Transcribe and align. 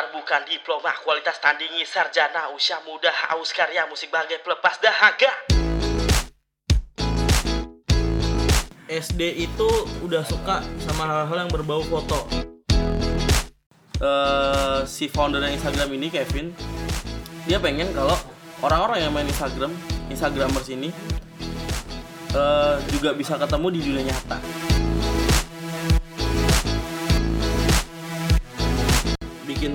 gelar 0.00 0.16
bukan 0.16 0.40
diploma 0.48 0.96
Kualitas 1.04 1.36
tandingi 1.44 1.84
sarjana 1.84 2.48
Usia 2.56 2.80
muda 2.88 3.12
haus 3.12 3.52
karya 3.52 3.84
musik 3.84 4.08
bagai 4.08 4.40
pelepas 4.40 4.80
dahaga. 4.80 5.28
SD 8.88 9.44
itu 9.44 9.68
udah 10.00 10.24
suka 10.24 10.64
sama 10.80 11.04
hal-hal 11.04 11.44
yang 11.44 11.52
berbau 11.52 11.84
foto. 11.84 12.24
Eh, 14.00 14.80
Si 14.88 15.12
founder 15.12 15.44
Instagram 15.44 15.92
ini 15.92 16.08
Kevin 16.08 16.56
Dia 17.44 17.60
pengen 17.60 17.92
kalau 17.92 18.16
orang-orang 18.64 19.04
yang 19.04 19.12
main 19.12 19.28
Instagram 19.28 19.76
Instagramers 20.08 20.72
ini 20.72 20.88
eh, 22.32 22.74
Juga 22.88 23.12
bisa 23.12 23.36
ketemu 23.36 23.66
di 23.68 23.80
dunia 23.84 24.08
nyata 24.08 24.69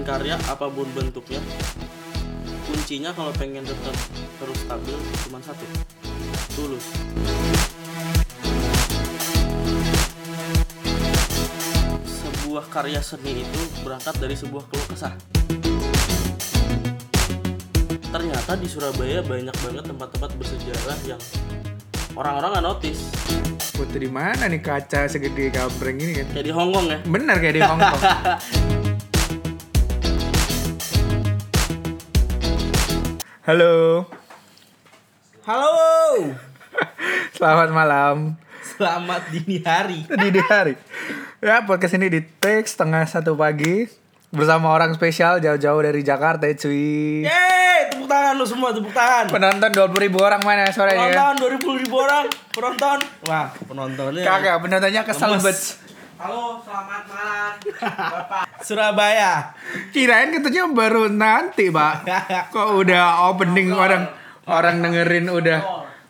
karya 0.05 0.37
apa 0.45 0.69
pun 0.69 0.85
bentuknya 0.93 1.41
kuncinya 2.69 3.09
kalau 3.09 3.33
pengen 3.41 3.65
tetap 3.65 3.97
terus 4.37 4.59
stabil 4.61 4.97
cuma 5.25 5.41
satu 5.41 5.65
tulus 6.53 6.85
sebuah 12.05 12.69
karya 12.69 13.01
seni 13.01 13.41
itu 13.41 13.61
berangkat 13.81 14.13
dari 14.21 14.37
sebuah 14.37 14.69
keluh 14.69 14.87
kesah 14.93 15.13
ternyata 18.13 18.61
di 18.61 18.69
Surabaya 18.69 19.25
banyak 19.25 19.57
banget 19.57 19.83
tempat-tempat 19.89 20.31
bersejarah 20.37 20.99
yang 21.09 21.21
orang-orang 22.13 22.49
nggak 22.53 22.65
notice 22.77 23.01
di 23.95 24.11
mana 24.11 24.51
nih 24.51 24.59
kaca 24.59 25.07
segede 25.07 25.49
gambreng 25.49 25.97
ini 25.97 26.19
kan? 26.19 26.27
kayak 26.35 26.45
di 26.45 26.53
Hongkong 26.53 26.85
ya 26.91 26.99
Bener 27.07 27.35
kayak 27.39 27.55
di 27.55 27.63
Hongkong. 27.63 28.03
Halo, 33.45 34.01
halo 35.45 35.77
selamat 37.37 37.69
malam. 37.69 38.33
selamat 38.73 39.29
dini 39.29 39.61
hari 39.61 40.01
Di 40.25 40.33
di 40.33 40.41
hari. 40.41 40.73
Ya, 41.45 41.61
podcast 41.61 41.93
ini 41.93 42.09
di 42.09 42.25
take 42.41 42.65
setengah 42.65 43.05
satu 43.05 43.37
pagi 43.37 43.85
bersama 44.33 44.73
orang 44.73 44.97
spesial 44.97 45.37
jauh-jauh 45.37 45.77
dari 45.77 46.01
Jakarta, 46.01 46.49
cuy. 46.57 47.21
Yeay, 47.21 47.93
tepuk 47.93 48.09
tangan 48.09 48.33
lu 48.33 48.49
semua, 48.49 48.73
tepuk 48.73 48.89
tangan. 48.89 49.29
Penonton 49.29 49.93
20 49.93 50.05
ribu 50.09 50.17
orang 50.25 50.41
mana 50.41 50.73
sore 50.73 50.97
ini? 50.97 51.13
Penonton 51.13 51.61
20 51.61 51.85
ribu 51.85 51.95
orang, 52.01 52.25
penonton. 52.49 52.97
Wah, 53.29 53.53
penontonnya. 53.61 54.25
Kagak, 54.25 54.57
penontonnya 54.57 55.05
kesel 55.05 55.37
Lemes. 55.37 55.77
Halo, 56.15 56.63
selamat 56.63 57.03
malam, 57.11 57.51
Bapak. 57.83 58.47
Surabaya. 58.67 59.51
Kirain 59.91 60.31
katanya 60.31 60.71
baru 60.71 61.11
nanti, 61.11 61.67
Pak. 61.67 62.07
Kok 62.55 62.79
udah 62.79 63.27
opening 63.27 63.75
orang 63.75 64.07
orang 64.47 64.79
dengerin 64.79 65.27
udah 65.27 65.59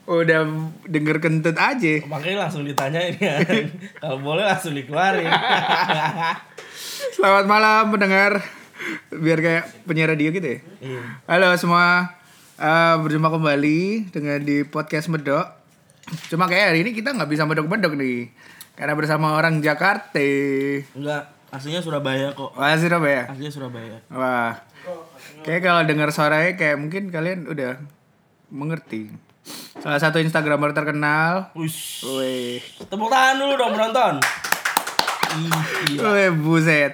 udah 0.05 0.45
denger 0.85 1.17
kentut 1.17 1.57
aja. 1.57 2.05
Makanya 2.05 2.45
langsung 2.45 2.69
ditanyain 2.69 3.17
ya. 3.17 3.41
Kalau 4.05 4.21
boleh 4.21 4.45
langsung 4.45 4.77
dikeluarin. 4.77 5.25
Selamat 7.17 7.49
malam 7.49 7.89
pendengar. 7.89 8.45
Biar 9.09 9.41
kayak 9.41 9.89
penyiar 9.89 10.13
radio 10.13 10.29
gitu 10.29 10.47
ya. 10.53 10.59
Iya. 10.85 11.01
Halo 11.25 11.49
semua. 11.57 12.13
Eh, 12.61 12.95
berjumpa 13.01 13.33
kembali 13.33 14.13
dengan 14.13 14.37
di 14.37 14.61
podcast 14.69 15.09
Medok. 15.09 15.49
Cuma 16.29 16.45
kayak 16.45 16.77
hari 16.77 16.85
ini 16.85 16.93
kita 16.93 17.09
nggak 17.09 17.25
bisa 17.25 17.49
medok-medok 17.49 17.97
nih. 17.97 18.29
Karena 18.75 18.93
bersama 18.93 19.39
orang 19.39 19.63
Jakarta. 19.63 20.19
Enggak, 20.91 21.31
aslinya 21.47 21.79
Surabaya 21.79 22.35
kok. 22.35 22.51
Wah, 22.59 22.75
Surabaya. 22.75 23.31
Aslinya 23.31 23.51
Surabaya. 23.51 23.97
Wah. 24.11 24.51
Kayak 25.47 25.61
kalau 25.63 25.81
dengar 25.87 26.11
suaranya 26.11 26.59
kayak 26.59 26.77
mungkin 26.77 27.07
kalian 27.07 27.47
udah 27.47 27.79
mengerti. 28.51 29.15
Salah 29.79 29.99
satu 30.03 30.19
Instagramer 30.19 30.75
terkenal. 30.75 31.55
Ush. 31.55 32.03
Wih. 32.03 32.59
Tepuk 32.83 33.07
tangan 33.07 33.39
dulu 33.39 33.53
dong 33.55 33.71
penonton. 33.71 34.13
Gila. 35.87 36.09
Wih, 36.11 36.31
buset. 36.35 36.93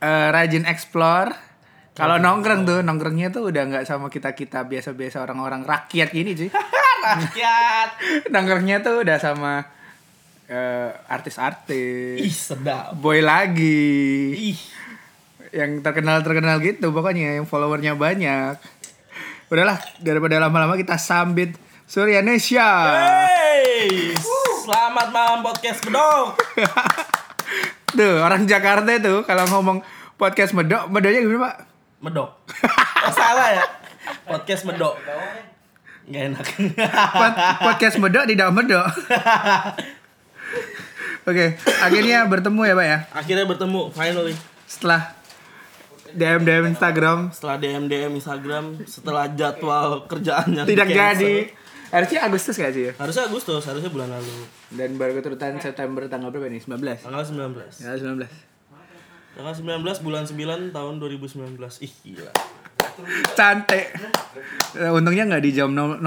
Eh, 0.00 0.28
rajin 0.32 0.64
explore. 0.64 1.36
Kalau 1.92 2.16
nongkrong 2.16 2.64
tuh, 2.64 2.80
nongkrongnya 2.80 3.28
tuh 3.28 3.52
udah 3.52 3.68
nggak 3.68 3.84
sama 3.84 4.08
kita-kita 4.08 4.64
biasa-biasa 4.64 5.20
orang-orang 5.20 5.60
rakyat 5.68 6.08
gini 6.08 6.32
cuy. 6.32 6.48
Rakyat. 7.00 7.88
nongkrongnya 8.32 8.84
tuh 8.84 9.04
udah 9.04 9.16
sama 9.16 9.79
eh, 10.50 10.90
artis-artis. 11.06 12.18
Ih, 12.18 12.34
sedap. 12.34 12.98
Boy 12.98 13.22
lagi. 13.22 14.34
Ih. 14.52 14.60
Yang 15.54 15.82
terkenal-terkenal 15.82 16.62
gitu 16.62 16.90
pokoknya 16.90 17.38
yang 17.38 17.46
followernya 17.46 17.94
banyak. 17.94 18.58
Udahlah, 19.50 19.82
daripada 19.98 20.38
lama-lama 20.38 20.78
kita 20.78 20.94
sambit 20.94 21.58
Suryanesia. 21.90 22.70
Hey, 23.26 24.14
selamat 24.62 25.10
malam 25.10 25.42
podcast 25.42 25.82
bedok. 25.82 26.38
Tuh, 27.98 28.22
orang 28.22 28.46
Jakarta 28.46 29.02
tuh 29.02 29.26
kalau 29.26 29.42
ngomong 29.50 29.82
podcast 30.14 30.54
medok, 30.54 30.86
medoknya 30.86 31.26
gimana, 31.26 31.42
Pak? 31.50 31.54
Medok. 31.98 32.30
Oh 33.02 33.10
salah 33.10 33.48
ya. 33.50 33.64
Podcast 34.22 34.62
medok. 34.62 34.94
Gak 36.06 36.22
enak. 36.30 36.46
Pod- 37.10 37.38
podcast 37.58 37.98
medok 37.98 38.30
tidak 38.30 38.54
medok. 38.54 38.86
Oke, 41.28 41.60
akhirnya 41.84 42.24
bertemu 42.24 42.60
ya, 42.64 42.74
Pak 42.74 42.86
ya. 42.86 42.98
Akhirnya 43.12 43.44
bertemu 43.44 43.80
finally. 43.92 44.34
Setelah 44.64 45.12
DM 46.10 46.42
DM 46.42 46.64
Instagram 46.74 47.30
Setelah 47.30 47.56
DM 47.58 47.84
DM 47.86 48.12
Instagram, 48.18 48.64
setelah 48.88 49.24
jadwal 49.30 50.10
kerjaannya 50.10 50.66
tidak 50.66 50.88
jadi. 50.90 51.34
Harusnya 51.90 52.22
Agustus 52.22 52.54
gak 52.54 52.70
sih 52.70 52.86
ya? 52.86 52.92
Harusnya 53.02 53.26
Agustus, 53.26 53.66
harusnya 53.66 53.90
bulan 53.90 54.14
lalu. 54.14 54.46
Dan 54.70 54.94
baru 54.94 55.18
keturutan 55.18 55.58
September 55.58 56.06
tanggal 56.06 56.30
berapa 56.30 56.46
nih? 56.46 56.62
19. 56.62 57.02
Tanggal 57.02 57.22
19. 57.26 57.82
Ya, 57.82 57.98
19. 57.98 58.30
Tanggal 59.34 59.54
19 59.58 60.06
bulan 60.06 60.22
9 60.22 60.70
tahun 60.70 60.94
2019. 61.02 61.58
Ih, 61.82 61.94
gila. 62.06 62.30
Cantik. 63.32 63.86
Eh, 64.70 64.90
Untungnya 64.90 65.26
nggak 65.26 65.42
di 65.42 65.50
jam 65.50 65.74
0009 65.74 65.98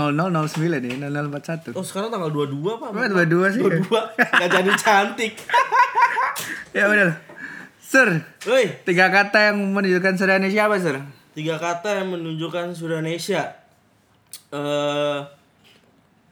nih, 0.79 0.95
0041. 0.97 1.75
Oh, 1.75 1.83
sekarang 1.83 2.09
tanggal 2.09 2.31
22, 2.31 2.79
Pak. 2.79 2.89
Apa 2.91 3.07
dua-dua 3.07 3.47
sih? 3.51 3.59
ya? 3.59 3.79
22. 3.83 4.39
Gak 4.39 4.49
jadi 4.51 4.71
cantik. 4.77 5.33
Ya 6.73 6.89
udah. 6.89 7.13
Sir, 7.77 8.09
Woi, 8.49 8.65
tiga 8.81 9.13
kata 9.13 9.53
yang 9.53 9.77
menunjukkan 9.77 10.17
Suryani 10.17 10.49
siapa, 10.49 10.81
Sir? 10.81 10.97
tiga 11.37 11.61
kata 11.61 12.01
yang 12.01 12.17
menunjukkan 12.17 12.73
Sudanesia. 12.73 13.53
Eh 14.49 15.19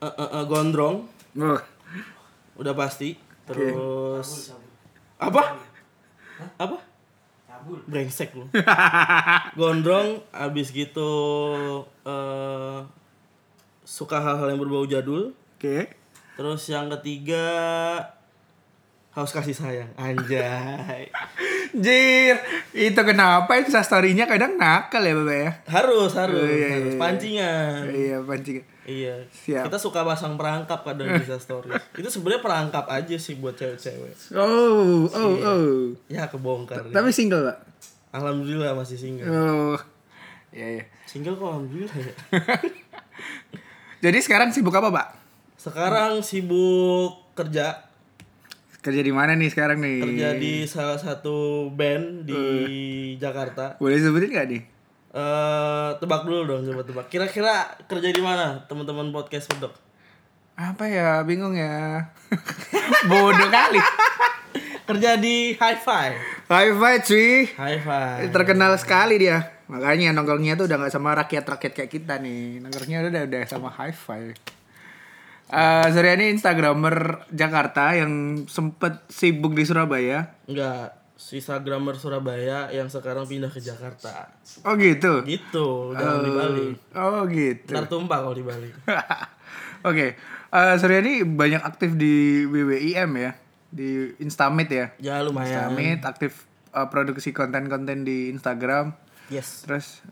eh, 0.02 0.14
eh, 0.18 0.30
eh, 0.34 0.44
gondrong, 0.50 1.06
Oh, 1.38 1.62
udah 2.58 2.74
pasti. 2.74 3.14
Terus 3.46 4.50
apa? 5.22 5.62
Apa? 6.58 6.78
Brengsek 7.88 8.34
lu. 8.34 8.46
Gondrong 9.60 10.22
abis 10.32 10.70
gitu 10.72 11.12
eh 12.04 12.80
suka 13.82 14.18
hal-hal 14.24 14.56
yang 14.56 14.62
berbau 14.62 14.88
jadul. 14.88 15.36
Oke. 15.58 15.92
Terus 16.40 16.64
yang 16.72 16.88
ketiga 16.98 17.46
haus 19.12 19.36
kasih 19.36 19.52
sayang. 19.52 19.92
Anjay. 20.00 21.12
Jir, 21.84 22.36
itu 22.76 23.02
kenapa 23.08 23.56
itu 23.56 23.72
story-nya 23.72 24.28
kadang 24.28 24.60
nakal 24.60 25.00
ya, 25.00 25.16
Bapak 25.16 25.38
ya? 25.40 25.52
Harus, 25.72 26.12
harus, 26.20 26.44
Oh, 26.44 26.48
iya, 26.48 26.68
harus 26.76 26.96
iya. 26.96 27.00
pancingan. 27.00 27.80
Iya, 27.88 28.18
pancing. 28.28 28.60
Iya. 28.82 29.30
Siap. 29.30 29.70
Kita 29.70 29.78
suka 29.78 30.02
pasang 30.02 30.34
perangkap 30.34 30.82
kadang 30.82 31.06
di 31.12 31.22
story. 31.24 31.70
Itu 31.94 32.10
sebenarnya 32.10 32.42
perangkap 32.42 32.86
aja 32.88 33.14
sih 33.14 33.38
buat 33.38 33.54
cewek-cewek. 33.54 34.34
Oh, 34.34 35.06
oh, 35.06 35.32
Iya. 35.32 35.46
oh. 35.48 35.82
Ya 36.08 36.24
kebongkar. 36.26 36.90
Tapi 36.90 37.10
single, 37.10 37.46
Pak? 37.46 37.58
Alhamdulillah 38.12 38.74
masih 38.74 38.98
single. 38.98 39.28
Oh. 39.28 39.78
Iya, 40.50 40.68
iya. 40.80 40.84
Single 41.06 41.38
kok 41.38 41.48
alhamdulillah 41.48 41.96
ya. 41.96 42.14
Jadi 44.04 44.18
sekarang 44.20 44.50
sibuk 44.50 44.74
apa, 44.74 44.90
Pak? 44.90 45.08
Sekarang 45.56 46.20
sibuk 46.22 47.32
kerja, 47.32 47.88
Kerja 48.82 48.98
di 48.98 49.14
mana 49.14 49.38
nih 49.38 49.46
sekarang 49.48 49.78
nih? 49.78 50.02
kerja 50.02 50.30
di 50.34 50.66
salah 50.66 50.98
satu 50.98 51.70
band 51.70 52.26
di 52.26 52.34
Eh. 52.34 52.66
Jakarta. 53.16 53.78
Boleh 53.78 54.02
sebutin 54.02 54.34
gak 54.34 54.50
nih? 54.50 54.62
Eh 55.12 55.90
tebak 56.00 56.24
dulu 56.24 56.48
dong, 56.48 56.64
coba 56.72 56.82
tebak. 56.88 57.06
Kira-kira 57.12 57.76
kerja 57.84 58.10
di 58.16 58.24
mana 58.24 58.64
teman-teman 58.64 59.12
podcast 59.12 59.52
Pedok? 59.52 59.76
Apa 60.56 60.88
ya? 60.88 61.20
Bingung 61.28 61.52
ya. 61.56 62.08
Bodoh 63.12 63.50
kali. 63.52 63.80
Kerja 64.88 65.20
di 65.20 65.56
Hi-Fi. 65.60 66.08
Hi-Fi 66.48 66.94
cuy. 67.04 67.52
Hi-Fi. 67.60 68.32
Terkenal 68.32 68.80
sekali 68.80 69.20
dia. 69.20 69.62
Makanya 69.72 70.12
nongkrongnya 70.12 70.60
tuh 70.60 70.68
udah 70.68 70.84
gak 70.84 70.92
sama 70.92 71.16
rakyat-rakyat 71.16 71.72
kayak 71.72 71.92
kita 71.92 72.20
nih. 72.20 72.60
Nongkrongnya 72.60 73.08
udah 73.08 73.24
udah 73.24 73.42
sama 73.48 73.72
hi-fi. 73.72 74.36
Eh 75.52 75.88
Suryani 75.92 76.32
Instagramer 76.32 77.28
Jakarta 77.32 77.96
yang 77.96 78.44
sempet 78.52 79.08
sibuk 79.08 79.56
di 79.56 79.64
Surabaya. 79.64 80.36
Enggak, 80.48 80.92
Instagramer 81.30 81.96
Surabaya 82.02 82.74
yang 82.74 82.90
sekarang 82.90 83.30
pindah 83.30 83.54
ke 83.54 83.62
Jakarta. 83.62 84.34
Oh 84.66 84.74
gitu. 84.74 85.22
Gitu, 85.24 85.94
jangan 85.94 86.20
di 86.26 86.32
Bali. 86.34 86.68
Oh 86.98 87.22
gitu. 87.30 87.72
Ntar 87.72 87.86
tumpah 87.86 88.26
kalau 88.26 88.34
di 88.34 88.42
Bali. 88.44 88.70
Oke, 89.90 90.18
Eh, 90.52 90.76
Surya 90.84 91.00
ini 91.00 91.24
banyak 91.24 91.64
aktif 91.64 91.96
di 91.96 92.44
WWIM 92.44 93.12
ya, 93.16 93.32
di 93.72 94.12
Instamit 94.20 94.68
ya. 94.68 94.92
Ya 95.00 95.24
lumayan. 95.24 95.72
Instamit 95.72 96.04
aktif 96.04 96.44
eh, 96.76 96.88
produksi 96.92 97.32
konten-konten 97.32 98.04
di 98.04 98.28
Instagram. 98.36 98.92
Yes. 99.32 99.64
Terus 99.64 100.04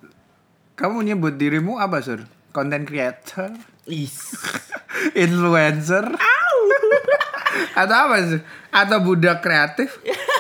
kamu 0.80 1.12
nyebut 1.12 1.36
dirimu 1.36 1.76
apa 1.76 2.00
sur? 2.00 2.24
Content 2.56 2.88
creator, 2.88 3.52
Is. 3.84 4.32
influencer, 5.28 6.08
atau 7.78 7.96
apa 8.10 8.16
sih? 8.26 8.42
Atau 8.72 9.04
budak 9.04 9.44
kreatif, 9.44 10.00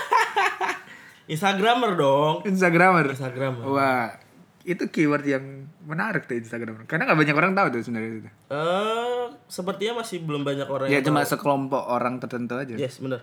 Instagramer 1.29 1.93
dong. 1.93 2.41
Instagramer. 2.41 3.05
Instagramer. 3.13 3.61
Wah, 3.63 4.17
itu 4.65 4.81
keyword 4.89 5.23
yang 5.23 5.45
menarik 5.85 6.25
tuh 6.25 6.35
Instagram. 6.35 6.89
Karena 6.89 7.05
nggak 7.05 7.19
banyak 7.21 7.35
orang 7.37 7.53
tahu 7.53 7.67
tuh 7.69 7.81
sebenarnya 7.81 8.09
itu. 8.11 8.29
Eh, 8.49 9.25
sepertinya 9.45 10.01
masih 10.01 10.25
belum 10.25 10.41
banyak 10.41 10.65
orang 10.65 10.89
Ya 10.89 10.99
yang 10.99 11.05
cuma 11.05 11.21
tahu. 11.21 11.37
sekelompok 11.37 11.83
orang 11.85 12.17
tertentu 12.17 12.57
aja. 12.57 12.73
Yes, 12.73 12.97
bener. 12.97 13.21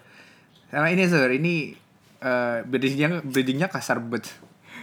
Sama 0.71 0.89
ini 0.89 1.03
sur, 1.07 1.27
ini 1.27 1.75
eh 2.17 2.59
bridgingnya 2.63 3.21
bridgingnya 3.23 3.69
kasar 3.69 3.99
banget. 3.99 4.31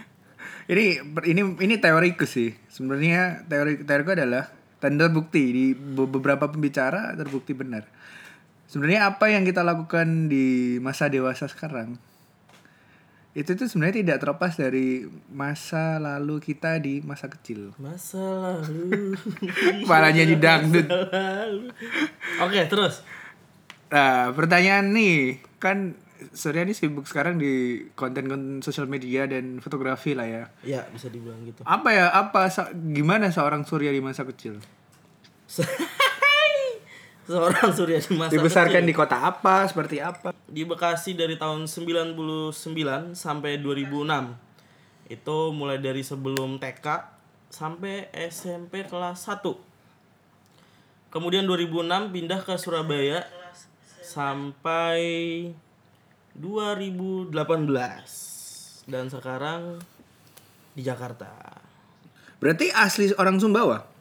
ini 0.72 1.00
ini 1.24 1.42
ini 1.58 1.74
teoriku 1.76 2.24
sih. 2.24 2.52
Sebenarnya 2.68 3.44
teori 3.44 3.80
teoriku 3.82 4.12
adalah 4.12 4.52
dan 4.78 5.00
terbukti 5.00 5.42
di 5.48 5.64
be- 5.72 6.06
beberapa 6.06 6.44
pembicara 6.46 7.16
terbukti 7.16 7.56
benar. 7.56 7.88
Sebenarnya 8.64 9.08
apa 9.08 9.28
yang 9.28 9.44
kita 9.44 9.60
lakukan 9.60 10.28
di 10.28 10.76
masa 10.78 11.08
dewasa 11.08 11.48
sekarang 11.48 11.96
itu 13.34 13.50
tuh 13.58 13.66
sebenarnya 13.66 14.06
tidak 14.06 14.18
terlepas 14.22 14.54
dari 14.54 15.10
masa 15.34 15.98
lalu 15.98 16.38
kita 16.38 16.78
di 16.78 17.02
masa 17.02 17.26
kecil. 17.26 17.74
Masa 17.82 18.22
lalu. 18.22 19.18
Kepalanya 19.82 20.22
di 20.22 20.36
dangdut. 20.38 20.86
Oke, 22.46 22.70
terus. 22.70 23.02
Nah, 23.90 24.30
pertanyaan 24.30 24.94
nih, 24.94 25.42
kan 25.58 25.98
Surya 26.30 26.62
ini 26.62 26.72
sibuk 26.72 27.04
sekarang 27.10 27.36
di 27.36 27.84
konten-konten 27.92 28.62
sosial 28.62 28.86
media 28.86 29.26
dan 29.26 29.58
fotografi 29.58 30.14
lah 30.14 30.24
ya. 30.30 30.44
Ya, 30.62 30.86
bisa 30.94 31.10
dibilang 31.10 31.42
gitu. 31.42 31.66
Apa 31.66 31.90
ya, 31.90 32.06
apa, 32.14 32.46
gimana 32.72 33.34
seorang 33.34 33.66
Surya 33.66 33.90
di 33.90 33.98
masa 33.98 34.22
kecil? 34.22 34.62
Seorang 37.24 37.72
Surya 37.76 37.98
di 38.00 38.14
masa 38.16 38.32
Dibesarkan 38.36 38.84
kecil. 38.84 38.90
di 38.90 38.94
kota 38.94 39.16
apa, 39.24 39.64
seperti 39.64 39.96
apa? 40.00 40.36
di 40.44 40.62
Bekasi 40.62 41.18
dari 41.18 41.34
tahun 41.34 41.66
99 41.66 42.14
sampai 43.16 43.58
2006. 43.58 45.10
Itu 45.10 45.50
mulai 45.50 45.82
dari 45.82 46.04
sebelum 46.06 46.62
TK 46.62 46.86
sampai 47.50 48.12
SMP 48.30 48.86
kelas 48.86 49.26
1. 49.26 49.42
Kemudian 51.10 51.46
2006 51.46 52.10
pindah 52.14 52.40
ke 52.42 52.54
Surabaya 52.58 53.22
sampai 54.02 54.98
2018 56.34 57.34
dan 58.90 59.06
sekarang 59.06 59.78
di 60.74 60.82
Jakarta. 60.82 61.30
Berarti 62.42 62.74
asli 62.74 63.14
orang 63.14 63.38
Sumbawa? 63.38 63.93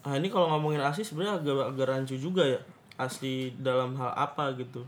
Ah 0.00 0.16
ini 0.16 0.32
kalau 0.32 0.48
ngomongin 0.56 0.80
asli 0.80 1.04
sebenarnya 1.04 1.44
agak 1.44 1.76
agak 1.76 1.86
rancu 1.92 2.16
juga 2.16 2.44
ya. 2.44 2.60
Asli 2.96 3.52
dalam 3.60 3.96
hal 3.96 4.12
apa 4.16 4.52
gitu. 4.56 4.84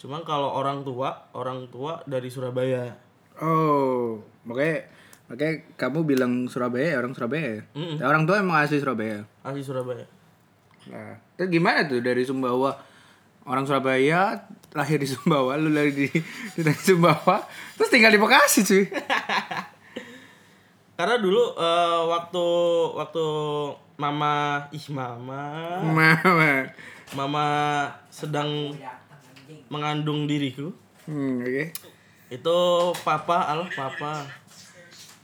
Cuman 0.00 0.20
kalau 0.24 0.52
orang 0.52 0.84
tua, 0.84 1.28
orang 1.32 1.64
tua 1.72 2.00
dari 2.04 2.28
Surabaya. 2.28 2.92
Oh, 3.40 4.20
makanya, 4.44 4.84
makanya 5.32 5.54
kamu 5.80 5.98
bilang 6.04 6.32
Surabaya 6.46 6.92
ya 6.92 6.96
orang 7.00 7.16
Surabaya 7.16 7.46
ya? 7.60 7.62
Mm-mm. 7.72 7.96
Ya, 7.98 8.04
Orang 8.06 8.28
tua 8.28 8.44
emang 8.44 8.60
asli 8.60 8.78
Surabaya? 8.78 9.24
Asli 9.40 9.64
Surabaya. 9.64 10.04
Nah, 10.92 11.16
terus 11.40 11.48
gimana 11.48 11.88
tuh 11.88 12.04
dari 12.04 12.22
Sumbawa? 12.28 12.76
Orang 13.44 13.64
Surabaya 13.64 14.44
lahir 14.72 15.00
di 15.00 15.08
Sumbawa, 15.08 15.56
lu 15.56 15.72
lahir 15.72 15.92
di, 15.92 16.08
di 16.56 16.74
Sumbawa, 16.76 17.44
terus 17.76 17.88
tinggal 17.88 18.12
di 18.12 18.20
Bekasi 18.20 18.60
cuy. 18.64 18.84
Karena 21.00 21.16
dulu 21.18 21.58
eh, 21.58 22.00
waktu 22.06 22.44
waktu 22.94 23.24
mama 23.96 24.34
ih 24.70 24.86
mama 24.88 25.44
Mama. 25.80 26.66
mama 27.12 27.46
sedang 28.08 28.74
mengandung 29.68 30.26
diriku 30.26 30.74
Hmm, 31.04 31.36
oke. 31.38 31.68
itu 32.28 32.58
papa 33.00 33.38
Allah 33.46 33.68
papa 33.68 34.24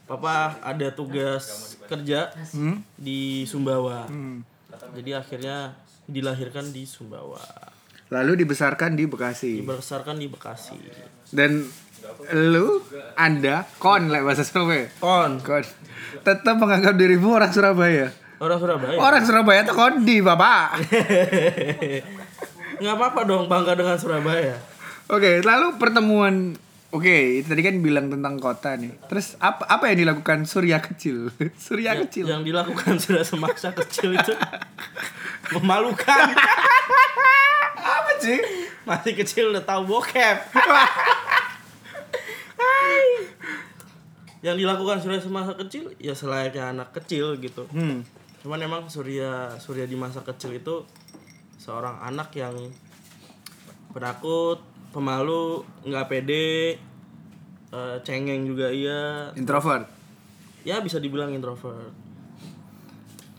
papa 0.05 0.35
ada 0.61 0.93
tugas 0.93 1.45
kerja 1.83 2.29
Hmm? 2.53 2.85
di 2.95 3.43
Sumbawa 3.43 4.05
Hmm. 4.07 4.45
jadi 4.93 5.19
akhirnya 5.19 5.73
dilahirkan 6.05 6.69
di 6.69 6.85
Sumbawa 6.85 7.41
Lalu 8.09 8.43
dibesarkan 8.43 8.93
di 8.93 9.07
Bekasi. 9.07 9.63
dibesarkan 9.63 10.19
di 10.19 10.27
Bekasi 10.27 10.75
Dan 11.31 11.63
lu, 12.29 12.83
Anda, 13.15 13.63
kon 13.79 14.09
lah 14.09 14.21
bahasa 14.21 14.43
Surabaya. 14.43 14.91
kon 14.99 15.39
Kon. 15.39 15.63
Tetap 16.21 16.57
menganggap 16.57 16.97
dirimu 16.97 17.31
orang 17.31 17.49
Surabaya. 17.49 18.11
Orang 18.41 18.59
Surabaya 18.59 18.97
Orang 18.97 19.23
Surabaya 19.23 19.61
tuh 19.63 19.75
kondi, 19.75 20.19
Bapak. 20.19 20.81
nggak 22.81 22.91
apa-apa 22.91 23.19
dong 23.23 23.47
bangga 23.47 23.75
dengan 23.75 23.95
Surabaya 23.95 24.59
Oke, 25.07 25.39
lalu 25.41 25.77
pertemuan 25.77 26.55
Oke, 26.91 27.39
tadi 27.41 27.61
kan 27.61 27.77
bilang 27.79 28.09
tentang 28.09 28.35
kota 28.37 28.75
nih. 28.75 28.91
Terus 29.07 29.39
apa 29.39 29.63
apa 29.65 29.87
yang 29.87 30.03
dilakukan 30.03 30.43
Surya 30.43 30.81
kecil? 30.81 31.31
Surya 31.61 31.95
kecil. 31.97 32.27
yang 32.27 32.43
dilakukan 32.43 32.99
sudah 32.99 33.23
semasa 33.23 33.71
kecil 33.79 34.13
itu 34.13 34.33
memalukan 35.53 36.35
Apa 37.77 38.11
sih? 38.19 38.39
masih 38.83 39.13
kecil 39.15 39.51
udah 39.51 39.63
tahu 39.63 39.87
bokep 39.87 40.37
yang 44.41 44.57
dilakukan 44.57 44.99
Surya 44.99 45.21
semasa 45.21 45.55
kecil 45.55 45.93
ya 45.95 46.11
selayaknya 46.11 46.71
anak 46.71 46.93
kecil 46.93 47.37
gitu 47.37 47.65
Hmm. 47.69 48.01
Cuman 48.41 48.59
emang 48.59 48.83
Surya 48.87 49.53
Surya 49.57 49.85
di 49.85 49.95
masa 49.95 50.21
kecil 50.21 50.55
itu 50.55 50.85
seorang 51.57 52.01
anak 52.01 52.33
yang 52.33 52.57
penakut 53.91 54.63
pemalu 54.91 55.61
nggak 55.85 56.07
pede 56.07 56.81
eh, 57.71 57.97
cengeng 58.01 58.45
juga 58.45 58.71
iya 58.71 59.31
Introvert. 59.35 59.87
ya 60.63 60.81
bisa 60.81 60.97
dibilang 60.97 61.31
introvert 61.31 61.93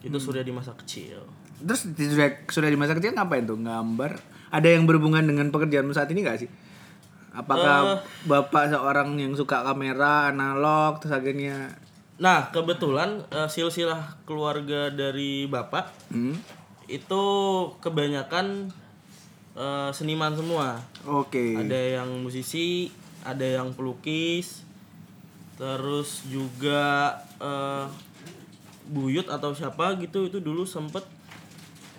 itu 0.01 0.17
Surya 0.17 0.41
di 0.41 0.50
masa 0.50 0.74
kecil 0.75 1.22
Terus 1.62 1.93
di- 1.93 2.10
sudah 2.10 2.25
sudah 2.50 2.70
di 2.70 2.77
masa 2.77 2.98
kecil 2.98 3.13
ngapain 3.13 3.46
tuh? 3.46 3.53
Gambar. 3.53 4.17
Ada 4.50 4.74
yang 4.74 4.89
berhubungan 4.89 5.22
dengan 5.22 5.53
pekerjaanmu 5.53 5.93
saat 5.93 6.10
ini 6.10 6.25
gak 6.25 6.41
sih? 6.41 6.50
Apakah 7.31 8.01
bapak 8.25 8.74
seorang 8.74 9.13
yang 9.15 9.38
suka 9.38 9.62
kamera 9.62 10.34
analog 10.34 10.98
terus 10.98 11.13
akhirnya 11.13 11.70
nah 12.21 12.53
kebetulan 12.53 13.25
eh, 13.33 13.49
silsilah 13.49 14.21
keluarga 14.29 14.93
dari 14.93 15.49
bapak 15.49 15.89
hmm? 16.13 16.37
itu 16.85 17.23
kebanyakan 17.81 18.69
eh, 19.57 19.89
seniman 19.89 20.37
semua 20.37 20.85
Oke. 21.09 21.57
ada 21.57 21.75
yang 21.97 22.21
musisi 22.21 22.93
ada 23.25 23.41
yang 23.41 23.73
pelukis 23.73 24.61
terus 25.57 26.21
juga 26.29 27.17
eh, 27.41 27.85
buyut 28.85 29.25
atau 29.25 29.57
siapa 29.57 29.97
gitu 29.97 30.29
itu 30.29 30.37
dulu 30.37 30.61
sempet 30.61 31.01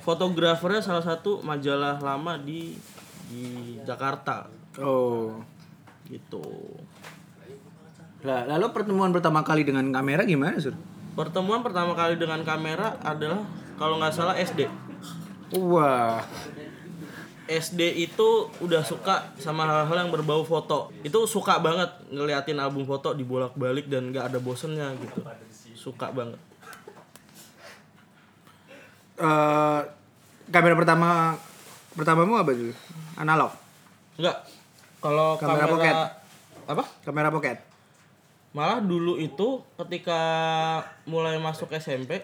fotografernya 0.03 0.83
salah 0.83 1.03
satu 1.03 1.43
majalah 1.43 1.99
lama 1.99 2.39
di 2.39 2.79
di 3.27 3.75
Jakarta 3.83 4.47
Oh. 4.81 5.37
gitu 6.09 6.41
Lah, 8.23 8.47
lalu 8.47 8.71
pertemuan 8.71 9.11
pertama 9.11 9.43
kali 9.43 9.67
dengan 9.67 9.91
kamera 9.91 10.23
gimana, 10.23 10.55
Sur? 10.63 10.79
pertemuan 11.13 11.61
pertama 11.61 11.93
kali 11.93 12.17
dengan 12.17 12.41
kamera 12.41 12.97
adalah 13.05 13.45
kalau 13.77 14.01
nggak 14.01 14.15
salah 14.17 14.33
SD 14.41 14.65
Wah. 15.61 16.25
SD 17.45 18.09
itu 18.09 18.49
udah 18.65 18.81
suka 18.81 19.29
sama 19.37 19.69
hal-hal 19.69 20.09
yang 20.09 20.13
berbau 20.15 20.41
foto 20.41 20.89
itu 21.05 21.19
suka 21.29 21.61
banget 21.61 21.93
ngeliatin 22.09 22.57
album 22.57 22.89
foto 22.89 23.13
dibolak-balik 23.13 23.93
dan 23.93 24.09
nggak 24.09 24.33
ada 24.33 24.39
bosennya 24.41 24.89
gitu 24.97 25.21
suka 25.77 26.09
banget 26.09 26.41
Eh 29.13 29.81
kamera 30.51 30.75
pertama 30.75 31.37
pertamamu 31.95 32.41
apa 32.41 32.51
tuh? 32.57 32.75
Analog. 33.15 33.53
Enggak. 34.19 34.43
Kalau 34.99 35.37
Kamera 35.39 35.69
kamera, 35.69 35.73
pocket. 35.77 35.95
apa? 36.67 36.85
Kamera 37.07 37.29
pocket. 37.31 37.72
Malah 38.53 38.85
dulu 38.85 39.17
itu 39.17 39.65
ketika 39.81 40.21
mulai 41.09 41.41
masuk 41.41 41.73
SMP 41.73 42.21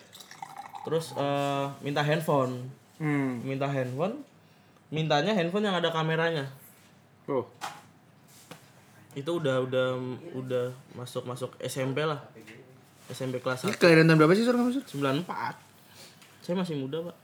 terus 0.85 1.13
eh, 1.17 1.67
minta 1.81 2.05
handphone. 2.05 2.69
Hmm. 3.01 3.41
Minta 3.45 3.69
handphone. 3.69 4.25
Mintanya 4.89 5.37
handphone 5.37 5.69
yang 5.69 5.77
ada 5.77 5.93
kameranya. 5.93 6.49
Oh. 7.29 7.45
itu 9.13 9.29
udah 9.29 9.67
udah 9.67 9.87
udah 10.33 10.67
masuk 10.97 11.29
masuk 11.29 11.51
SMP 11.61 12.07
lah 12.07 12.23
SMP 13.13 13.41
kelas 13.41 13.69
Ini 13.69 13.77
kelahiran 13.77 14.09
tahun 14.09 14.19
berapa 14.21 14.33
sih 14.37 14.45
Sur 14.47 14.57
kamu 14.57 14.73
Sur? 14.73 14.85
1 14.85 15.27
94 15.27 16.45
saya 16.45 16.55
masih 16.57 16.81
muda 16.81 17.05
pak 17.05 17.17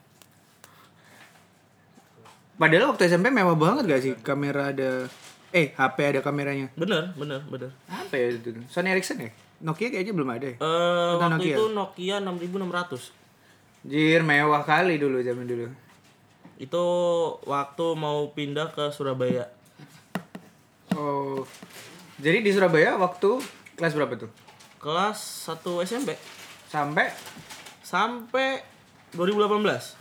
Padahal 2.54 2.92
waktu 2.92 3.08
SMP 3.08 3.32
mewah 3.32 3.56
banget 3.56 3.84
gak 3.88 4.02
sih 4.04 4.12
kamera 4.20 4.70
ada 4.75 5.08
eh 5.54 5.70
HP 5.70 5.96
ada 6.04 6.20
kameranya. 6.20 6.66
bener 6.75 7.14
bener 7.14 7.38
bener 7.46 7.70
Apa 7.87 8.12
ya 8.12 8.26
itu? 8.28 8.50
Sony 8.66 8.90
Ericsson 8.90 9.20
ya? 9.20 9.28
Nokia 9.61 9.88
kayaknya 9.88 10.12
belum 10.12 10.28
ada 10.28 10.44
ya. 10.44 10.54
Eh 10.54 10.56
Atau 10.58 11.20
waktu 11.20 11.37
Nokia? 11.38 11.54
itu 11.54 11.64
Nokia 11.70 12.16
6600 12.18 13.23
Jir 13.84 14.20
mewah 14.20 14.62
kali 14.62 14.96
dulu 14.96 15.20
zaman 15.20 15.44
dulu. 15.44 15.68
itu 16.56 16.84
waktu 17.44 17.94
mau 17.94 18.30
pindah 18.30 18.68
ke 18.68 18.88
Surabaya 18.88 19.44
Oh. 20.90 21.44
Jadi 22.16 22.40
di 22.40 22.49
Surabaya 22.49 22.94
waktu 22.94 23.42
kelas 23.75 23.92
berapa 23.92 24.14
tuh? 24.16 24.30
kelas 24.76 25.49
1 25.49 25.56
SMP 25.82 26.14
Sampai 26.64 27.11
sampai 27.80 28.61
2018 29.11 29.94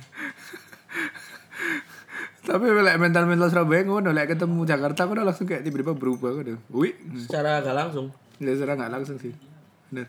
Tapi 2.39 2.65
lek 2.65 2.97
mental-mental 2.97 3.49
Surabaya 3.49 3.83
ngono 3.83 4.09
lek 4.09 4.31
ketemu 4.31 4.63
Jakarta 4.63 5.05
udah 5.05 5.21
langsung 5.21 5.45
kayak 5.45 5.61
tiba-tiba 5.61 5.93
berubah 5.93 6.33
udah. 6.33 6.57
Wih, 6.71 6.95
secara 7.15 7.61
gak 7.61 7.75
langsung 7.75 8.09
nggak 8.39 8.55
serah 8.55 8.73
nggak 8.73 8.89
langsung 8.89 9.17
sih. 9.19 9.35
Bener. 9.91 10.07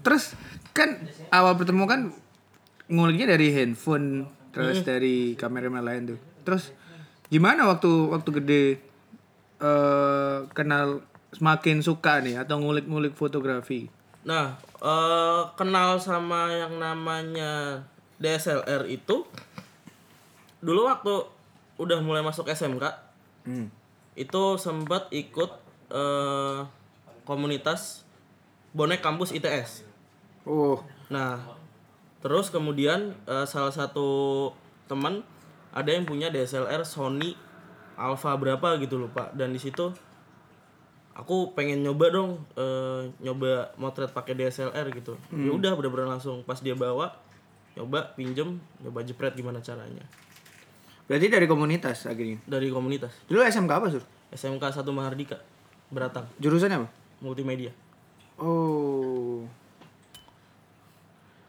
Terus 0.00 0.32
kan 0.72 0.96
awal 1.28 1.54
bertemu 1.54 1.84
kan 1.84 2.00
nguliknya 2.88 3.36
dari 3.36 3.52
handphone, 3.52 4.24
terus 4.50 4.80
dari 4.80 5.36
kameramen 5.36 5.84
lain 5.84 6.02
tuh. 6.08 6.18
Terus 6.42 6.72
gimana 7.28 7.68
waktu 7.68 7.86
waktu 8.08 8.30
gede 8.34 8.62
eh 9.60 10.38
kenal 10.50 11.04
semakin 11.30 11.78
suka 11.84 12.18
nih 12.18 12.42
atau 12.42 12.58
ngulik-ngulik 12.58 13.14
fotografi? 13.14 13.86
Nah, 14.24 14.56
eh, 14.80 15.42
kenal 15.54 15.96
sama 15.96 16.50
yang 16.50 16.76
namanya 16.76 17.84
DSLR 18.16 18.84
itu 18.88 19.24
dulu 20.60 20.84
waktu 20.84 21.24
udah 21.80 21.98
mulai 22.04 22.20
masuk 22.20 22.48
SMK 22.48 23.08
Hmm. 23.40 23.72
itu 24.12 24.42
sempat 24.60 25.08
ikut 25.08 25.48
eh, 25.88 26.60
komunitas 27.24 28.04
bonek 28.70 29.00
kampus 29.00 29.32
ITS. 29.32 29.88
Oh, 30.44 30.84
Nah, 31.08 31.40
terus 32.20 32.52
kemudian 32.52 33.16
eh, 33.24 33.46
salah 33.48 33.72
satu 33.72 34.50
teman 34.86 35.24
ada 35.72 35.88
yang 35.88 36.04
punya 36.04 36.28
DSLR 36.28 36.84
Sony 36.84 37.32
Alpha 38.00 38.32
berapa 38.40 38.80
gitu 38.80 38.96
lupa 38.96 39.28
dan 39.36 39.52
di 39.52 39.60
situ 39.60 39.92
aku 41.12 41.52
pengen 41.52 41.84
nyoba 41.84 42.08
dong 42.08 42.40
eh, 42.56 43.12
nyoba 43.20 43.76
motret 43.76 44.08
pakai 44.08 44.32
DSLR 44.32 44.88
gitu. 44.96 45.20
Ya 45.36 45.52
udah 45.52 45.76
bener-bener 45.76 46.08
langsung 46.08 46.40
pas 46.48 46.56
dia 46.64 46.72
bawa 46.72 47.12
nyoba 47.78 48.12
pinjem 48.18 48.58
nyoba 48.82 49.00
jepret 49.06 49.36
gimana 49.38 49.62
caranya 49.62 50.02
berarti 51.06 51.26
dari 51.26 51.46
komunitas 51.46 52.06
akhirnya. 52.06 52.38
dari 52.46 52.70
komunitas 52.70 53.10
Dulu 53.26 53.42
SMK 53.42 53.72
apa, 53.72 53.86
Sur? 53.90 54.04
SMK 54.30 54.62
1 54.62 54.86
Mahardika 54.94 55.38
Beratang 55.90 56.26
Jurusannya 56.38 56.86
apa? 56.86 56.88
multimedia 57.22 57.74
Oh. 58.40 59.44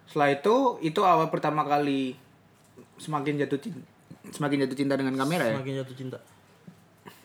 Setelah 0.03 0.35
itu 0.35 0.55
itu 0.83 0.99
awal 1.07 1.31
pertama 1.31 1.63
kali 1.63 2.19
semakin 2.99 3.39
jatuh 3.39 3.63
cinta 3.63 3.79
semakin 4.27 4.67
jatuh 4.67 4.75
cinta 4.75 4.93
dengan 4.99 5.15
kamera 5.15 5.47
ya. 5.47 5.55
semakin 5.55 5.73
jatuh 5.81 5.95
cinta 5.95 6.17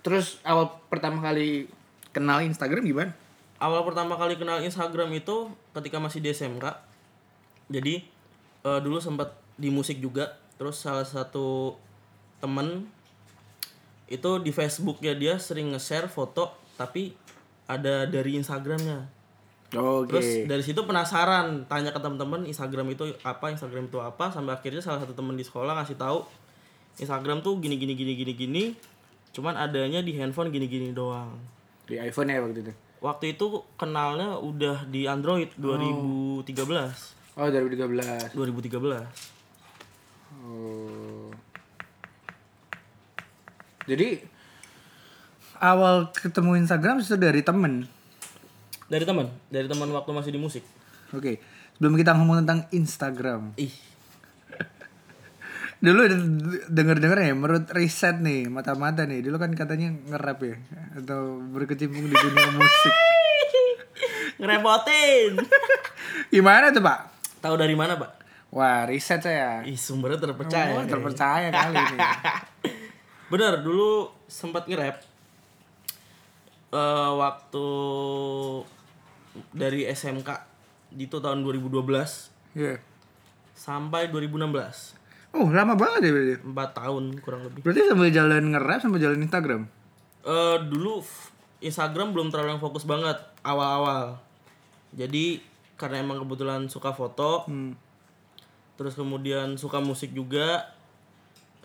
Terus 0.06 0.38
awal 0.46 0.70
pertama 0.86 1.18
kali 1.18 1.66
kenal 2.14 2.38
Instagram 2.46 2.86
gimana? 2.86 3.12
awal 3.56 3.88
pertama 3.88 4.20
kali 4.20 4.36
kenal 4.36 4.60
Instagram 4.60 5.08
itu 5.16 5.48
ketika 5.72 5.96
masih 5.96 6.20
di 6.20 6.28
SMK. 6.32 6.64
Jadi 7.72 8.04
eh, 8.64 8.80
dulu 8.84 9.00
sempat 9.00 9.36
di 9.56 9.72
musik 9.72 10.00
juga. 10.00 10.36
Terus 10.56 10.80
salah 10.80 11.04
satu 11.04 11.76
temen 12.40 12.88
itu 14.06 14.38
di 14.38 14.52
Facebooknya 14.54 15.18
dia 15.18 15.34
sering 15.36 15.75
nge-share 15.75 16.06
foto 16.06 16.54
tapi 16.78 17.16
ada 17.66 18.06
dari 18.06 18.38
Instagramnya. 18.38 19.10
Oke. 19.75 20.14
Terus 20.14 20.28
dari 20.46 20.62
situ 20.62 20.86
penasaran, 20.86 21.66
tanya 21.66 21.90
ke 21.90 21.98
teman-teman 21.98 22.46
Instagram 22.46 22.86
itu 22.94 23.10
apa, 23.26 23.50
Instagram 23.50 23.90
itu 23.90 23.98
apa, 23.98 24.30
sampai 24.30 24.54
akhirnya 24.54 24.78
salah 24.78 25.02
satu 25.02 25.10
teman 25.10 25.34
di 25.34 25.42
sekolah 25.42 25.75
ngasih 25.82 25.98
tahu 25.98 26.22
Instagram 27.02 27.42
tuh 27.42 27.58
gini 27.58 27.75
gini 27.75 27.98
gini 27.98 28.14
gini 28.14 28.32
gini, 28.32 28.64
cuman 29.37 29.52
adanya 29.52 30.00
di 30.00 30.16
handphone 30.16 30.49
gini 30.49 30.64
gini 30.64 30.97
doang. 30.97 31.37
Di 31.85 32.00
iPhone 32.00 32.33
ya 32.33 32.40
waktu 32.40 32.64
itu. 32.64 32.73
Waktu 33.05 33.37
itu 33.37 33.61
kenalnya 33.76 34.40
udah 34.40 34.88
di 34.88 35.05
Android 35.05 35.52
2013. 35.61 37.37
Oh, 37.37 37.45
2013. 37.45 38.33
2013. 38.33 39.05
Oh. 40.40 41.28
Jadi 43.85 44.25
awal 45.61 46.09
ketemu 46.16 46.57
Instagram 46.64 47.05
itu 47.05 47.14
dari 47.21 47.45
temen. 47.45 47.85
Dari 48.88 49.05
teman, 49.05 49.28
dari 49.52 49.69
teman 49.69 49.93
waktu 49.93 50.11
masih 50.16 50.33
di 50.33 50.40
musik. 50.40 50.64
Oke. 51.12 51.45
Sebelum 51.76 51.93
kita 51.93 52.16
ngomong 52.16 52.40
tentang 52.40 52.64
Instagram. 52.73 53.52
Ih, 53.61 53.76
Dulu 55.76 56.00
denger-denger 56.73 57.18
ya 57.21 57.33
menurut 57.37 57.68
riset 57.71 58.16
nih 58.18 58.49
mata-mata 58.49 59.04
nih 59.04 59.21
dulu 59.21 59.37
kan 59.37 59.52
katanya 59.52 59.92
nge-rap 59.92 60.40
ya 60.40 60.56
atau 60.97 61.37
berkecimpung 61.52 62.09
di 62.09 62.16
dunia 62.16 62.49
musik. 62.56 62.95
ngerepotin. 64.40 65.37
Gimana 66.33 66.73
tuh, 66.73 66.80
Pak? 66.80 66.99
Tahu 67.45 67.54
dari 67.56 67.76
mana, 67.76 67.97
Pak? 67.97 68.11
Wah, 68.52 68.88
riset 68.88 69.21
saya. 69.21 69.61
Ih, 69.68 69.76
sumbernya 69.76 70.16
terpercaya. 70.16 70.76
Oh, 70.76 70.85
nih. 70.85 70.88
terpercaya 70.88 71.49
kali 71.52 71.76
ini. 71.76 71.99
Bener, 73.33 73.61
dulu 73.61 74.09
sempat 74.28 74.64
nge-rap. 74.64 74.97
Eh, 76.73 77.11
waktu 77.16 77.66
dari 79.52 79.85
SMK 79.87 80.28
itu 80.97 81.16
tahun 81.21 81.45
2012 81.45 82.33
Iya. 82.56 82.80
sampai 83.52 84.09
2016. 84.09 84.96
Oh, 85.37 85.47
lama 85.47 85.76
banget 85.76 86.00
ya 86.02 86.11
berarti. 86.11 86.35
4 86.40 86.49
tahun 86.73 87.05
kurang 87.21 87.43
lebih. 87.45 87.61
Berarti 87.61 87.81
sambil 87.85 88.09
jalan 88.09 88.43
nge-rap 88.49 88.81
sambil 88.81 88.99
jalan 88.99 89.21
Instagram. 89.21 89.62
Eh 90.23 90.57
dulu 90.64 90.99
f- 90.99 91.28
Instagram 91.59 92.11
belum 92.11 92.28
terlalu 92.28 92.50
yang 92.50 92.62
fokus 92.62 92.83
banget 92.83 93.14
awal-awal. 93.43 94.16
Jadi 94.90 95.45
karena 95.75 96.00
emang 96.00 96.16
kebetulan 96.19 96.66
suka 96.66 96.90
foto, 96.90 97.45
Hmm. 97.45 97.76
terus 98.75 98.95
kemudian 98.95 99.55
suka 99.55 99.78
musik 99.78 100.11
juga. 100.11 100.73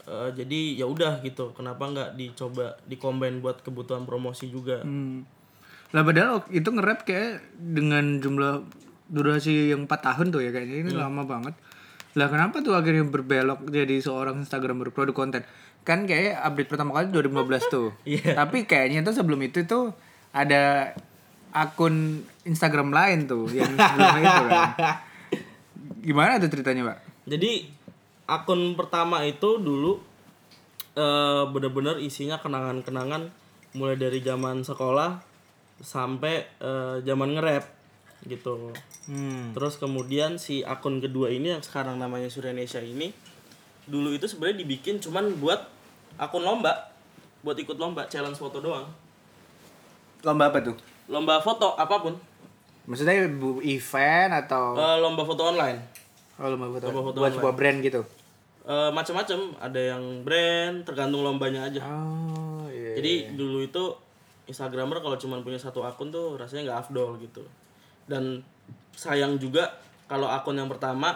eh, 0.02 0.34
jadi 0.34 0.76
ya 0.76 0.86
udah 0.86 1.22
gitu. 1.22 1.54
Kenapa 1.54 1.86
nggak 1.86 2.18
dicoba 2.18 2.74
dikombain 2.84 3.38
buat 3.38 3.62
kebutuhan 3.62 4.02
promosi 4.02 4.50
juga? 4.50 4.82
Hmm. 4.82 5.22
Lah 5.90 6.02
padahal 6.02 6.42
itu 6.50 6.66
nge-rap 6.66 7.06
kayak 7.06 7.38
dengan 7.54 8.18
jumlah 8.18 8.66
durasi 9.06 9.70
yang 9.70 9.86
4 9.86 10.02
tahun 10.02 10.28
tuh 10.30 10.42
ya 10.42 10.50
kayaknya 10.50 10.78
ini 10.82 10.92
lama 10.92 11.22
banget. 11.22 11.54
Lah 12.16 12.28
kenapa 12.28 12.60
tuh 12.60 12.76
akhirnya 12.76 13.08
berbelok 13.08 13.68
jadi 13.72 14.04
seorang 14.04 14.44
Instagramer 14.44 14.92
produk 14.92 15.16
konten? 15.16 15.48
Kan 15.88 16.06
kayak 16.06 16.44
update 16.44 16.70
pertama 16.70 16.92
kali 16.96 17.10
2015 17.10 17.72
tuh. 17.72 17.90
Iya. 18.10 18.36
Tapi 18.36 18.68
kayaknya 18.68 19.02
tuh 19.08 19.16
sebelum 19.16 19.40
itu 19.42 19.64
tuh 19.64 19.96
ada 20.36 20.96
akun 21.52 22.24
Instagram 22.44 22.92
lain 22.92 23.28
tuh 23.28 23.48
yang 23.52 23.72
sebelum 23.72 24.16
itu 24.20 24.44
kan. 24.48 24.70
Gimana 26.02 26.42
tuh 26.42 26.50
ceritanya, 26.52 26.92
Pak? 26.92 26.98
Jadi 27.30 27.70
akun 28.28 28.76
pertama 28.76 29.24
itu 29.28 29.60
dulu 29.60 30.00
eh 30.92 31.44
bener-bener 31.48 32.04
isinya 32.04 32.36
kenangan-kenangan 32.44 33.32
mulai 33.80 33.96
dari 33.96 34.20
zaman 34.20 34.68
sekolah 34.68 35.24
sampai 35.80 36.44
eh, 36.60 36.96
zaman 37.08 37.40
nge-rap 37.40 37.81
gitu. 38.24 38.70
Hmm. 39.06 39.54
Terus 39.54 39.78
kemudian 39.78 40.38
si 40.38 40.62
akun 40.62 41.02
kedua 41.02 41.30
ini 41.30 41.54
yang 41.54 41.64
sekarang 41.64 41.98
namanya 41.98 42.30
Suryanesia 42.30 42.80
ini 42.80 43.10
dulu 43.82 44.14
itu 44.14 44.30
sebenarnya 44.30 44.62
dibikin 44.62 45.02
cuman 45.02 45.42
buat 45.42 45.58
akun 46.16 46.46
lomba, 46.46 46.94
buat 47.42 47.58
ikut 47.58 47.76
lomba 47.76 48.06
challenge 48.06 48.38
foto 48.38 48.62
doang. 48.62 48.86
Lomba 50.22 50.54
apa 50.54 50.62
tuh? 50.62 50.78
Lomba 51.10 51.42
foto 51.42 51.74
apa 51.74 51.98
pun, 51.98 52.14
Maksudnya 52.86 53.14
event 53.62 54.32
atau 54.34 54.74
Eh, 54.74 54.98
lomba 55.02 55.22
foto 55.22 55.50
online. 55.50 55.78
oh, 56.38 56.48
lomba 56.50 56.70
foto, 56.72 56.86
lomba 56.90 57.02
foto 57.06 57.18
buat 57.18 57.30
online. 57.30 57.38
sebuah 57.38 57.54
brand 57.58 57.78
gitu? 57.82 58.02
Eh, 58.62 58.90
macam-macam, 58.94 59.40
ada 59.58 59.80
yang 59.82 60.04
brand, 60.22 60.76
tergantung 60.86 61.26
lombanya 61.26 61.66
aja. 61.66 61.82
Oh 61.82 62.70
iya. 62.70 62.94
Jadi 62.98 63.34
dulu 63.34 63.66
itu 63.66 63.84
Instagramer 64.46 65.02
kalau 65.02 65.18
cuma 65.18 65.42
punya 65.42 65.58
satu 65.58 65.82
akun 65.82 66.14
tuh 66.14 66.38
rasanya 66.38 66.70
nggak 66.70 66.80
afdol 66.86 67.18
gitu. 67.18 67.42
Dan 68.12 68.44
sayang 68.92 69.40
juga 69.40 69.72
kalau 70.12 70.28
akun 70.28 70.60
yang 70.60 70.68
pertama 70.68 71.16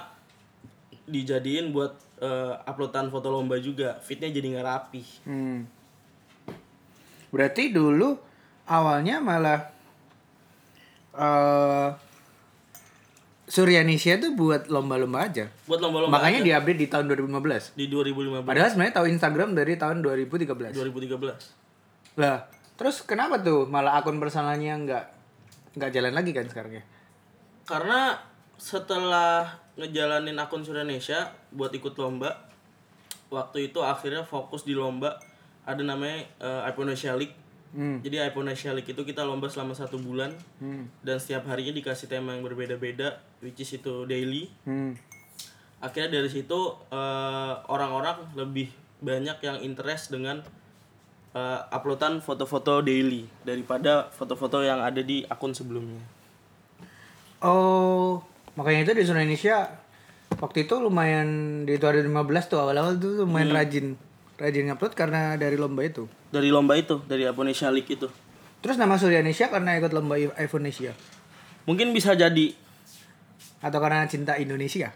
dijadiin 1.04 1.76
buat 1.76 1.92
eh, 2.24 2.56
uploadan 2.64 3.12
foto 3.12 3.28
lomba 3.28 3.60
juga, 3.60 4.00
fitnya 4.00 4.32
jadi 4.32 4.56
nggak 4.56 4.66
rapi. 4.66 5.04
Hmm. 5.28 5.68
Berarti 7.36 7.76
dulu 7.76 8.16
awalnya 8.72 9.20
malah 9.20 9.60
eh 11.16 11.90
Suryanesia 13.46 14.18
tuh 14.18 14.34
buat 14.34 14.66
lomba-lomba 14.74 15.30
aja. 15.30 15.46
Buat 15.70 15.78
lomba-lomba 15.78 16.18
Makanya 16.18 16.42
aja 16.42 16.48
diupdate 16.50 16.80
di 16.82 16.88
tahun 16.90 17.06
2015. 17.14 17.78
di 17.78 17.86
2015, 17.94 18.42
Padahal 18.42 18.70
sebenarnya 18.74 18.96
tahu 18.98 19.08
Instagram 19.14 19.50
dari 19.54 19.74
tahun 19.78 20.02
2013. 20.02 20.74
2013. 20.74 22.18
Lah, 22.18 22.50
terus 22.74 23.06
kenapa 23.06 23.38
tuh 23.38 23.70
malah 23.70 24.02
akun 24.02 24.18
personalnya 24.18 24.74
nggak 24.82 25.06
nggak 25.76 25.92
jalan 25.92 26.14
lagi 26.16 26.32
kan 26.32 26.48
sekarang 26.48 26.80
ya? 26.80 26.84
Karena 27.68 28.16
setelah 28.56 29.52
ngejalanin 29.76 30.40
akun 30.40 30.64
Suryanesia 30.64 31.36
buat 31.52 31.76
ikut 31.76 31.96
lomba, 32.00 32.48
waktu 33.28 33.72
itu 33.72 33.84
akhirnya 33.84 34.24
fokus 34.24 34.64
di 34.64 34.72
lomba 34.72 35.20
ada 35.66 35.82
namanya 35.84 36.24
eh, 36.40 36.62
Iponesia 36.72 37.18
League. 37.18 37.36
Hmm. 37.76 38.00
Jadi 38.00 38.24
Iponesia 38.24 38.72
League 38.72 38.88
itu 38.88 39.04
kita 39.04 39.28
lomba 39.28 39.52
selama 39.52 39.76
satu 39.76 40.00
bulan 40.00 40.32
Hmm. 40.64 40.88
dan 41.04 41.20
setiap 41.20 41.44
harinya 41.52 41.76
dikasih 41.76 42.08
tema 42.08 42.32
yang 42.32 42.46
berbeda-beda, 42.48 43.20
which 43.44 43.60
is 43.60 43.76
itu 43.76 44.08
daily. 44.08 44.48
Hmm. 44.64 44.96
Akhirnya 45.84 46.24
dari 46.24 46.32
situ 46.32 46.60
eh, 46.88 47.54
orang-orang 47.68 48.32
lebih 48.40 48.72
banyak 49.04 49.38
yang 49.44 49.58
interest 49.60 50.16
dengan 50.16 50.40
eh, 51.36 51.60
uploadan 51.70 52.24
foto-foto 52.24 52.80
daily 52.80 53.28
daripada 53.44 54.08
foto-foto 54.16 54.64
yang 54.64 54.80
ada 54.80 55.04
di 55.04 55.28
akun 55.28 55.52
sebelumnya. 55.52 56.00
Oh, 57.44 58.24
makanya 58.56 58.90
itu 58.90 58.92
di 58.96 59.04
Indonesia 59.04 59.70
waktu 60.40 60.66
itu 60.66 60.76
lumayan 60.80 61.28
di 61.68 61.76
2015 61.76 62.52
tuh 62.52 62.60
awal-awal 62.64 62.96
tuh 62.98 63.28
lumayan 63.28 63.52
rajin 63.52 64.00
rajin 64.40 64.64
ngupload 64.72 64.96
karena 64.96 65.36
dari 65.36 65.60
lomba 65.60 65.84
itu. 65.84 66.08
Dari 66.32 66.50
lomba 66.50 66.80
itu, 66.80 67.04
dari 67.06 67.28
Iponesia 67.28 67.70
League 67.70 67.92
itu. 67.92 68.08
Terus 68.64 68.80
nama 68.82 68.98
Suryanesia 68.98 69.54
karena 69.54 69.78
ikut 69.78 69.94
lomba 69.94 70.18
iPhone 70.18 70.66
Asia 70.66 70.98
Mungkin 71.70 71.94
bisa 71.94 72.18
jadi 72.18 72.56
atau 73.62 73.78
karena 73.78 74.10
cinta 74.10 74.40
Indonesia? 74.42 74.90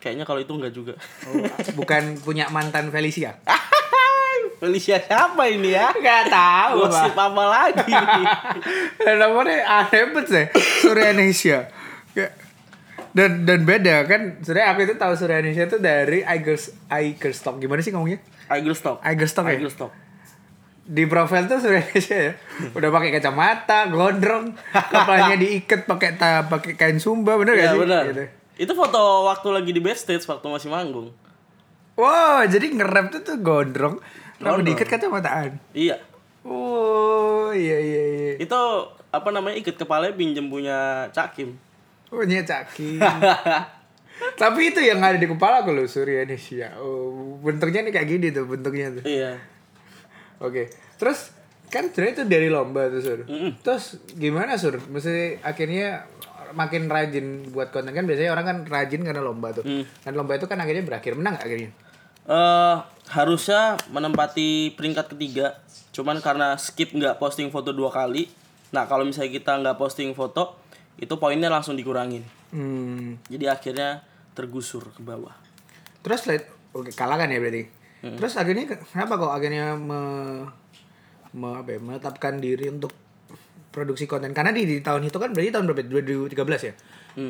kayaknya 0.00 0.24
kalau 0.24 0.40
itu 0.40 0.52
enggak 0.56 0.72
juga. 0.72 0.94
Oh, 1.28 1.44
bukan 1.76 2.16
punya 2.24 2.48
mantan 2.48 2.88
Felicia. 2.88 3.36
Felicia 4.60 5.00
siapa 5.00 5.48
ini 5.48 5.72
ya? 5.72 5.88
Gak 5.90 6.28
tahu, 6.28 6.84
Gosip 6.84 7.16
apa 7.16 7.44
lagi? 7.48 7.96
Namanya 9.20 9.56
aneh 9.82 10.02
banget 10.06 10.26
sih. 10.26 10.46
Suryanesia. 10.80 11.72
Kayak- 12.12 12.36
Dan 13.10 13.42
dan 13.42 13.64
beda 13.64 14.04
kan. 14.04 14.38
Sebenarnya 14.38 14.68
aku 14.68 14.80
itu 14.84 14.94
tahu 14.94 15.12
Suryanesia 15.14 15.64
itu 15.64 15.78
dari 15.78 16.22
Igers 16.22 16.70
Igerstock. 16.86 17.58
Gimana 17.58 17.80
sih 17.80 17.90
ngomongnya? 17.90 18.20
Igerstock. 18.46 19.00
Igerstock 19.00 19.46
ya? 19.46 19.56
Igerstock. 19.56 19.90
Di 20.82 21.04
profil 21.04 21.46
tuh 21.46 21.58
Suryanesia 21.58 22.18
ya. 22.20 22.32
Udah 22.70 22.88
pakai 22.88 23.10
kacamata, 23.10 23.88
gondrong, 23.88 24.54
kepalanya 24.70 25.34
diikat 25.36 25.86
pakai 25.86 26.14
pakai 26.20 26.72
kain 26.74 26.98
sumba, 26.98 27.34
bener 27.34 27.54
gak 27.54 27.64
Ya 27.64 27.72
sih? 27.72 27.80
benar. 27.80 28.02
Gitu. 28.06 28.24
Itu 28.60 28.72
foto 28.74 29.00
waktu 29.24 29.48
lagi 29.50 29.70
di 29.70 29.80
backstage 29.80 30.22
waktu 30.22 30.46
masih 30.46 30.68
manggung. 30.68 31.10
Wow, 31.94 32.44
jadi 32.44 32.70
nge-rap 32.70 33.10
tuh 33.10 33.20
tuh 33.20 33.36
gondrong, 33.38 33.98
Gondrong. 34.40 34.66
diikat 34.66 34.88
kacamataan. 34.88 35.60
Iya. 35.76 36.00
Oh, 36.42 37.52
iya 37.52 37.76
iya 37.76 38.02
iya. 38.08 38.32
Itu 38.40 38.56
apa 39.12 39.28
namanya 39.28 39.60
ikat 39.60 39.76
kepalanya 39.76 40.16
pinjem 40.16 40.48
punya 40.48 41.08
Cakim. 41.12 41.60
Oh, 42.10 42.26
nya 42.26 42.42
caki. 42.42 42.98
Tapi 44.42 44.60
itu 44.74 44.80
yang 44.82 45.00
ada 45.00 45.16
di 45.16 45.30
kepala 45.30 45.62
aku 45.62 45.70
loh, 45.72 45.86
Suryanesia. 45.86 46.76
Oh, 46.82 47.38
bentuknya 47.40 47.86
nih 47.86 47.92
kayak 47.94 48.08
gini 48.10 48.26
tuh, 48.34 48.44
bentuknya 48.50 49.00
tuh. 49.00 49.04
Iya. 49.06 49.38
Oke. 50.42 50.68
Terus 50.98 51.32
kan 51.70 51.88
sebenarnya 51.88 52.14
itu 52.20 52.24
dari 52.26 52.48
lomba 52.50 52.90
tuh, 52.90 53.00
Sur. 53.00 53.20
Mm-mm. 53.24 53.62
Terus 53.62 54.02
gimana, 54.18 54.58
Sur? 54.58 54.76
Mesti 54.76 55.40
akhirnya 55.40 56.04
makin 56.50 56.90
rajin 56.90 57.46
buat 57.54 57.70
konten 57.70 57.94
kan 57.94 58.02
biasanya 58.02 58.34
orang 58.34 58.44
kan 58.44 58.58
rajin 58.66 59.06
karena 59.06 59.22
lomba 59.22 59.54
tuh. 59.54 59.64
Mm. 59.64 59.86
Dan 59.86 60.12
lomba 60.18 60.34
itu 60.34 60.50
kan 60.50 60.58
akhirnya 60.58 60.82
berakhir 60.82 61.14
menang 61.14 61.38
akhirnya? 61.38 61.70
Eh 62.22 62.76
harusnya 63.10 63.60
menempati 63.88 64.72
peringkat 64.72 65.10
ketiga 65.10 65.58
cuman 65.90 66.18
karena 66.18 66.54
skip 66.54 66.90
nggak 66.90 67.16
posting 67.16 67.48
foto 67.48 67.70
dua 67.70 67.90
kali 67.90 68.30
nah 68.70 68.84
kalau 68.84 69.02
misalnya 69.02 69.32
kita 69.32 69.52
nggak 69.56 69.76
posting 69.76 70.12
foto 70.12 70.54
itu 70.96 71.10
poinnya 71.16 71.48
langsung 71.48 71.74
dikurangin 71.74 72.22
Hmm. 72.50 73.14
jadi 73.26 73.46
akhirnya 73.48 74.02
tergusur 74.32 74.90
ke 74.90 75.00
bawah 75.00 75.30
Terus 76.00 76.26
lihat 76.26 76.44
oke 76.72 76.90
kalah 76.90 77.14
kan 77.14 77.28
ya 77.28 77.38
berarti. 77.38 77.68
Terus 78.00 78.34
akhirnya 78.34 78.64
ke- 78.66 78.82
kenapa 78.86 79.14
kok 79.14 79.30
akhirnya 79.30 79.76
me, 79.76 80.00
me- 81.30 81.56
apa 81.56 81.70
ya, 81.70 81.78
menetapkan 81.78 82.40
diri 82.40 82.72
untuk 82.72 82.90
produksi 83.68 84.08
konten 84.08 84.32
karena 84.32 84.50
di, 84.50 84.64
di 84.64 84.76
tahun 84.80 85.06
itu 85.06 85.14
kan 85.14 85.30
berarti 85.30 85.52
tahun 85.52 85.64
berapa? 85.68 85.84
2013 85.84 86.34
ya. 86.64 86.74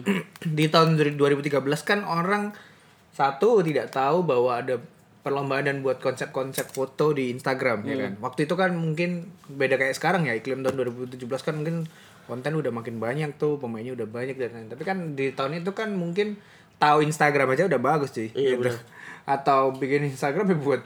di 0.56 0.66
tahun 0.70 0.88
2013 1.18 1.50
kan 1.82 2.00
orang 2.00 2.54
satu 3.10 3.60
tidak 3.60 3.90
tahu 3.90 4.22
bahwa 4.22 4.58
ada 4.58 4.78
perlombaan 5.20 5.68
dan 5.68 5.84
buat 5.84 6.00
konsep-konsep 6.00 6.72
foto 6.72 7.12
di 7.12 7.28
Instagram 7.28 7.84
ya 7.84 7.96
kan. 8.08 8.12
Waktu 8.24 8.48
itu 8.48 8.54
kan 8.56 8.72
mungkin 8.72 9.28
beda 9.52 9.76
kayak 9.76 9.94
sekarang 9.96 10.24
ya 10.24 10.32
iklim 10.32 10.64
tahun 10.64 10.80
2017 10.80 11.20
kan 11.44 11.54
mungkin 11.60 11.84
konten 12.24 12.52
udah 12.56 12.72
makin 12.72 12.96
banyak 13.02 13.36
tuh 13.36 13.60
pemainnya 13.60 13.92
udah 13.92 14.08
banyak 14.08 14.38
dan 14.40 14.50
lain. 14.56 14.68
Tapi 14.72 14.82
kan 14.86 15.18
di 15.18 15.34
tahun 15.36 15.60
itu 15.60 15.76
kan 15.76 15.92
mungkin 15.92 16.40
tahu 16.80 17.04
Instagram 17.04 17.52
aja 17.52 17.68
udah 17.68 17.80
bagus 17.82 18.16
cuy. 18.16 18.32
Iya, 18.32 18.56
gitu. 18.56 18.72
Atau 19.36 19.76
bikin 19.76 20.08
Instagram 20.08 20.56
ya 20.56 20.56
buat 20.56 20.82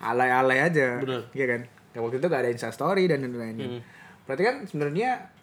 alay-alay 0.00 0.64
aja. 0.64 1.04
Benar. 1.04 1.22
Iya 1.36 1.46
kan. 1.50 1.60
Ya, 1.94 1.98
waktu 2.02 2.16
itu 2.18 2.26
gak 2.26 2.42
ada 2.42 2.50
Insta 2.50 2.74
Story 2.74 3.06
dan 3.06 3.22
lain-lain. 3.22 3.84
Berarti 4.24 4.42
kan 4.42 4.56
sebenarnya 4.66 5.33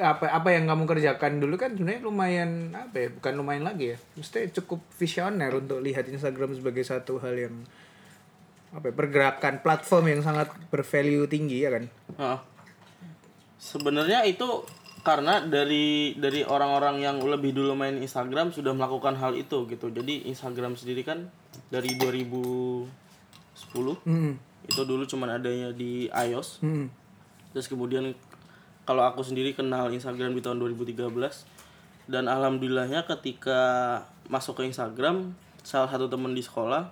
apa 0.00 0.32
apa 0.32 0.48
yang 0.56 0.64
kamu 0.64 0.88
kerjakan 0.88 1.42
dulu 1.42 1.60
kan 1.60 1.76
sebenarnya 1.76 2.00
lumayan 2.00 2.50
apa 2.72 2.96
ya 2.96 3.08
bukan 3.12 3.32
lumayan 3.36 3.64
lagi 3.68 3.92
ya 3.92 3.98
mesti 4.16 4.48
cukup 4.56 4.80
visioner 4.96 5.52
untuk 5.52 5.84
lihat 5.84 6.08
Instagram 6.08 6.56
sebagai 6.56 6.80
satu 6.80 7.20
hal 7.20 7.34
yang 7.36 7.54
apa 8.72 8.88
ya, 8.88 8.94
pergerakan 8.96 9.60
platform 9.60 10.16
yang 10.16 10.20
sangat 10.24 10.48
bervalue 10.72 11.28
tinggi 11.28 11.60
ya 11.60 11.70
kan 11.76 11.84
Heeh. 12.16 12.38
sebenarnya 13.60 14.24
itu 14.24 14.64
karena 15.02 15.44
dari 15.44 16.16
dari 16.16 16.46
orang-orang 16.46 17.02
yang 17.02 17.20
lebih 17.20 17.52
dulu 17.52 17.76
main 17.76 18.00
Instagram 18.00 18.54
sudah 18.54 18.72
melakukan 18.72 19.18
hal 19.18 19.36
itu 19.36 19.68
gitu 19.68 19.92
jadi 19.92 20.30
Instagram 20.30 20.78
sendiri 20.78 21.04
kan 21.04 21.28
dari 21.68 21.98
2010 22.00 22.88
hmm. 24.08 24.32
itu 24.72 24.82
dulu 24.88 25.04
cuman 25.04 25.36
adanya 25.36 25.68
di 25.74 26.08
iOS 26.08 26.64
Hmm. 26.64 26.88
Terus 27.52 27.68
kemudian 27.68 28.16
kalau 28.82 29.06
aku 29.06 29.22
sendiri 29.22 29.54
kenal 29.54 29.90
Instagram 29.90 30.34
di 30.34 30.42
tahun 30.42 30.58
2013 30.58 31.06
dan 32.10 32.26
alhamdulillahnya 32.26 33.06
ketika 33.06 33.60
masuk 34.26 34.62
ke 34.62 34.62
Instagram 34.66 35.34
salah 35.62 35.86
satu 35.86 36.10
temen 36.10 36.34
di 36.34 36.42
sekolah 36.42 36.90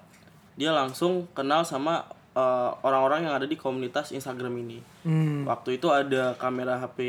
dia 0.55 0.71
langsung 0.71 1.27
kenal 1.35 1.67
sama 1.67 2.07
eh, 2.37 2.71
orang-orang 2.87 3.27
yang 3.27 3.35
ada 3.35 3.49
di 3.49 3.57
komunitas 3.57 4.13
Instagram 4.13 4.61
ini. 4.61 4.79
Hmm. 5.03 5.49
Waktu 5.49 5.81
itu 5.81 5.89
ada 5.89 6.37
kamera 6.37 6.77
HP 6.79 7.01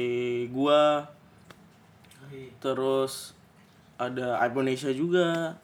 gua. 0.49 1.11
Terus 2.63 3.35
ada 3.99 4.39
iPhone 4.39 4.71
Asia 4.71 4.95
juga. 4.95 5.59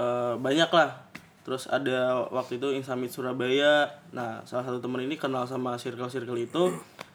Eh, 0.00 0.34
banyak 0.40 0.70
lah 0.72 1.12
terus 1.42 1.66
ada 1.66 2.30
waktu 2.30 2.56
itu 2.62 2.70
Insamit 2.70 3.10
Surabaya. 3.10 3.90
Nah 4.14 4.46
salah 4.46 4.62
satu 4.62 4.78
temen 4.78 5.02
ini 5.02 5.18
kenal 5.18 5.42
sama 5.44 5.74
circle-circle 5.74 6.38
itu 6.38 6.62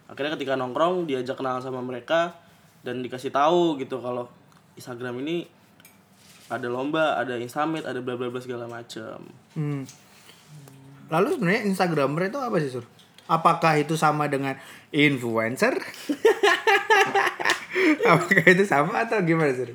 akhirnya 0.08 0.40
ketika 0.40 0.56
nongkrong 0.56 1.08
diajak 1.08 1.36
kenal 1.36 1.60
sama 1.60 1.84
mereka 1.84 2.36
dan 2.84 3.04
dikasih 3.04 3.32
tahu 3.32 3.76
gitu 3.80 4.00
kalau 4.00 4.28
Instagram 4.80 5.20
ini 5.24 5.48
ada 6.48 6.72
lomba 6.72 7.20
ada 7.20 7.36
Insamit 7.36 7.84
ada 7.84 8.00
bla 8.00 8.16
bla 8.16 8.32
bla 8.32 8.40
segala 8.40 8.68
macam 8.68 9.20
Hmm. 9.58 9.84
lalu 11.12 11.28
sebenarnya 11.36 11.62
Instagramer 11.68 12.32
itu 12.32 12.40
apa 12.40 12.58
sih 12.64 12.72
sur 12.72 12.88
Apakah 13.28 13.76
itu 13.76 14.00
sama 14.00 14.32
dengan 14.32 14.56
influencer? 14.88 15.76
Apakah 18.08 18.46
itu 18.48 18.64
sama 18.64 19.04
atau 19.04 19.20
gimana 19.20 19.52
sih? 19.52 19.68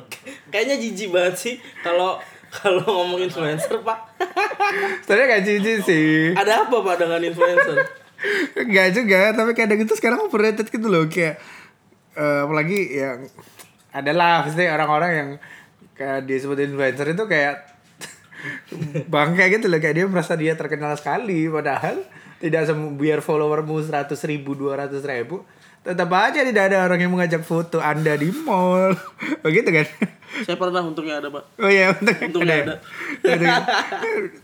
Kayaknya 0.48 0.80
jijik 0.80 1.12
banget 1.12 1.34
sih 1.36 1.54
kalau 1.84 2.16
kalau 2.48 2.84
ngomong 2.84 3.28
influencer, 3.28 3.80
Pak. 3.80 3.98
Sebenarnya 5.04 5.26
gak 5.36 5.44
jijik 5.44 5.78
sih. 5.84 6.32
Ada 6.36 6.68
apa, 6.68 6.76
Pak, 6.80 6.96
dengan 7.00 7.20
influencer? 7.24 7.76
Gak 8.54 8.88
juga, 8.94 9.34
tapi 9.34 9.50
kadang 9.56 9.82
itu 9.82 9.94
sekarang 9.98 10.26
overrated 10.26 10.70
gitu 10.70 10.86
loh 10.86 11.10
kayak 11.10 11.42
eh, 12.14 12.40
apalagi 12.44 12.78
yang 13.02 13.18
adalah 13.92 14.46
pasti 14.46 14.64
orang-orang 14.64 15.10
yang 15.12 15.30
kayak 15.92 16.24
disebut 16.24 16.58
influencer 16.64 17.12
itu 17.12 17.24
kayak 17.28 17.68
bangga 19.12 19.44
gitu 19.52 19.68
loh 19.68 19.78
kayak 19.78 19.96
dia 20.00 20.06
merasa 20.08 20.34
dia 20.34 20.56
terkenal 20.56 20.96
sekali 20.96 21.46
padahal 21.46 22.00
tidak 22.42 22.66
semua 22.66 22.90
biar 22.96 23.22
followermu 23.22 23.78
seratus 23.84 24.18
ribu 24.26 24.58
dua 24.58 24.86
ratus 24.86 25.06
ribu 25.06 25.46
tetap 25.82 26.10
aja 26.10 26.40
tidak 26.40 26.64
ada 26.70 26.86
orang 26.86 26.98
yang 27.00 27.10
mengajak 27.10 27.42
foto 27.42 27.78
anda 27.78 28.14
di 28.14 28.30
mall. 28.32 28.94
Begitu 29.44 29.68
kan? 29.68 29.86
Saya 30.42 30.56
pernah 30.56 30.80
untungnya 30.80 31.20
ada, 31.20 31.28
Pak. 31.28 31.60
oh 31.60 31.68
iya 31.68 31.92
untuk 31.92 32.16
Untungnya 32.16 32.56
ada. 32.64 32.74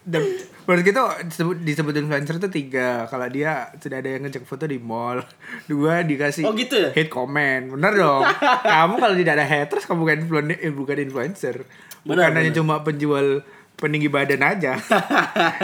Dan 0.04 0.22
menurut 0.68 0.84
kita 0.84 1.00
disebut, 1.24 1.56
disebut 1.64 1.94
influencer 1.96 2.36
itu 2.36 2.48
tiga. 2.52 3.08
Kalau 3.08 3.24
dia 3.26 3.72
sudah 3.74 3.96
ada 3.96 4.08
yang 4.10 4.22
ngejak 4.26 4.44
foto 4.44 4.68
di 4.68 4.76
mall. 4.76 5.24
Dua 5.64 6.04
dikasih 6.04 6.44
Oh, 6.44 6.52
gitu 6.52 6.76
ya? 6.76 6.90
hate 6.92 7.08
comment. 7.08 7.72
Bener 7.72 7.92
dong. 7.96 8.20
Kamu 8.68 8.94
kalau 8.98 9.14
tidak 9.16 9.32
ada 9.34 9.46
haters 9.46 9.84
kamu 9.84 9.98
bukan 9.98 10.16
influencer 10.20 10.58
eh, 10.60 10.72
bukan 10.72 10.96
influencer. 11.00 11.56
Bukan 12.04 12.20
Benar, 12.20 12.36
hanya 12.36 12.52
benar. 12.52 12.58
cuma 12.60 12.74
penjual 12.82 13.26
peninggi 13.74 14.10
badan 14.10 14.42
aja. 14.42 14.76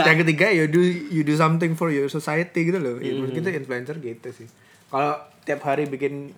Yang 0.00 0.16
ketiga 0.24 0.46
you 0.50 0.64
do 0.66 0.80
you 1.10 1.20
do 1.20 1.34
something 1.34 1.74
for 1.74 1.90
your 1.90 2.08
society 2.08 2.64
gitu 2.64 2.80
loh. 2.80 2.96
Ya, 2.96 3.12
menurut 3.12 3.34
kita 3.34 3.52
influencer 3.52 4.00
gitu 4.00 4.28
sih. 4.32 4.48
Kalau 4.88 5.18
tiap 5.44 5.60
hari 5.62 5.84
bikin 5.84 6.32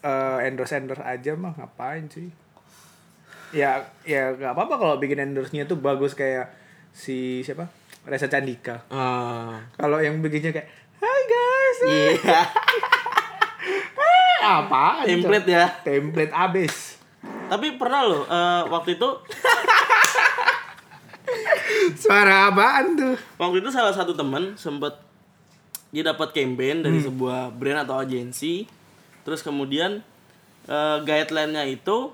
eh, 0.00 0.38
endorse 0.44 0.74
endorse 0.74 1.00
aja 1.00 1.32
mah 1.32 1.52
ngapain 1.54 2.08
sih? 2.08 2.28
Ya 3.50 3.80
ya 4.02 4.32
nggak 4.32 4.52
apa 4.52 4.62
apa 4.64 4.74
kalau 4.76 4.94
bikin 4.96 5.20
endorse-nya 5.22 5.64
tuh 5.64 5.78
bagus 5.78 6.12
kayak 6.12 6.52
si 6.90 7.40
siapa? 7.40 7.68
Reza 8.04 8.24
Candika. 8.26 8.88
Ah. 8.88 9.60
kalau 9.74 10.00
yang 10.00 10.18
bikinnya 10.18 10.48
kayak 10.50 10.68
Hai 10.96 11.20
guys 11.24 11.78
Iya. 11.84 12.40
apa 14.62 15.04
Template 15.04 15.46
ya. 15.46 15.66
template 15.82 16.32
abis. 16.32 16.96
Tapi 17.48 17.76
pernah 17.76 18.04
loh 18.04 18.22
eh, 18.24 18.62
waktu 18.66 18.96
itu 18.96 19.08
suara 22.00 22.48
apaan 22.48 22.96
tuh? 22.96 23.14
Waktu 23.36 23.60
itu 23.60 23.68
salah 23.68 23.92
satu 23.92 24.12
teman 24.12 24.54
sempet 24.54 24.92
dia 25.88 26.02
dapat 26.04 26.36
campaign 26.36 26.84
dari 26.84 27.00
sebuah 27.00 27.52
brand 27.56 27.88
atau 27.88 27.96
agensi 27.96 28.68
terus 29.24 29.40
kemudian 29.40 30.04
eh, 30.68 30.98
guideline-nya 31.04 31.64
itu 31.68 32.12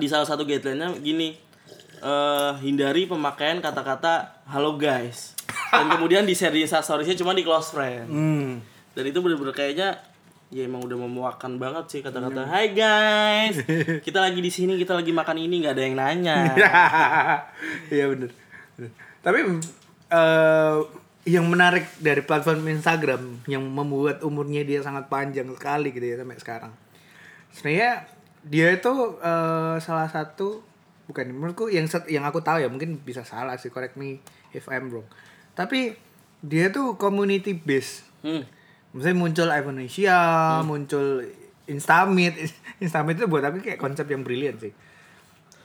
di 0.00 0.06
salah 0.08 0.24
satu 0.24 0.48
guideline-nya 0.48 0.96
gini 1.00 1.36
eh, 2.00 2.52
hindari 2.64 3.04
pemakaian 3.04 3.60
kata-kata 3.60 4.44
halo 4.48 4.80
guys 4.80 5.36
dan 5.74 5.90
kemudian 5.92 6.24
di 6.24 6.32
share 6.32 6.54
di 6.54 6.64
cuma 7.18 7.36
di 7.36 7.44
close 7.44 7.74
friend 7.74 8.08
hmm. 8.08 8.52
dan 8.96 9.04
itu 9.04 9.18
bener-bener 9.20 9.52
kayaknya 9.52 10.00
ya 10.54 10.70
emang 10.70 10.86
udah 10.86 10.98
memuakan 11.08 11.58
banget 11.58 11.84
sih 11.90 12.00
kata-kata 12.04 12.46
Hai 12.46 12.70
guys 12.70 13.58
kita 14.06 14.22
lagi 14.22 14.38
di 14.38 14.52
sini 14.54 14.78
kita 14.78 14.94
lagi 14.94 15.10
makan 15.10 15.40
ini 15.40 15.64
nggak 15.64 15.74
ada 15.74 15.82
yang 15.82 15.96
nanya 15.98 16.38
Iya 17.94 18.04
bener. 18.12 18.30
Bener. 18.78 18.92
Tapi 19.18 19.38
eh 20.14 20.76
yang 21.24 21.48
menarik 21.48 21.88
dari 21.96 22.20
platform 22.20 22.68
Instagram 22.68 23.48
yang 23.48 23.64
membuat 23.64 24.20
umurnya 24.20 24.60
dia 24.60 24.84
sangat 24.84 25.08
panjang 25.08 25.48
sekali 25.56 25.88
gitu 25.92 26.04
ya 26.04 26.16
sampai 26.20 26.36
sekarang. 26.36 26.72
Sebenarnya 27.52 28.04
dia 28.44 28.68
itu 28.76 28.92
eh, 29.24 29.76
salah 29.80 30.08
satu 30.12 30.60
bukan 31.08 31.32
menurutku 31.32 31.72
yang 31.72 31.88
set- 31.88 32.08
yang 32.12 32.24
aku 32.28 32.44
tahu 32.44 32.60
ya 32.60 32.68
mungkin 32.68 33.00
bisa 33.00 33.24
salah 33.24 33.56
sih 33.56 33.72
correct 33.72 33.96
me 33.96 34.20
if 34.52 34.68
I'm 34.68 34.92
wrong. 34.92 35.08
Tapi 35.56 35.96
dia 36.44 36.68
tuh 36.68 37.00
community 37.00 37.56
based. 37.56 38.04
hmm. 38.20 38.44
Misalnya 38.94 39.16
muncul 39.18 39.48
Indonesia, 39.50 40.18
muncul 40.62 41.06
Instamit. 41.66 42.36
Instamit 42.84 43.16
itu 43.16 43.26
buat 43.26 43.42
aku 43.42 43.64
kayak 43.64 43.80
konsep 43.80 44.04
yang 44.06 44.22
brilian 44.22 44.60
sih. 44.60 44.70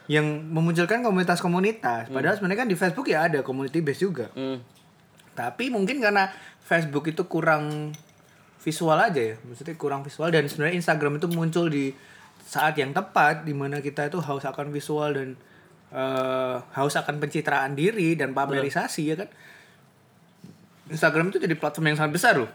Yang 0.09 0.25
memunculkan 0.49 1.05
komunitas-komunitas. 1.05 2.09
Padahal 2.09 2.33
sebenarnya 2.39 2.65
kan 2.65 2.69
di 2.71 2.77
Facebook 2.79 3.05
ya 3.11 3.29
ada 3.29 3.43
community 3.45 3.83
base 3.83 4.01
juga. 4.01 4.31
Hmm. 4.33 4.63
Tapi 5.39 5.71
mungkin 5.71 6.03
karena 6.03 6.27
Facebook 6.59 7.07
itu 7.07 7.23
kurang 7.31 7.95
visual 8.59 8.99
aja 8.99 9.23
ya. 9.23 9.35
Maksudnya 9.47 9.79
kurang 9.79 10.03
visual 10.03 10.27
dan 10.35 10.51
sebenarnya 10.51 10.75
Instagram 10.83 11.15
itu 11.15 11.31
muncul 11.31 11.71
di 11.71 11.95
saat 12.43 12.75
yang 12.75 12.91
tepat 12.91 13.47
di 13.47 13.55
mana 13.55 13.79
kita 13.79 14.11
itu 14.11 14.19
haus 14.19 14.43
akan 14.43 14.67
visual 14.75 15.15
dan 15.15 15.39
eh, 15.95 16.55
haus 16.75 16.99
akan 16.99 17.23
pencitraan 17.23 17.71
diri 17.71 18.19
dan 18.19 18.35
pamerisasi 18.35 19.03
ya 19.07 19.15
kan. 19.15 19.31
Instagram 20.91 21.31
itu 21.31 21.39
jadi 21.39 21.55
platform 21.55 21.95
yang 21.95 21.97
sangat 22.03 22.13
besar 22.19 22.33
loh. 22.35 22.51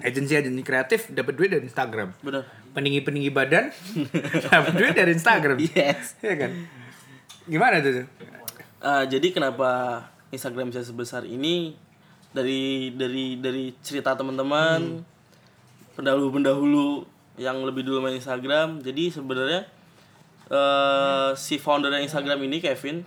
Agensi-agensi 0.00 0.62
kreatif 0.64 1.10
dapat 1.10 1.34
duit 1.34 1.50
dari 1.50 1.66
Instagram. 1.66 2.14
bener 2.22 2.46
Peninggi-peninggi 2.70 3.34
badan 3.34 3.74
dapat 4.46 4.72
duit 4.78 4.94
dari 4.94 5.10
Instagram. 5.10 5.58
Yes. 5.58 6.14
Iya 6.22 6.46
kan? 6.46 6.52
Gimana 7.50 7.82
tuh? 7.82 8.06
Eh, 8.80 9.04
jadi 9.10 9.26
kenapa 9.34 10.00
Instagram 10.30 10.70
bisa 10.70 10.86
sebesar 10.86 11.26
ini 11.26 11.74
dari 12.30 12.94
dari 12.94 13.38
dari 13.38 13.74
cerita 13.82 14.14
teman-teman 14.14 15.02
pendahulu-pendahulu 15.98 17.02
yang 17.36 17.58
lebih 17.66 17.82
dulu 17.82 18.02
main 18.02 18.16
Instagram. 18.16 18.78
Jadi 18.82 19.10
sebenarnya 19.10 19.66
eh 20.50 21.30
si 21.38 21.58
founder 21.58 21.94
Instagram 21.98 22.42
ini 22.46 22.58
Kevin 22.58 23.02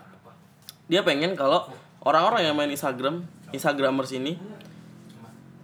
dia 0.88 1.04
pengen 1.04 1.36
kalau 1.40 1.68
orang-orang 2.04 2.52
yang 2.52 2.56
main 2.56 2.72
Instagram, 2.72 3.24
Instagramers 3.56 4.12
ini 4.16 4.36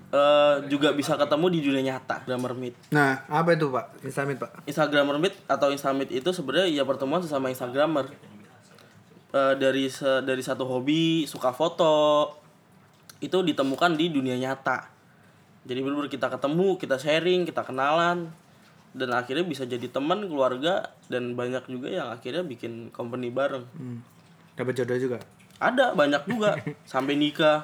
eh 0.10 0.56
juga 0.72 0.96
bisa 0.96 1.20
ketemu 1.20 1.46
di 1.54 1.60
dunia 1.62 1.84
nyata, 1.94 2.24
Instagramer 2.24 2.54
Meet. 2.56 2.76
Nah, 2.96 3.28
apa 3.30 3.54
itu 3.54 3.70
Pak? 3.70 4.02
Instamit 4.02 4.38
Pak? 4.42 4.64
Instagramer 4.66 5.18
Meet 5.22 5.36
atau 5.46 5.70
Instamit 5.70 6.10
itu 6.10 6.32
sebenarnya 6.32 6.72
ya 6.72 6.88
pertemuan 6.88 7.22
sesama 7.22 7.52
Instagramer. 7.52 8.10
Eh, 9.30 9.54
dari 9.62 9.86
se- 9.86 10.26
dari 10.26 10.42
satu 10.42 10.66
hobi 10.66 11.30
suka 11.30 11.54
foto 11.54 12.26
itu 13.22 13.38
ditemukan 13.46 13.94
di 13.94 14.10
dunia 14.10 14.34
nyata. 14.34 14.90
Jadi 15.70 15.86
benar 15.86 16.10
kita 16.10 16.34
ketemu, 16.34 16.82
kita 16.82 16.98
sharing, 16.98 17.46
kita 17.46 17.62
kenalan 17.62 18.26
dan 18.98 19.10
akhirnya 19.14 19.46
bisa 19.46 19.70
jadi 19.70 19.86
teman, 19.86 20.26
keluarga 20.26 20.90
dan 21.14 21.38
banyak 21.38 21.62
juga 21.70 21.94
yang 21.94 22.10
akhirnya 22.10 22.42
bikin 22.42 22.90
company 22.90 23.30
bareng. 23.30 23.70
Hmm. 23.78 24.02
Dapat 24.58 24.82
jodoh 24.82 24.98
juga. 24.98 25.18
Ada 25.62 25.94
banyak 25.94 26.26
juga 26.26 26.58
sampai 26.90 27.14
nikah. 27.14 27.62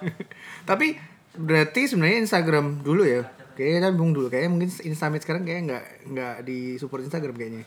Tapi 0.70 1.02
berarti 1.34 1.90
sebenarnya 1.90 2.30
Instagram 2.30 2.86
dulu 2.86 3.10
ya. 3.10 3.26
Kayaknya 3.58 3.90
bung 3.90 4.14
dulu. 4.14 4.30
Kayaknya 4.30 4.52
mungkin 4.54 4.70
Instamit 4.86 5.26
sekarang 5.26 5.42
kayaknya 5.42 5.64
nggak 5.74 5.86
nggak 6.14 6.36
di 6.46 6.78
support 6.78 7.02
Instagram 7.02 7.34
kayaknya. 7.34 7.64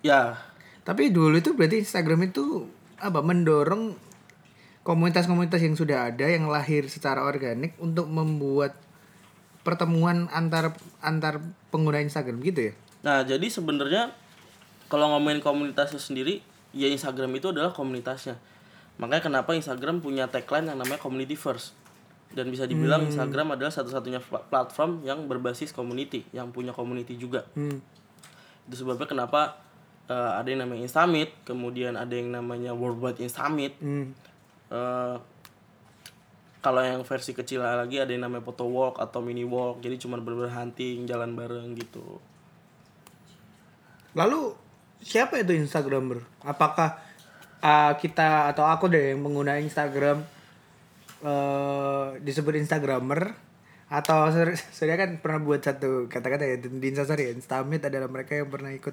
Ya, 0.00 0.40
Tapi 0.80 1.12
dulu 1.12 1.36
itu 1.36 1.52
berarti 1.52 1.84
Instagram 1.84 2.32
itu 2.32 2.72
apa 3.04 3.20
mendorong 3.20 3.92
komunitas-komunitas 4.84 5.60
yang 5.60 5.76
sudah 5.76 6.12
ada 6.12 6.24
yang 6.28 6.48
lahir 6.48 6.88
secara 6.88 7.24
organik 7.24 7.76
untuk 7.80 8.08
membuat 8.08 8.76
pertemuan 9.64 10.28
antar 10.28 10.76
antar 11.00 11.40
pengguna 11.72 12.04
Instagram 12.04 12.40
gitu 12.44 12.70
ya. 12.70 12.74
Nah, 13.00 13.24
jadi 13.24 13.48
sebenarnya 13.48 14.12
kalau 14.92 15.12
ngomongin 15.16 15.40
komunitasnya 15.40 16.00
sendiri, 16.00 16.44
ya 16.76 16.88
Instagram 16.92 17.32
itu 17.40 17.52
adalah 17.52 17.72
komunitasnya. 17.72 18.36
Makanya 19.00 19.24
kenapa 19.24 19.56
Instagram 19.56 20.04
punya 20.04 20.28
tagline 20.28 20.68
yang 20.68 20.78
namanya 20.78 21.00
community 21.00 21.34
first. 21.34 21.72
Dan 22.34 22.50
bisa 22.50 22.68
dibilang 22.68 23.06
Instagram 23.08 23.54
adalah 23.54 23.70
satu-satunya 23.70 24.20
pla- 24.20 24.42
platform 24.44 25.06
yang 25.06 25.24
berbasis 25.30 25.72
community, 25.72 26.26
yang 26.34 26.50
punya 26.50 26.74
community 26.74 27.16
juga. 27.16 27.46
Hmm. 27.56 27.80
Itu 28.68 28.84
sebabnya 28.84 29.08
kenapa 29.08 29.63
eh, 30.08 30.32
ada 30.40 30.48
yang 30.48 30.66
namanya 30.66 30.84
Instamit, 30.86 31.30
kemudian 31.44 31.94
ada 31.96 32.12
yang 32.12 32.32
namanya 32.32 32.72
Worldwide 32.76 33.20
Instamit. 33.22 33.76
Hmm. 33.80 34.12
Eh, 34.72 35.16
kalau 36.64 36.80
yang 36.80 37.04
versi 37.04 37.36
kecil 37.36 37.60
lagi 37.60 38.00
ada 38.00 38.08
yang 38.08 38.24
namanya 38.24 38.48
photo 38.48 38.64
walk 38.64 38.96
atau 38.96 39.20
mini 39.20 39.44
walk, 39.44 39.84
jadi 39.84 40.00
cuma 40.00 40.16
bener 40.16 40.48
hunting, 40.48 41.04
jalan 41.04 41.36
bareng 41.36 41.76
gitu. 41.76 42.20
Lalu 44.16 44.56
siapa 45.04 45.36
itu 45.44 45.52
Instagramer? 45.52 46.24
Apakah 46.40 46.96
uh, 47.60 47.92
kita 48.00 48.48
atau 48.48 48.64
aku 48.64 48.88
deh 48.88 49.12
yang 49.12 49.20
pengguna 49.20 49.60
Instagram 49.60 50.24
eh 51.24 52.06
disebut 52.20 52.60
Instagramer 52.60 53.32
atau 53.88 54.28
saya 54.52 54.94
kan 55.00 55.20
pernah 55.24 55.40
buat 55.40 55.60
satu 55.64 56.04
kata-kata 56.08 56.44
ya 56.44 56.56
di 56.60 56.86
Instastory 56.88 57.28
ya, 57.28 57.32
Instamit 57.36 57.84
adalah 57.84 58.08
mereka 58.08 58.36
yang 58.36 58.48
pernah 58.52 58.72
ikut 58.72 58.92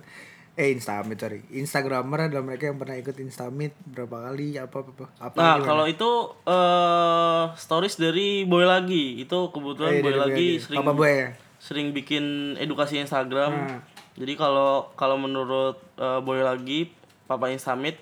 eh 0.54 0.70
Instamit 0.70 1.16
sorry 1.16 1.42
Instagramer 1.50 2.28
adalah 2.28 2.44
mereka 2.44 2.66
yang 2.66 2.76
pernah 2.76 2.94
ikut 2.94 3.16
Instamit 3.18 3.72
berapa 3.82 4.28
kali 4.28 4.56
apa 4.56 4.78
apa 4.78 5.06
apa 5.18 5.36
Nah, 5.36 5.56
gimana? 5.56 5.64
kalau 5.64 5.86
itu 5.86 6.10
eh 6.46 7.44
stories 7.56 7.96
dari 7.96 8.44
Boy 8.44 8.64
lagi. 8.64 9.18
Itu 9.18 9.50
kebetulan 9.50 9.92
Eh, 9.94 10.00
Boy 10.00 10.12
Boy 10.12 10.20
lagi 10.20 10.32
lagi. 10.32 10.50
sering 10.60 10.80
Papa 10.80 10.94
Boy 10.94 11.12
ya? 11.14 11.30
sering 11.58 11.88
bikin 11.92 12.26
edukasi 12.58 12.98
Instagram. 12.98 13.52
Nah. 13.54 13.80
Jadi 14.14 14.34
kalau 14.34 14.92
kalau 14.94 15.16
menurut 15.16 15.80
eh, 15.96 16.20
Boy 16.20 16.42
lagi 16.42 16.92
Papa 17.24 17.48
Instamit 17.48 17.96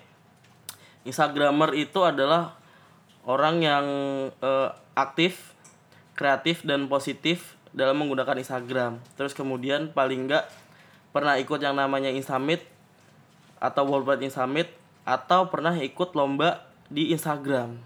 Instagramer 1.02 1.72
itu 1.74 2.02
adalah 2.02 2.58
orang 3.22 3.60
yang 3.60 3.86
eh, 4.34 4.68
aktif, 4.92 5.54
kreatif 6.12 6.60
dan 6.62 6.86
positif 6.86 7.54
dalam 7.70 7.96
menggunakan 7.96 8.36
Instagram. 8.36 8.98
Terus 9.14 9.32
kemudian 9.32 9.90
paling 9.90 10.26
enggak 10.26 10.50
pernah 11.10 11.34
ikut 11.36 11.58
yang 11.58 11.74
namanya 11.74 12.10
Instamit 12.10 12.62
atau 13.58 13.84
Worldwide 13.84 14.24
Instamit 14.24 14.70
atau 15.02 15.50
pernah 15.50 15.74
ikut 15.74 16.14
lomba 16.14 16.64
di 16.86 17.10
Instagram. 17.10 17.76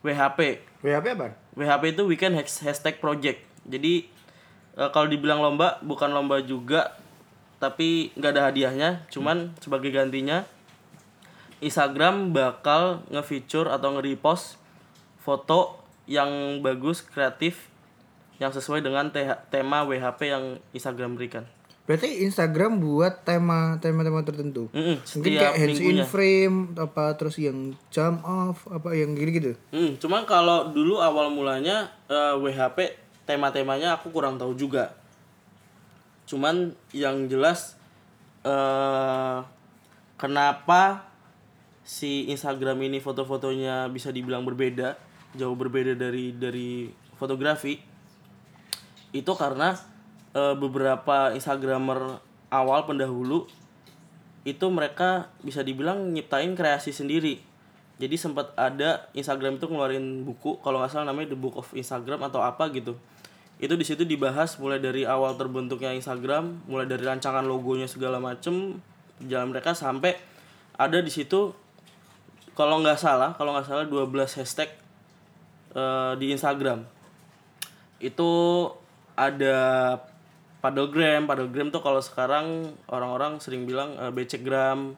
WHP. 0.00 0.38
WHP 0.80 1.06
apa? 1.12 1.26
WHP 1.52 1.82
itu 1.92 2.02
Weekend 2.08 2.34
Hash- 2.34 2.64
Hashtag 2.64 2.98
Project. 2.98 3.44
Jadi 3.68 4.08
eh, 4.74 4.90
kalau 4.90 5.06
dibilang 5.06 5.44
lomba 5.44 5.76
bukan 5.84 6.08
lomba 6.08 6.40
juga, 6.40 6.96
tapi 7.60 8.08
nggak 8.16 8.32
ada 8.32 8.42
hadiahnya. 8.48 8.90
Cuman 9.12 9.52
sebagai 9.60 9.92
gantinya 9.92 10.48
Instagram 11.60 12.32
bakal 12.32 13.04
nge-feature 13.12 13.68
atau 13.68 13.92
nge-repost 13.92 14.56
foto 15.20 15.76
yang 16.08 16.58
bagus, 16.64 17.04
kreatif, 17.04 17.68
yang 18.40 18.48
sesuai 18.48 18.80
dengan 18.80 19.12
te- 19.12 19.36
tema 19.52 19.84
WHP 19.84 20.20
yang 20.24 20.44
Instagram 20.72 21.14
berikan. 21.14 21.44
Berarti 21.90 22.22
Instagram 22.22 22.78
buat 22.78 23.26
tema 23.26 23.74
tema-tema 23.82 24.22
tertentu. 24.22 24.70
Mm-mm, 24.70 25.02
Mungkin 25.02 25.26
setiap 25.34 25.42
kayak 25.42 25.54
hands 25.58 25.80
in 25.82 25.98
frame 26.06 26.56
apa 26.78 27.18
terus 27.18 27.34
yang 27.42 27.74
jump 27.90 28.22
off 28.22 28.62
apa 28.70 28.94
yang 28.94 29.18
gitu-gitu. 29.18 29.58
Hmm, 29.74 29.98
cuman 29.98 30.22
kalau 30.22 30.70
dulu 30.70 31.02
awal 31.02 31.34
mulanya 31.34 31.90
eh, 32.06 32.38
WHP 32.38 32.94
tema-temanya 33.26 33.98
aku 33.98 34.14
kurang 34.14 34.38
tahu 34.38 34.54
juga. 34.54 34.94
Cuman 36.30 36.78
yang 36.94 37.26
jelas 37.26 37.74
eh 38.46 39.38
kenapa 40.14 41.10
si 41.82 42.30
Instagram 42.30 42.86
ini 42.86 43.02
foto-fotonya 43.02 43.90
bisa 43.90 44.14
dibilang 44.14 44.46
berbeda, 44.46 44.94
jauh 45.34 45.58
berbeda 45.58 45.98
dari 45.98 46.38
dari 46.38 46.86
fotografi. 47.18 47.82
Itu 49.10 49.34
karena 49.34 49.89
eh, 50.34 50.54
beberapa 50.54 51.34
Instagramer 51.34 52.22
awal 52.50 52.84
pendahulu 52.84 53.46
itu 54.42 54.66
mereka 54.72 55.28
bisa 55.44 55.60
dibilang 55.60 56.10
nyiptain 56.16 56.56
kreasi 56.56 56.90
sendiri. 56.90 57.40
Jadi 58.00 58.16
sempat 58.16 58.56
ada 58.56 59.12
Instagram 59.12 59.60
itu 59.60 59.68
ngeluarin 59.68 60.24
buku 60.24 60.56
kalau 60.64 60.80
nggak 60.80 60.88
salah 60.96 61.12
namanya 61.12 61.36
The 61.36 61.38
Book 61.38 61.60
of 61.60 61.68
Instagram 61.76 62.24
atau 62.24 62.40
apa 62.40 62.72
gitu. 62.72 62.96
Itu 63.60 63.76
di 63.76 63.84
situ 63.84 64.08
dibahas 64.08 64.56
mulai 64.56 64.80
dari 64.80 65.04
awal 65.04 65.36
terbentuknya 65.36 65.92
Instagram, 65.92 66.64
mulai 66.64 66.88
dari 66.88 67.04
rancangan 67.04 67.44
logonya 67.44 67.84
segala 67.84 68.16
macem, 68.16 68.80
jalan 69.20 69.52
mereka 69.52 69.76
sampai 69.76 70.16
ada 70.80 70.96
di 71.04 71.12
situ 71.12 71.52
kalau 72.56 72.80
nggak 72.80 72.96
salah, 72.96 73.36
kalau 73.36 73.52
nggak 73.52 73.68
salah 73.68 73.84
12 73.84 74.40
hashtag 74.40 74.72
eh, 75.76 76.12
di 76.16 76.32
Instagram. 76.32 76.88
Itu 78.00 78.32
ada 79.12 79.56
paddlegram, 80.60 81.24
paddlegram 81.24 81.68
tuh 81.68 81.80
kalau 81.80 81.98
sekarang 81.98 82.68
orang-orang 82.86 83.40
sering 83.40 83.64
bilang 83.64 83.96
eh, 83.96 84.12
becekgram, 84.12 84.94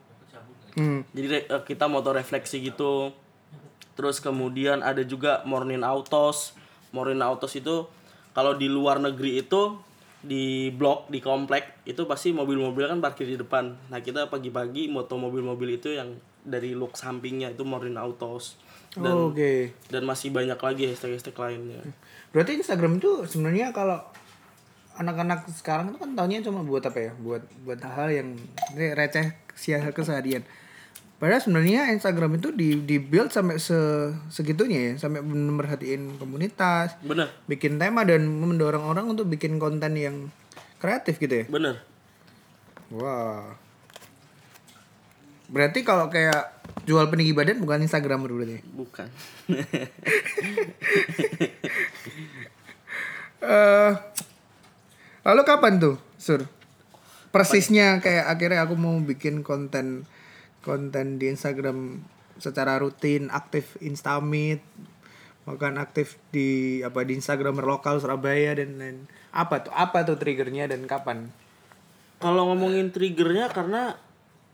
Hmm. 0.73 1.05
jadi 1.13 1.45
eh, 1.45 1.63
kita 1.63 1.85
motor 1.85 2.17
refleksi 2.17 2.59
gitu. 2.59 3.13
Terus 3.93 4.19
kemudian 4.19 4.81
ada 4.81 5.05
juga 5.05 5.45
morning 5.45 5.85
autos. 5.85 6.57
Morning 6.93 7.21
autos 7.21 7.53
itu 7.53 7.85
kalau 8.33 8.57
di 8.57 8.73
luar 8.73 8.97
negeri 8.97 9.45
itu 9.45 9.77
di 10.23 10.71
blok 10.71 11.11
di 11.11 11.21
komplek 11.21 11.83
itu 11.85 12.07
pasti 12.07 12.33
mobil-mobil 12.33 12.89
kan 12.89 13.05
parkir 13.05 13.29
di 13.29 13.37
depan. 13.37 13.77
Nah 13.93 14.01
kita 14.01 14.33
pagi-pagi 14.33 14.89
moto 14.89 15.21
mobil-mobil 15.21 15.77
itu 15.77 15.93
yang 15.93 16.17
dari 16.41 16.73
look 16.73 16.97
sampingnya 16.97 17.53
itu 17.53 17.69
morning 17.69 18.01
autos. 18.01 18.57
Dan 18.93 19.13
Oh, 19.13 19.29
Oke. 19.29 19.73
dan 19.89 20.05
masih 20.05 20.33
banyak 20.33 20.57
lagi 20.57 20.89
hashtag-hashtag 20.89 21.37
lainnya. 21.37 21.81
Berarti 22.33 22.57
Instagram 22.57 22.97
itu 22.97 23.29
sebenarnya 23.29 23.73
kalau 23.73 24.01
anak-anak 24.99 25.49
sekarang 25.53 25.93
itu 25.93 25.99
kan 26.01 26.13
tahunya 26.17 26.45
cuma 26.45 26.61
buat 26.65 26.85
apa 26.85 26.99
ya? 26.99 27.13
Buat 27.17 27.43
buat 27.65 27.81
hal 27.81 28.09
yang 28.13 28.29
ini 28.77 28.87
receh 28.93 29.33
sia 29.57 29.81
keseharian. 29.93 30.45
Padahal 31.23 31.39
sebenarnya 31.39 31.95
Instagram 31.95 32.43
itu 32.43 32.51
di 32.51 32.83
di 32.83 32.99
build 32.99 33.31
sampai 33.31 33.63
se 33.63 33.79
segitunya 34.27 34.91
ya, 34.91 35.07
sampai 35.07 35.23
benar 35.23 35.55
merhatiin 35.55 36.19
komunitas, 36.19 36.99
bener 36.99 37.31
bikin 37.47 37.79
tema 37.79 38.03
dan 38.03 38.27
mendorong 38.27 38.83
orang 38.83 39.07
untuk 39.07 39.31
bikin 39.31 39.63
konten 39.63 39.95
yang 39.95 40.35
kreatif 40.83 41.23
gitu 41.23 41.47
ya. 41.47 41.47
bener 41.47 41.79
Wah. 42.91 43.55
Berarti 45.47 45.85
kalau 45.87 46.11
kayak 46.11 46.59
jual 46.83 47.07
peninggi 47.07 47.31
badan 47.31 47.63
bukan 47.63 47.87
Instagram 47.87 48.27
berarti. 48.27 48.59
bukan 48.75 49.07
eh 53.43 53.93
lalu 55.23 55.43
kapan 55.47 55.79
tuh, 55.79 55.97
Sur? 56.19 56.47
Persisnya 57.33 58.05
kayak 58.05 58.29
akhirnya 58.29 58.69
aku 58.69 58.77
mau 58.77 58.95
bikin 59.01 59.41
konten 59.41 60.05
konten 60.61 61.17
di 61.17 61.33
Instagram 61.33 62.05
secara 62.37 62.77
rutin, 62.79 63.33
aktif 63.33 63.81
Instamit, 63.81 64.61
bahkan 65.49 65.81
aktif 65.81 66.21
di 66.35 66.81
apa 66.85 67.03
di 67.03 67.17
Instagramer 67.17 67.65
lokal 67.65 67.99
Surabaya 67.99 68.53
dan 68.59 68.77
lain. 68.77 68.99
Apa 69.33 69.65
tuh? 69.65 69.73
Apa 69.73 70.05
tuh 70.05 70.21
triggernya 70.21 70.69
dan 70.69 70.85
kapan? 70.85 71.33
kalau 72.23 72.55
ngomongin 72.55 72.95
triggernya 72.95 73.51
karena 73.51 73.99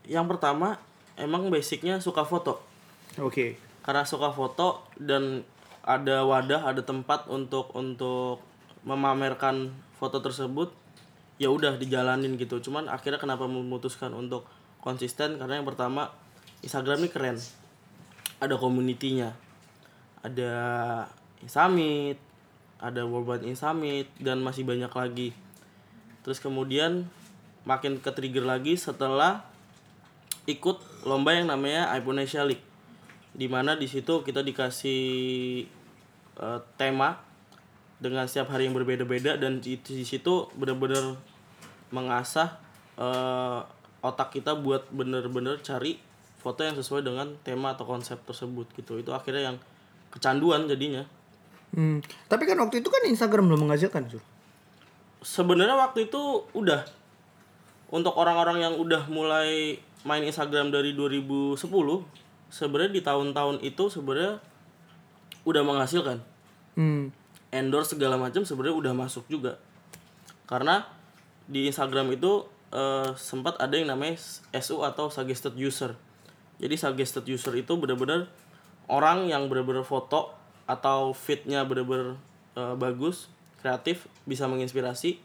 yang 0.09 0.25
pertama 0.25 0.81
emang 1.21 1.53
basicnya 1.53 2.01
suka 2.01 2.25
foto 2.25 2.65
Oke. 3.21 3.61
karena 3.85 4.09
suka 4.09 4.33
foto 4.33 4.89
dan 4.97 5.45
ada 5.85 6.25
wadah 6.25 6.65
ada 6.65 6.81
tempat 6.81 7.29
untuk 7.29 7.69
untuk 7.77 8.41
memamerkan 8.89 9.77
foto 9.99 10.23
tersebut 10.23 10.71
ya 11.43 11.51
udah 11.51 11.77
dijalanin 11.77 12.39
gitu. 12.39 12.63
Cuman 12.63 12.87
akhirnya 12.87 13.19
kenapa 13.19 13.45
memutuskan 13.51 14.15
untuk 14.15 14.47
konsisten? 14.81 15.37
Karena 15.37 15.59
yang 15.59 15.67
pertama 15.67 16.15
Instagram 16.63 17.05
ini 17.05 17.11
keren. 17.11 17.37
Ada 18.39 18.55
komunitinya 18.55 19.49
ada 20.23 20.53
Summit 21.47 22.19
ada 22.79 23.03
Worldwide 23.03 23.47
Summit 23.59 24.07
dan 24.23 24.39
masih 24.39 24.63
banyak 24.63 24.91
lagi. 24.91 25.35
Terus 26.23 26.39
kemudian 26.39 27.11
makin 27.67 27.99
ke 27.99 28.11
trigger 28.15 28.47
lagi 28.47 28.79
setelah 28.79 29.43
ikut 30.47 30.79
lomba 31.03 31.35
yang 31.35 31.51
namanya 31.51 31.91
Iponesia 31.99 32.47
League. 32.47 32.63
Di 33.35 33.51
mana 33.51 33.75
di 33.75 33.91
situ 33.91 34.23
kita 34.23 34.47
dikasih 34.47 35.03
eh, 36.39 36.61
tema 36.79 37.19
dengan 37.99 38.25
setiap 38.31 38.55
hari 38.55 38.71
yang 38.71 38.75
berbeda-beda 38.79 39.37
dan 39.39 39.59
di, 39.59 39.79
di 39.79 40.07
situ 40.07 40.47
benar-benar 40.55 41.19
mengasah 41.91 42.59
eh, 42.99 43.61
otak 44.03 44.39
kita 44.39 44.55
buat 44.55 44.87
bener-bener 44.95 45.59
cari 45.61 45.99
foto 46.39 46.63
yang 46.63 46.79
sesuai 46.79 47.03
dengan 47.03 47.35
tema 47.43 47.75
atau 47.75 47.83
konsep 47.83 48.23
tersebut 48.23 48.71
gitu 48.79 49.03
itu 49.03 49.11
akhirnya 49.11 49.53
yang 49.55 49.57
kecanduan 50.15 50.71
jadinya 50.71 51.05
Hmm. 51.69 52.01
Tapi 52.33 52.49
kan 52.49 52.57
waktu 52.65 52.81
itu 52.81 52.89
kan 52.89 53.05
Instagram 53.05 53.53
belum 53.53 53.69
menghasilkan, 53.69 54.09
Sur. 54.09 54.25
sebenarnya 55.21 55.77
waktu 55.77 56.09
itu 56.09 56.49
udah 56.57 56.81
untuk 57.93 58.17
orang-orang 58.17 58.65
yang 58.65 58.75
udah 58.81 59.05
mulai 59.13 59.77
main 60.07 60.25
Instagram 60.25 60.73
dari 60.73 60.97
2010 60.97 61.61
sebenarnya 62.49 62.93
di 62.97 63.03
tahun-tahun 63.05 63.61
itu 63.61 63.85
sebenarnya 63.93 64.41
udah 65.45 65.63
menghasilkan 65.65 66.25
Hmm. 66.79 67.11
Endorse 67.55 67.97
segala 67.97 68.21
macam 68.21 68.45
sebenarnya 68.45 68.77
udah 68.77 68.93
masuk 68.95 69.25
juga. 69.29 69.57
Karena 70.49 70.85
di 71.49 71.69
Instagram 71.69 72.13
itu 72.13 72.45
eh, 72.73 73.13
sempat 73.17 73.57
ada 73.61 73.75
yang 73.77 73.89
namanya 73.89 74.21
SU 74.53 74.85
atau 74.85 75.09
suggested 75.09 75.57
user. 75.57 75.97
Jadi 76.59 76.75
suggested 76.77 77.25
user 77.25 77.55
itu 77.57 77.73
benar-benar 77.81 78.29
orang 78.91 79.29
yang 79.29 79.49
benar-benar 79.49 79.85
foto 79.85 80.35
atau 80.69 81.17
fitnya 81.17 81.65
benar-benar 81.65 82.21
eh, 82.57 82.75
bagus 82.77 83.33
kreatif 83.65 84.07
bisa 84.29 84.47
menginspirasi 84.47 85.19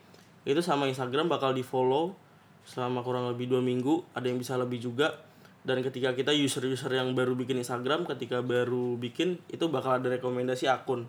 itu 0.43 0.59
sama 0.59 0.89
Instagram 0.91 1.31
bakal 1.31 1.55
di 1.55 1.63
follow 1.63 2.15
selama 2.63 3.03
kurang 3.03 3.27
lebih 3.31 3.51
dua 3.51 3.59
minggu 3.59 4.03
ada 4.15 4.27
yang 4.27 4.39
bisa 4.39 4.55
lebih 4.55 4.79
juga. 4.79 5.19
Dan 5.63 5.79
ketika 5.79 6.12
kita 6.12 6.36
user-user 6.36 6.91
yang 6.91 7.15
baru 7.15 7.39
bikin 7.39 7.55
Instagram 7.55 8.03
ketika 8.03 8.43
baru 8.43 8.99
bikin 8.99 9.39
itu 9.47 9.71
bakal 9.71 9.95
ada 9.95 10.12
rekomendasi 10.12 10.67
akun 10.67 11.07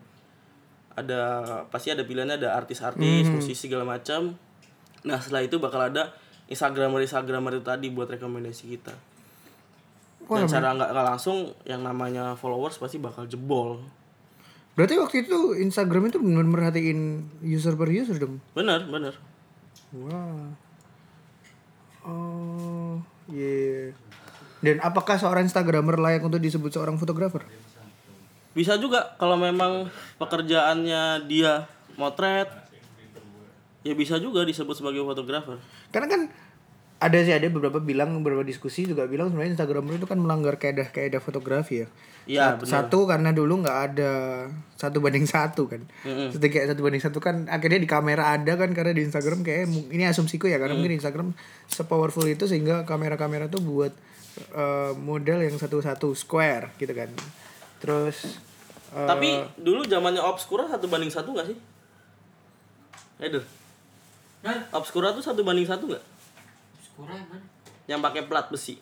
ada 0.95 1.21
pasti 1.69 1.91
ada 1.91 2.07
pilihannya 2.07 2.39
ada 2.39 2.55
artis-artis 2.55 3.27
musisi 3.31 3.69
segala 3.69 3.85
macam 3.87 4.35
nah 5.03 5.19
setelah 5.21 5.45
itu 5.45 5.59
bakal 5.59 5.83
ada 5.83 6.15
instagramer 6.47 7.03
instagramer 7.03 7.59
itu 7.59 7.65
tadi 7.67 7.87
buat 7.91 8.09
rekomendasi 8.09 8.65
kita 8.79 8.95
Wah, 10.25 10.41
dan 10.41 10.49
secara 10.49 10.73
nggak 10.73 11.05
langsung 11.05 11.53
yang 11.69 11.85
namanya 11.85 12.33
followers 12.39 12.81
pasti 12.81 12.97
bakal 12.97 13.29
jebol 13.29 13.85
Berarti 14.75 14.99
waktu 14.99 15.17
itu 15.23 15.55
Instagram 15.55 16.11
itu 16.11 16.19
benar 16.19 16.43
merhatiin 16.43 17.31
user 17.47 17.79
per 17.79 17.95
user 17.95 18.19
dong. 18.19 18.43
bener 18.59 18.83
bener 18.91 19.15
Wah. 19.95 20.51
Oh, 22.05 22.99
iya. 23.31 23.95
Dan 24.61 24.83
apakah 24.83 25.17
seorang 25.17 25.47
Instagramer 25.47 25.97
layak 25.97 26.27
untuk 26.27 26.43
disebut 26.43 26.75
seorang 26.75 26.99
fotografer? 26.99 27.47
Bisa 28.55 28.79
juga 28.79 29.19
kalau 29.19 29.35
memang 29.35 29.91
pekerjaannya 30.17 31.27
dia 31.27 31.67
motret 31.95 32.47
ya 33.83 33.93
bisa 33.93 34.17
juga 34.17 34.43
disebut 34.43 34.73
sebagai 34.73 35.03
fotografer 35.03 35.59
Karena 35.91 36.09
kan 36.09 36.23
ada 36.97 37.19
sih 37.21 37.37
ada 37.37 37.45
beberapa 37.47 37.77
bilang 37.79 38.17
beberapa 38.17 38.41
diskusi 38.41 38.89
juga 38.89 39.05
bilang 39.05 39.29
sebenarnya 39.29 39.53
Instagramer 39.53 40.01
itu 40.01 40.09
kan 40.09 40.17
melanggar 40.17 40.57
kaedah 40.57 40.89
kaedah 40.89 41.21
fotografi 41.21 41.85
ya. 41.85 41.89
Iya, 42.25 42.57
Sat- 42.65 42.89
Satu 42.89 43.05
karena 43.05 43.37
dulu 43.37 43.61
nggak 43.61 43.79
ada 43.93 44.13
satu 44.75 45.05
banding 45.05 45.29
satu 45.29 45.69
kan. 45.69 45.85
Jadi 46.33 46.47
kayak 46.49 46.73
satu 46.73 46.81
banding 46.81 47.05
satu 47.05 47.21
kan 47.21 47.45
akhirnya 47.45 47.77
di 47.77 47.91
kamera 47.91 48.33
ada 48.33 48.57
kan 48.57 48.73
karena 48.73 48.97
di 48.97 49.05
Instagram 49.05 49.45
kayak 49.45 49.69
ini 49.93 50.09
asumsiku 50.09 50.49
ya 50.49 50.57
karena 50.57 50.73
mungkin 50.73 50.97
Instagram 50.97 51.37
sepowerful 51.69 52.25
itu 52.25 52.49
sehingga 52.49 52.89
kamera-kamera 52.89 53.53
tuh 53.53 53.61
buat 53.61 53.93
eh, 54.57 54.93
model 54.97 55.45
yang 55.45 55.61
satu-satu 55.61 56.17
square 56.17 56.73
gitu 56.81 56.97
kan. 56.97 57.13
Terus 57.85 58.41
eh, 58.95 59.09
tapi 59.11 59.43
dulu 59.59 59.83
zamannya 59.85 60.23
obscura 60.23 60.71
satu 60.71 60.87
banding 60.87 61.11
satu 61.11 61.35
nggak 61.35 61.51
sih? 61.51 61.59
Eder. 63.19 63.43
Obscura 64.71 65.11
tuh 65.11 65.25
satu 65.25 65.43
banding 65.43 65.67
satu 65.67 65.91
nggak? 65.91 66.05
Kurang 66.95 67.27
kan? 67.27 67.43
yang 67.85 68.01
pakai 68.01 68.25
plat 68.25 68.49
besi. 68.49 68.81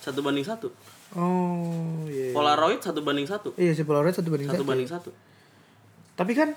Satu 0.00 0.20
banding 0.20 0.44
satu. 0.44 0.68
Oh 1.16 2.04
iya. 2.04 2.36
polaroid 2.36 2.84
satu 2.84 3.00
banding 3.00 3.24
satu. 3.24 3.56
Iya 3.56 3.72
si 3.72 3.80
Polaroid 3.84 4.12
satu 4.12 4.28
banding 4.28 4.48
satu 4.52 4.60
satu. 4.60 4.68
banding 4.68 4.88
satu. 4.88 5.10
Tapi 6.20 6.32
kan 6.36 6.52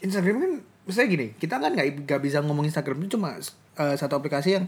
Instagram 0.00 0.36
kan 0.40 0.52
misalnya 0.88 1.08
gini, 1.12 1.26
kita 1.36 1.60
kan 1.60 1.72
nggak 1.76 2.08
nggak 2.08 2.20
bisa 2.24 2.40
ngomong 2.40 2.64
Instagram 2.64 3.04
itu 3.04 3.20
cuma 3.20 3.36
eh, 3.76 3.96
satu 3.96 4.16
aplikasi 4.16 4.56
yang 4.56 4.64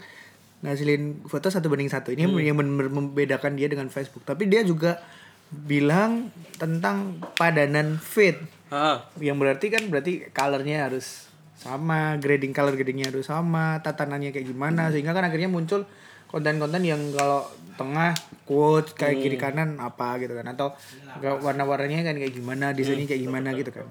ngasilin 0.60 1.24
foto 1.24 1.48
satu 1.48 1.72
banding 1.72 1.88
satu. 1.88 2.12
Ini 2.12 2.28
yang 2.28 2.60
benar 2.60 2.92
membedakan 2.92 3.56
dia 3.56 3.72
dengan 3.72 3.88
Facebook. 3.88 4.28
Tapi 4.28 4.48
dia 4.48 4.60
juga 4.64 5.00
bilang 5.48 6.28
tentang 6.60 7.20
padanan 7.36 7.96
feed 7.96 8.36
ah 8.68 9.00
yang 9.16 9.40
berarti 9.40 9.72
kan 9.72 9.88
berarti 9.88 10.28
colornya 10.32 10.88
harus 10.88 11.28
sama, 11.58 12.14
grading 12.22 12.54
color 12.54 12.78
gradingnya 12.78 13.10
harus 13.10 13.26
sama, 13.26 13.82
tatanannya 13.82 14.30
kayak 14.30 14.46
gimana. 14.46 14.94
Sehingga 14.94 15.10
kan 15.10 15.26
akhirnya 15.26 15.50
muncul 15.50 15.84
konten-konten 16.30 16.86
yang 16.86 17.02
kalau 17.10 17.50
tengah 17.74 18.14
quote 18.46 18.94
kayak 18.94 19.18
kiri 19.26 19.36
kanan 19.36 19.74
apa 19.82 20.22
gitu 20.22 20.38
kan. 20.38 20.46
Atau 20.46 20.78
warna-warnanya 21.18 22.06
kan 22.06 22.16
kayak 22.16 22.34
gimana 22.34 22.70
desainnya 22.70 23.10
kayak 23.10 23.22
gimana 23.26 23.50
gitu 23.58 23.74
kan. 23.74 23.86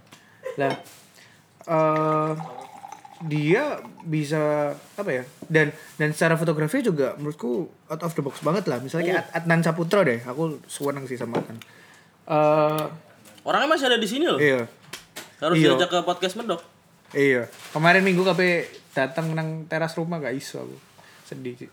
Lah 0.56 0.74
eh 1.68 2.32
dia 3.20 3.82
bisa 4.04 4.70
apa 4.94 5.10
ya 5.10 5.24
dan 5.48 5.74
dan 5.96 6.14
secara 6.14 6.38
fotografi 6.38 6.80
juga 6.80 7.18
menurutku 7.18 7.66
out 7.88 8.02
of 8.02 8.14
the 8.14 8.22
box 8.22 8.40
banget 8.40 8.70
lah 8.70 8.78
misalnya 8.78 9.18
kayak 9.18 9.26
Ad- 9.32 9.36
Adnan 9.44 9.62
Saputro 9.62 10.02
deh 10.02 10.22
aku 10.22 10.62
seneng 10.66 11.06
sih 11.06 11.18
sama 11.18 11.42
Adnan 11.42 11.58
eh 12.28 12.84
orangnya 13.42 13.70
masih 13.72 13.90
ada 13.90 13.98
di 13.98 14.06
sini 14.06 14.28
loh 14.28 14.38
iya 14.38 14.70
harus 15.38 15.58
Iya. 15.58 15.74
diajak 15.74 15.90
ke 15.90 16.00
podcast 16.04 16.38
medok 16.38 16.62
Iya, 17.08 17.48
kemarin 17.72 18.04
minggu 18.04 18.20
kape 18.20 18.68
datang 18.92 19.32
nang 19.32 19.64
teras 19.64 19.96
rumah 19.96 20.20
gak 20.20 20.36
iso 20.36 20.60
aku. 20.60 20.76
Sedih 21.24 21.56
sih. 21.56 21.72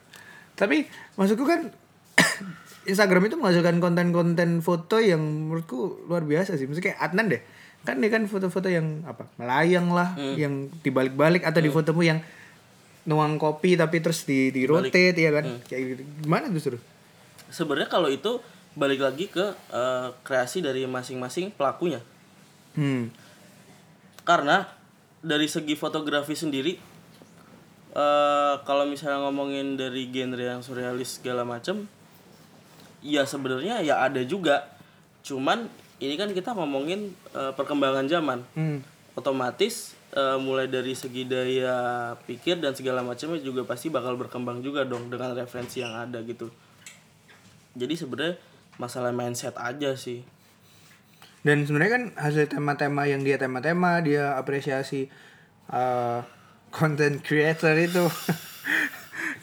Tapi 0.55 0.87
maksudku 1.19 1.43
kan 1.43 1.75
Instagram 2.87 3.27
itu 3.27 3.35
menghasilkan 3.35 3.83
konten-konten 3.83 4.63
foto 4.63 5.03
yang 5.03 5.19
menurutku 5.19 6.07
luar 6.07 6.23
biasa 6.23 6.55
sih. 6.55 6.71
Maksudnya 6.71 6.95
kayak 6.95 7.01
Adnan 7.03 7.35
deh. 7.35 7.43
Kan 7.85 8.01
dia 8.01 8.09
kan 8.09 8.25
foto-foto 8.25 8.67
yang 8.67 9.05
apa? 9.05 9.29
Melayang 9.37 9.93
lah, 9.93 10.17
yang 10.17 10.73
dibalik-balik 10.81 11.45
atau 11.45 11.61
di 11.61 11.69
fotomu 11.69 12.01
yang 12.01 12.19
nuang 13.05 13.37
kopi 13.37 13.77
tapi 13.77 14.01
terus 14.01 14.25
di 14.25 14.49
di 14.49 14.65
rotate 14.65 15.13
ya 15.13 15.31
kan. 15.31 15.61
Kayak 15.69 15.83
gitu. 15.93 16.03
Gimana 16.25 16.49
tuh 16.49 16.61
suruh? 16.61 16.83
sebenarnya 17.55 17.87
kalau 17.87 18.11
itu 18.11 18.43
balik 18.75 18.99
lagi 18.99 19.31
ke 19.31 19.47
eh, 19.71 20.09
kreasi 20.27 20.59
dari 20.59 20.83
masing-masing 20.85 21.55
pelakunya 21.55 22.03
Hmm. 22.75 23.07
karena 24.27 24.67
dari 25.23 25.47
segi 25.47 25.79
fotografi 25.79 26.35
sendiri 26.35 26.75
eh 27.95 28.55
kalau 28.67 28.83
misalnya 28.83 29.23
ngomongin 29.23 29.79
dari 29.79 30.11
genre 30.11 30.43
yang 30.43 30.59
surrealis 30.59 31.23
segala 31.23 31.47
macem 31.47 31.87
ya 32.99 33.23
sebenarnya 33.23 33.79
ya 33.87 34.03
ada 34.03 34.27
juga 34.27 34.67
cuman 35.23 35.71
ini 36.07 36.15
kan 36.21 36.31
kita 36.33 36.53
ngomongin 36.53 37.13
eh, 37.35 37.53
perkembangan 37.55 38.07
zaman. 38.09 38.41
Hmm. 38.55 38.81
otomatis 39.15 39.95
eh, 40.11 40.39
mulai 40.43 40.67
dari 40.67 40.91
segi 40.91 41.23
daya 41.23 42.11
pikir 42.27 42.59
dan 42.59 42.75
segala 42.75 42.99
macamnya 42.99 43.39
juga 43.39 43.63
pasti 43.63 43.87
bakal 43.87 44.19
berkembang 44.19 44.59
juga 44.59 44.83
dong 44.83 45.07
dengan 45.07 45.39
referensi 45.39 45.87
yang 45.87 45.95
ada 45.95 46.19
gitu. 46.27 46.51
Jadi 47.79 47.95
sebenarnya 47.95 48.35
masalah 48.75 49.15
mindset 49.15 49.55
aja 49.55 49.95
sih. 49.95 50.27
Dan 51.47 51.63
sebenarnya 51.63 51.93
kan 51.95 52.05
hasil 52.19 52.51
tema-tema 52.51 53.07
yang 53.07 53.23
dia 53.23 53.39
tema-tema 53.39 54.03
dia 54.03 54.35
apresiasi 54.35 55.07
uh, 55.71 56.27
content 56.75 57.23
creator 57.23 57.77
itu 57.79 58.11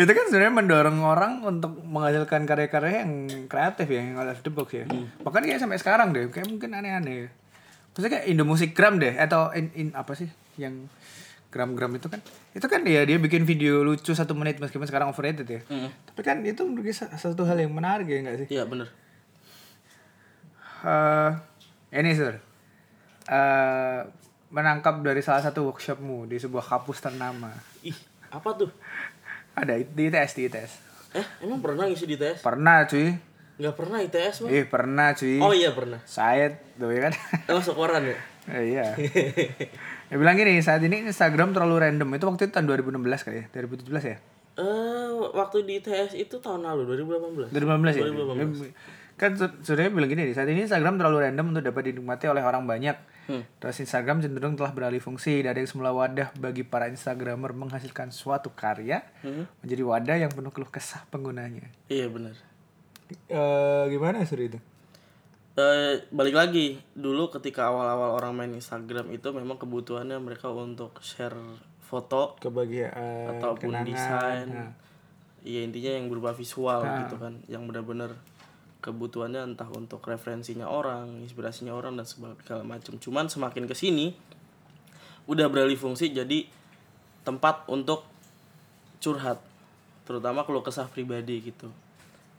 itu 0.04 0.14
kan 0.14 0.26
sebenarnya 0.30 0.54
mendorong 0.54 1.00
orang 1.04 1.34
untuk 1.44 1.78
menghasilkan 1.84 2.48
karya-karya 2.48 3.04
yang 3.06 3.12
kreatif 3.46 3.88
ya 3.92 4.00
yang 4.02 4.18
out 4.18 4.32
of 4.32 4.42
the 4.42 4.52
box 4.52 4.70
ya. 4.74 4.86
Bahkan 5.22 5.42
kayak 5.46 5.60
sampai 5.62 5.78
sekarang 5.78 6.16
deh 6.16 6.30
kayak 6.32 6.48
mungkin 6.48 6.74
aneh-aneh. 6.74 7.28
ya. 7.28 7.30
Maksudnya 7.92 8.12
kayak 8.18 8.26
Indo 8.32 8.44
Music 8.48 8.72
Gram 8.72 8.96
deh 8.98 9.14
atau 9.20 9.52
in, 9.52 9.68
in 9.76 9.88
apa 9.92 10.16
sih 10.16 10.32
yang 10.56 10.88
gram-gram 11.52 11.92
itu 11.98 12.08
kan. 12.08 12.24
Itu 12.56 12.72
kan 12.72 12.88
ya 12.88 13.04
dia 13.04 13.20
bikin 13.20 13.44
video 13.44 13.84
lucu 13.84 14.16
satu 14.16 14.32
menit 14.32 14.64
meskipun 14.64 14.88
sekarang 14.88 15.12
overrated 15.12 15.48
ya. 15.50 15.62
Tapi 16.08 16.22
kan 16.24 16.40
itu 16.48 16.64
menurut 16.64 16.88
satu 16.96 17.44
hal 17.44 17.60
yang 17.60 17.76
menarik 17.76 18.08
ya 18.08 18.24
enggak 18.24 18.38
sih? 18.46 18.48
Iya 18.48 18.64
bener. 18.64 18.88
Eh 20.88 21.32
ini 22.00 22.16
sur. 22.16 22.40
Eh 23.28 24.02
menangkap 24.52 25.00
dari 25.04 25.24
salah 25.24 25.44
satu 25.44 25.68
workshopmu 25.68 26.28
di 26.28 26.40
sebuah 26.40 26.64
kampus 26.64 27.04
ternama. 27.04 27.52
Ih 27.84 27.96
apa 28.32 28.56
tuh 28.56 28.72
ada 29.62 29.78
di 29.78 30.04
ITS 30.10 30.32
di 30.34 30.41
ITS 30.50 30.71
eh 31.12 31.26
emang 31.43 31.62
pernah 31.62 31.86
ngisi 31.86 32.08
di 32.08 32.15
ITS 32.15 32.39
pernah 32.41 32.88
cuy. 32.88 33.12
Nggak 33.62 33.76
pernah 33.78 33.97
ITS 34.02 34.36
mah 34.41 34.50
eh 34.50 34.65
pernah 34.65 35.08
cuy. 35.13 35.38
Oh 35.38 35.54
iya 35.54 35.69
pernah. 35.76 36.00
Saya 36.08 36.58
tuh 36.80 36.89
ya 36.89 37.06
kan? 37.06 37.13
Eh, 37.45 37.54
masuk 37.54 37.76
koran 37.78 38.04
ya? 38.08 38.17
Eh, 38.50 38.74
iya. 38.74 38.97
Dia 40.10 40.17
bilang 40.17 40.34
gini 40.34 40.58
saat 40.65 40.82
ini 40.82 41.06
Instagram 41.06 41.54
terlalu 41.54 41.86
random. 41.86 42.10
Itu 42.17 42.26
waktu 42.26 42.50
itu 42.50 42.58
tahun 42.58 42.74
2016 42.74 43.21
kali 43.21 43.38
ya? 43.38 43.45
2017 43.54 44.02
ya? 44.02 44.17
Eh 44.58 45.10
waktu 45.38 45.62
di 45.62 45.78
ITS 45.78 46.17
itu 46.17 46.41
tahun 46.41 46.65
lalu 46.65 47.06
2018 47.54 47.54
2015 47.54 48.02
ya? 48.02 48.04
2015. 48.10 48.74
Kan 49.22 49.38
surya 49.38 49.94
bilang 49.94 50.10
gini 50.10 50.34
saat 50.34 50.50
ini 50.50 50.66
Instagram 50.66 50.98
terlalu 50.98 51.30
random 51.30 51.54
untuk 51.54 51.64
dapat 51.64 51.94
dinikmati 51.94 52.26
oleh 52.26 52.42
orang 52.42 52.66
banyak. 52.66 52.98
Hmm. 53.22 53.46
terus 53.62 53.78
Instagram 53.78 54.18
cenderung 54.20 54.58
telah 54.58 54.74
beralih 54.74 54.98
fungsi 54.98 55.46
dari 55.46 55.62
yang 55.62 55.70
semula 55.70 55.94
wadah 55.94 56.34
bagi 56.36 56.66
para 56.66 56.90
Instagramer 56.90 57.54
menghasilkan 57.54 58.10
suatu 58.10 58.50
karya 58.52 59.06
Hmm. 59.22 59.46
menjadi 59.62 59.84
wadah 59.86 60.16
yang 60.18 60.32
penuh 60.34 60.50
keluh 60.50 60.68
kesah 60.68 61.06
penggunanya. 61.08 61.70
Iya 61.86 62.10
bener 62.10 62.34
Eh 63.28 63.84
gimana 63.90 64.26
sur 64.26 64.42
itu? 64.42 64.58
Eh, 65.54 65.94
balik 66.10 66.34
lagi. 66.34 66.80
Dulu 66.92 67.28
ketika 67.30 67.68
awal-awal 67.68 68.16
orang 68.16 68.34
main 68.34 68.52
Instagram 68.52 69.12
itu 69.12 69.28
memang 69.30 69.60
kebutuhannya 69.60 70.16
mereka 70.18 70.48
untuk 70.48 70.96
share 71.04 71.36
foto 71.78 72.40
kebahagiaan 72.40 73.38
ataupun 73.38 73.70
kenangan. 73.70 73.86
desain. 73.86 74.48
Nah, 74.50 74.72
Iya 75.42 75.66
intinya 75.66 75.92
yang 75.92 76.06
berupa 76.06 76.32
visual 76.32 76.86
gitu 77.02 77.18
kan 77.18 77.34
yang 77.46 77.66
benar-benar 77.66 78.14
kebutuhannya 78.82 79.54
entah 79.54 79.70
untuk 79.70 80.02
referensinya 80.10 80.65
orang 80.65 81.22
inspirasinya 81.22 81.72
orang 81.72 82.02
dan 82.02 82.06
segala 82.10 82.65
macam. 82.65 82.98
Cuman 82.98 83.29
semakin 83.29 83.69
ke 83.69 83.77
sini 83.77 84.17
udah 85.29 85.48
beralih 85.48 85.77
fungsi 85.77 86.10
jadi 86.10 86.50
tempat 87.21 87.69
untuk 87.69 88.04
curhat. 88.98 89.38
Terutama 90.10 90.42
kalau 90.44 90.65
kesah 90.65 90.90
pribadi 90.90 91.46
gitu. 91.46 91.69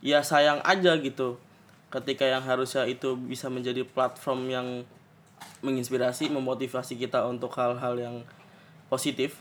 Ya 0.03 0.27
sayang 0.27 0.59
aja 0.67 0.99
gitu. 0.99 1.39
Ketika 1.95 2.27
yang 2.27 2.43
harusnya 2.43 2.91
itu 2.91 3.15
bisa 3.15 3.47
menjadi 3.47 3.87
platform 3.87 4.51
yang 4.51 4.69
menginspirasi 5.63 6.27
memotivasi 6.31 6.99
kita 6.99 7.23
untuk 7.31 7.55
hal-hal 7.55 7.95
yang 7.95 8.17
positif. 8.91 9.39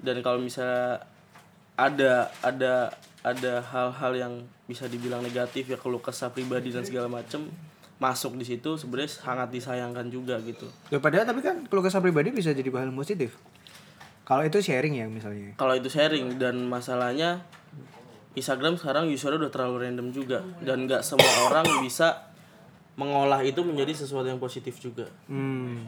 Dan 0.00 0.24
kalau 0.24 0.40
misalnya 0.40 1.04
ada 1.76 2.32
ada 2.40 2.96
ada 3.22 3.62
hal-hal 3.62 4.12
yang 4.12 4.32
bisa 4.64 4.84
dibilang 4.84 5.20
negatif 5.20 5.64
ya 5.64 5.76
kalau 5.76 5.98
kesah 5.98 6.28
pribadi 6.28 6.68
dan 6.68 6.82
segala 6.82 7.06
macem 7.06 7.46
masuk 7.96 8.34
di 8.34 8.42
situ 8.44 8.74
sebenarnya 8.74 9.14
sangat 9.16 9.48
disayangkan 9.48 10.06
juga 10.06 10.34
gitu 10.40 10.66
ya 10.88 10.98
padahal 10.98 11.22
tapi 11.24 11.38
kan 11.38 11.62
kalau 11.64 11.80
kesah 11.80 11.98
pribadi 11.98 12.30
bisa 12.30 12.50
jadi 12.50 12.66
bahan 12.66 12.90
positif 12.92 13.38
Kalau 14.22 14.42
itu 14.42 14.58
sharing 14.58 14.96
ya 14.96 15.06
misalnya. 15.06 15.54
kalau 15.54 15.74
itu 15.74 15.86
sharing 15.86 16.34
dan 16.36 16.66
masalahnya 16.66 17.42
Instagram 18.32 18.74
sekarang 18.74 19.06
usernya 19.06 19.38
udah 19.38 19.52
terlalu 19.52 19.76
random 19.82 20.08
juga 20.08 20.40
dan 20.60 20.86
nggak 20.86 21.02
semua 21.02 21.26
orang 21.46 21.66
bisa 21.80 22.26
mengolah 22.94 23.38
itu 23.40 23.60
menjadi 23.60 23.92
sesuatu 23.94 24.24
yang 24.24 24.38
positif 24.38 24.76
juga 24.76 25.06
Hmm. 25.24 25.84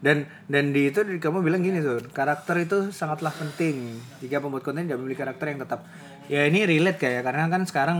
Dan 0.00 0.28
dan 0.46 0.76
di 0.76 0.92
itu 0.92 1.00
kamu 1.00 1.40
bilang 1.40 1.64
gini 1.64 1.80
tuh, 1.80 2.04
karakter 2.12 2.60
itu 2.62 2.92
sangatlah 2.92 3.32
penting. 3.32 3.96
Jika 4.20 4.44
pembuat 4.44 4.62
konten 4.62 4.84
tidak 4.86 5.00
memiliki 5.00 5.20
karakter 5.24 5.46
yang 5.52 5.60
tetap. 5.64 5.88
Ya 6.26 6.44
ini 6.44 6.66
relate 6.66 6.98
kayak 7.00 7.22
karena 7.24 7.48
kan 7.48 7.62
sekarang 7.64 7.98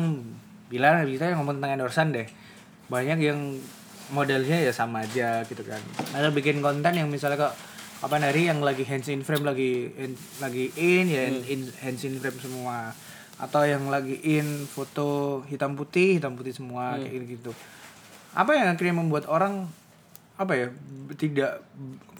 bila 0.68 1.00
kita 1.06 1.30
yang 1.30 1.40
ngomong 1.40 1.62
tentang 1.62 1.72
endorsan 1.80 2.12
deh. 2.12 2.26
Banyak 2.92 3.18
yang 3.22 3.58
modelnya 4.14 4.62
ya 4.62 4.70
sama 4.70 5.02
aja 5.02 5.42
gitu 5.48 5.62
kan. 5.66 5.80
Ada 6.14 6.30
bikin 6.30 6.62
konten 6.62 6.92
yang 6.94 7.08
misalnya 7.10 7.50
kok 7.50 7.54
kapan 7.96 8.28
hari 8.28 8.46
yang 8.46 8.60
lagi 8.60 8.84
hands 8.84 9.08
in 9.08 9.24
frame 9.24 9.48
lagi 9.48 9.88
in- 9.96 10.20
lagi 10.38 10.68
in 10.76 11.06
ya 11.08 11.32
in, 11.32 11.72
hands 11.80 12.04
in 12.04 12.20
frame 12.20 12.36
semua 12.36 12.92
atau 13.40 13.64
yang 13.64 13.88
lagi 13.88 14.20
in 14.20 14.68
foto 14.68 15.40
hitam 15.48 15.76
putih 15.76 16.20
hitam 16.20 16.36
putih 16.36 16.52
semua 16.52 16.96
kayak 17.00 17.24
gitu 17.36 17.52
apa 18.36 18.52
yang 18.52 18.68
akhirnya 18.72 19.00
membuat 19.00 19.24
orang 19.28 19.68
apa 20.36 20.52
ya 20.52 20.66
tidak 21.16 21.64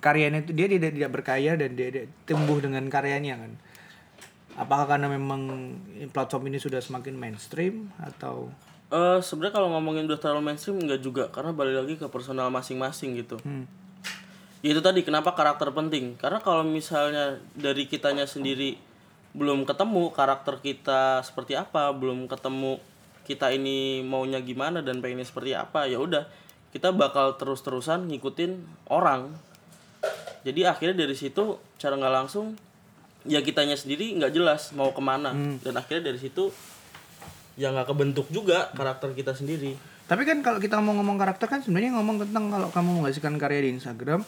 karyanya 0.01 0.45
itu 0.45 0.53
dia 0.57 0.67
tidak 0.69 0.91
tidak 0.97 1.11
berkarya 1.13 1.53
dan 1.57 1.77
dia, 1.77 1.89
dia 1.93 2.05
tumbuh 2.25 2.57
dengan 2.61 2.85
karyanya 2.89 3.41
kan. 3.41 3.53
Apakah 4.57 4.97
karena 4.97 5.13
memang 5.13 5.77
platform 6.17 6.49
ini 6.49 6.57
sudah 6.57 6.81
semakin 6.81 7.13
mainstream 7.13 7.93
atau? 8.01 8.49
Eh 8.89 9.21
sebenarnya 9.21 9.61
kalau 9.61 9.69
ngomongin 9.77 10.09
udah 10.09 10.17
terlalu 10.17 10.53
mainstream 10.53 10.81
enggak 10.81 11.05
juga. 11.05 11.25
Karena 11.29 11.53
balik 11.53 11.77
lagi 11.85 11.95
ke 12.01 12.07
personal 12.09 12.49
masing-masing 12.49 13.21
gitu. 13.21 13.37
Hmm. 13.45 13.69
ya 14.65 14.73
itu 14.73 14.81
tadi 14.81 15.05
kenapa 15.05 15.37
karakter 15.37 15.69
penting? 15.77 16.17
Karena 16.17 16.41
kalau 16.41 16.65
misalnya 16.65 17.37
dari 17.53 17.85
kitanya 17.85 18.25
sendiri 18.25 18.81
belum 19.37 19.69
ketemu 19.69 20.17
karakter 20.17 20.65
kita 20.65 21.21
seperti 21.21 21.61
apa 21.61 21.93
belum 21.93 22.25
ketemu 22.25 22.81
kita 23.29 23.53
ini 23.53 24.01
maunya 24.01 24.41
gimana 24.41 24.81
dan 24.81 25.05
pengennya 25.05 25.29
seperti 25.29 25.53
apa 25.53 25.85
ya 25.85 26.01
udah 26.01 26.25
kita 26.77 26.93
bakal 26.93 27.41
terus-terusan 27.41 28.05
ngikutin 28.13 28.61
orang. 28.93 29.33
Jadi 30.45 30.69
akhirnya 30.69 31.09
dari 31.09 31.17
situ 31.17 31.57
cara 31.81 31.97
nggak 31.97 32.15
langsung 32.21 32.53
ya 33.25 33.41
kitanya 33.41 33.81
sendiri 33.81 34.13
nggak 34.21 34.37
jelas 34.37 34.77
mau 34.77 34.93
ke 34.93 35.01
mana. 35.01 35.33
Dan 35.65 35.73
akhirnya 35.81 36.13
dari 36.13 36.21
situ 36.21 36.53
ya 37.57 37.73
nggak 37.73 37.89
kebentuk 37.89 38.29
juga 38.29 38.69
karakter 38.77 39.17
kita 39.17 39.33
sendiri. 39.33 39.73
Tapi 40.05 40.29
kan 40.29 40.45
kalau 40.45 40.61
kita 40.61 40.77
mau 40.85 40.93
ngomong 41.01 41.17
karakter 41.17 41.49
kan 41.49 41.65
sebenarnya 41.65 41.97
ngomong 41.97 42.29
tentang 42.29 42.53
kalau 42.53 42.69
kamu 42.69 42.91
menghasilkan 43.01 43.41
karya 43.41 43.65
di 43.65 43.71
Instagram 43.81 44.21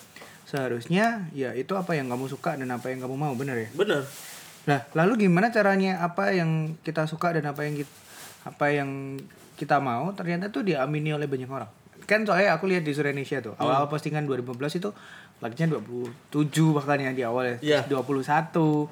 seharusnya 0.48 1.28
ya 1.36 1.52
itu 1.52 1.76
apa 1.76 1.92
yang 1.92 2.08
kamu 2.08 2.32
suka 2.32 2.56
dan 2.56 2.72
apa 2.72 2.88
yang 2.88 3.04
kamu 3.04 3.14
mau 3.14 3.36
bener 3.36 3.68
ya? 3.68 3.70
Bener. 3.76 4.02
Nah, 4.64 4.80
lalu 4.96 5.28
gimana 5.28 5.52
caranya 5.52 6.00
apa 6.00 6.32
yang 6.32 6.80
kita 6.80 7.04
suka 7.04 7.36
dan 7.36 7.44
apa 7.44 7.68
yang 7.68 7.76
kita, 7.76 7.92
apa 8.48 8.66
yang 8.72 9.20
kita 9.54 9.78
mau 9.78 10.10
ternyata 10.14 10.50
tuh 10.54 10.66
diamini 10.66 11.12
oleh 11.12 11.28
banyak 11.30 11.50
orang. 11.50 11.70
Kan 12.08 12.24
soalnya 12.24 12.56
aku 12.56 12.64
lihat 12.72 12.88
di 12.88 12.96
Indonesia 12.96 13.44
tuh, 13.44 13.52
awal 13.60 13.84
postingan 13.92 14.24
2015 14.24 14.80
itu 14.80 14.90
like-nya 15.44 15.68
27 15.68 16.48
bahkan 16.72 16.96
ya 16.96 17.12
di 17.12 17.20
awal 17.20 17.44
ya. 17.44 17.56
Iya. 17.60 17.78
Terus 17.84 18.24
21 18.24 18.88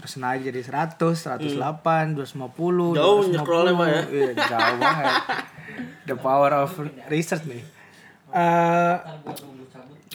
terus 0.00 0.16
naik 0.16 0.48
jadi 0.48 0.60
100, 0.64 0.96
108, 0.96 2.16
250, 2.16 2.96
Jauh 2.96 3.20
250. 3.20 3.36
nyekrolnya, 3.36 3.72
Pak, 3.76 3.86
ya. 3.86 4.02
Iya, 4.08 4.30
jauh 4.48 4.76
banget. 4.80 5.14
The 6.08 6.16
power 6.16 6.52
of 6.56 6.72
research 7.12 7.44
nih. 7.46 7.62
Eh 8.32 8.96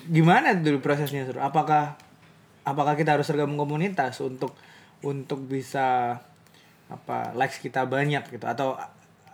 gimana 0.10 0.58
dulu 0.58 0.82
prosesnya, 0.82 1.26
Sur? 1.30 1.38
Apakah 1.38 1.98
apakah 2.66 2.98
kita 2.98 3.14
harus 3.14 3.30
tergabung 3.30 3.62
komunitas 3.62 4.18
untuk 4.26 4.58
untuk 5.06 5.46
bisa 5.46 6.18
apa 6.90 7.34
likes 7.38 7.62
kita 7.62 7.86
banyak 7.86 8.26
gitu 8.30 8.46
atau 8.46 8.78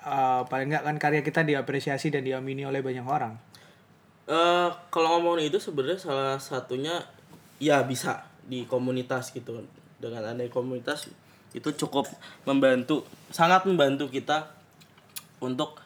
eh, 0.01 0.41
paling 0.45 0.67
nggak 0.73 0.83
kan 0.83 0.97
karya 0.97 1.21
kita 1.21 1.41
diapresiasi 1.45 2.09
dan 2.09 2.25
diamini 2.25 2.65
oleh 2.65 2.81
banyak 2.81 3.05
orang. 3.05 3.33
Eh 4.29 4.69
kalau 4.89 5.17
ngomongin 5.17 5.49
itu 5.49 5.57
sebenarnya 5.61 5.99
salah 6.01 6.37
satunya 6.41 7.01
ya 7.61 7.85
bisa 7.85 8.25
di 8.45 8.65
komunitas 8.65 9.33
gitu. 9.33 9.61
Dengan 10.01 10.25
adanya 10.25 10.49
komunitas 10.49 11.09
itu 11.53 11.69
cukup 11.85 12.09
membantu 12.47 13.05
sangat 13.29 13.69
membantu 13.69 14.09
kita 14.09 14.49
untuk 15.41 15.77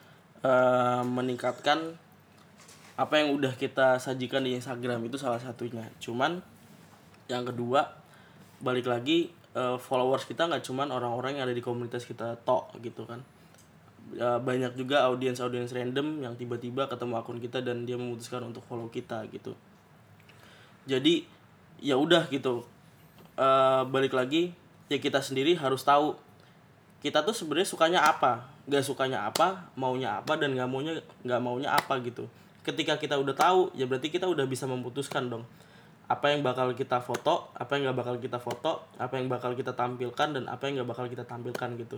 eh, 0.43 1.03
meningkatkan 1.03 1.99
apa 2.95 3.13
yang 3.19 3.35
udah 3.35 3.51
kita 3.59 3.99
sajikan 3.99 4.47
di 4.47 4.55
Instagram 4.55 5.03
itu 5.03 5.19
salah 5.19 5.39
satunya. 5.43 5.83
Cuman 5.99 6.39
yang 7.27 7.43
kedua 7.43 7.91
balik 8.63 8.87
lagi 8.87 9.31
eh, 9.51 9.77
followers 9.79 10.23
kita 10.23 10.47
nggak 10.47 10.63
cuman 10.63 10.95
orang-orang 10.95 11.39
yang 11.39 11.43
ada 11.49 11.55
di 11.55 11.63
komunitas 11.63 12.07
kita 12.07 12.39
tok 12.47 12.79
gitu 12.79 13.03
kan 13.03 13.19
Ya, 14.13 14.37
banyak 14.37 14.77
juga 14.77 15.01
audiens 15.09 15.41
audiens 15.41 15.73
random 15.73 16.21
yang 16.21 16.37
tiba-tiba 16.37 16.85
ketemu 16.85 17.17
akun 17.17 17.41
kita 17.41 17.65
dan 17.65 17.89
dia 17.89 17.97
memutuskan 17.97 18.45
untuk 18.45 18.61
follow 18.69 18.85
kita 18.93 19.25
gitu. 19.33 19.57
Jadi 20.85 21.25
ya 21.81 21.97
udah 21.97 22.29
gitu. 22.29 22.61
Eh, 23.33 23.81
balik 23.89 24.13
lagi 24.13 24.53
ya 24.85 25.01
kita 25.01 25.25
sendiri 25.25 25.57
harus 25.57 25.81
tahu 25.81 26.13
kita 27.01 27.25
tuh 27.25 27.33
sebenarnya 27.33 27.65
sukanya 27.65 27.99
apa 28.05 28.45
nggak 28.69 28.85
sukanya 28.85 29.25
apa 29.25 29.73
maunya 29.73 30.21
apa 30.21 30.37
dan 30.37 30.53
nggak 30.53 30.69
maunya 30.69 30.93
nggak 31.25 31.41
maunya 31.41 31.73
apa 31.73 31.97
gitu. 32.05 32.29
Ketika 32.61 33.01
kita 33.01 33.17
udah 33.17 33.33
tahu 33.33 33.73
ya 33.73 33.89
berarti 33.89 34.13
kita 34.13 34.29
udah 34.29 34.45
bisa 34.45 34.69
memutuskan 34.69 35.33
dong. 35.33 35.49
Apa 36.05 36.29
yang 36.29 36.45
bakal 36.45 36.77
kita 36.77 37.01
foto 37.01 37.49
apa 37.57 37.73
yang 37.73 37.89
nggak 37.89 37.97
bakal 38.05 38.15
kita 38.21 38.37
foto 38.37 38.85
apa 39.01 39.17
yang 39.17 39.25
bakal 39.25 39.57
kita 39.57 39.73
tampilkan 39.73 40.37
dan 40.37 40.45
apa 40.45 40.69
yang 40.69 40.77
nggak 40.77 40.89
bakal 40.93 41.09
kita 41.09 41.25
tampilkan 41.25 41.73
gitu 41.81 41.97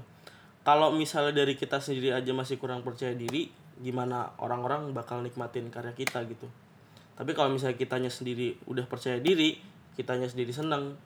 kalau 0.67 0.91
misalnya 0.91 1.31
dari 1.31 1.55
kita 1.55 1.79
sendiri 1.79 2.11
aja 2.11 2.35
masih 2.35 2.59
kurang 2.59 2.83
percaya 2.83 3.15
diri 3.15 3.47
gimana 3.79 4.35
orang-orang 4.43 4.91
bakal 4.91 5.23
nikmatin 5.23 5.71
karya 5.71 5.95
kita 5.95 6.27
gitu? 6.27 6.43
Tapi 7.15 7.31
kalau 7.31 7.55
misalnya 7.55 7.79
kitanya 7.79 8.11
sendiri 8.11 8.59
udah 8.67 8.83
percaya 8.83 9.15
diri 9.23 9.63
kitanya 9.95 10.27
sendiri 10.27 10.51
seneng 10.51 10.99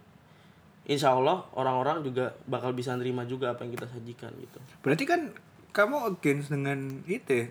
insya 0.90 1.14
Allah 1.14 1.46
orang-orang 1.54 2.02
juga 2.02 2.34
bakal 2.50 2.74
bisa 2.74 2.98
nerima 2.98 3.22
juga 3.30 3.54
apa 3.54 3.62
yang 3.62 3.78
kita 3.78 3.86
sajikan 3.86 4.34
gitu. 4.42 4.58
Berarti 4.82 5.06
kan 5.06 5.30
kamu 5.78 6.10
against 6.10 6.50
dengan 6.50 7.06
itu 7.06 7.46
ya, 7.46 7.48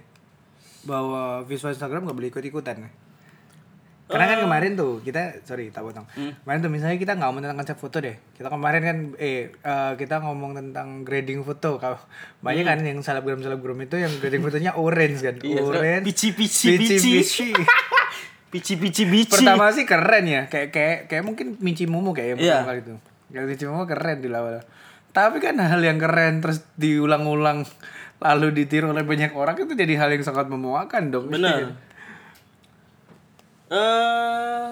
bahwa 0.83 1.47
visual 1.47 1.71
Instagram 1.71 2.11
nggak 2.11 2.19
boleh 2.19 2.31
ikut-ikutan 2.35 2.91
ya? 2.91 2.91
Karena 4.11 4.27
kan 4.27 4.39
kemarin 4.43 4.73
tuh 4.75 4.99
kita 5.01 5.39
sorry 5.47 5.71
tak 5.71 5.87
potong. 5.87 6.03
Kemarin 6.13 6.59
tuh 6.59 6.71
misalnya 6.71 6.99
kita 6.99 7.15
nggak 7.15 7.29
ngomong 7.31 7.43
tentang 7.47 7.59
konsep 7.63 7.77
foto 7.79 7.97
deh. 8.03 8.17
Kita 8.35 8.51
kemarin 8.51 8.83
kan 8.83 8.97
eh 9.17 9.55
eh, 9.55 9.93
kita 9.95 10.19
ngomong 10.21 10.59
tentang 10.59 11.07
grading 11.07 11.47
foto. 11.47 11.79
Kalau 11.79 11.97
banyak 12.43 12.67
kan 12.67 12.83
yang 12.83 12.99
selebgram 13.01 13.39
selebgram 13.39 13.79
itu 13.79 13.97
yang 13.97 14.11
grading 14.19 14.43
fotonya 14.43 14.75
orange 14.75 15.19
kan. 15.23 15.37
Iya, 15.39 15.63
orange. 15.63 16.05
pici, 16.11 16.29
pici, 16.35 16.75
pici, 16.75 16.95
pici. 16.99 17.47
pici. 18.53 18.75
pici 18.75 19.03
pici 19.07 19.31
Pertama 19.31 19.71
sih 19.71 19.87
keren 19.87 20.27
ya. 20.27 20.43
Kayak 20.51 20.69
kayak 20.75 20.99
kayak 21.07 21.23
mungkin 21.23 21.55
Michi 21.63 21.87
Mumu 21.87 22.11
kayak 22.11 22.35
yang 22.35 22.39
Iya. 22.43 22.51
pertama 22.59 22.69
kali 22.69 22.81
itu. 22.83 22.95
Yang 23.31 23.45
Michi 23.47 23.65
Mumu 23.71 23.85
keren 23.87 24.19
di 24.19 24.29
awal. 24.29 24.59
Tapi 25.11 25.39
kan 25.39 25.55
hal 25.59 25.79
yang 25.79 26.03
keren 26.03 26.43
terus 26.43 26.67
diulang-ulang 26.75 27.63
lalu 28.21 28.53
ditiru 28.53 28.93
oleh 28.93 29.01
banyak 29.01 29.33
orang 29.33 29.57
itu 29.57 29.73
jadi 29.73 29.97
hal 29.97 30.13
yang 30.13 30.21
sangat 30.21 30.51
memuakan 30.51 31.09
dong. 31.09 31.27
benar 31.33 31.73
eh 33.71 34.69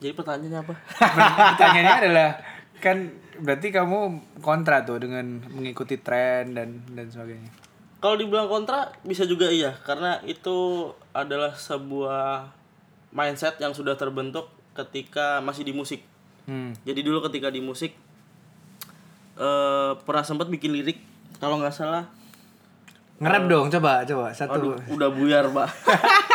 jadi 0.00 0.12
pertanyaannya 0.12 0.60
apa 0.60 0.74
Pertanyaannya 1.52 1.94
adalah 2.00 2.30
kan 2.76 2.96
berarti 3.36 3.68
kamu 3.70 3.98
kontra 4.38 4.82
tuh 4.82 4.98
dengan 4.98 5.24
mengikuti 5.46 5.96
tren 5.96 6.52
dan 6.52 6.82
dan 6.88 7.06
sebagainya. 7.06 7.48
kalau 7.98 8.16
dibilang 8.16 8.46
kontra 8.46 8.88
bisa 9.00 9.24
juga 9.24 9.46
iya 9.46 9.76
karena 9.78 10.20
itu 10.22 10.88
adalah 11.10 11.52
sebuah 11.52 12.48
mindset 13.10 13.56
yang 13.56 13.70
sudah 13.70 13.94
terbentuk 13.94 14.48
ketika 14.72 15.38
masih 15.38 15.62
di 15.62 15.72
musik 15.72 16.02
Hmm. 16.40 16.72
jadi 16.82 17.00
dulu 17.00 17.22
ketika 17.22 17.46
di 17.46 17.60
musik 17.60 17.94
eh 19.36 19.92
pernah 20.00 20.24
sempat 20.24 20.48
bikin 20.48 20.72
lirik 20.72 20.98
kalau 21.36 21.56
nggak 21.56 21.70
salah 21.70 22.08
Ngerap 23.16 23.42
dong, 23.46 23.68
coba 23.70 24.00
coba 24.02 24.32
satu. 24.32 24.56
aduh 24.56 24.76
udah 24.90 25.08
buyar 25.10 25.44
pak 25.46 25.68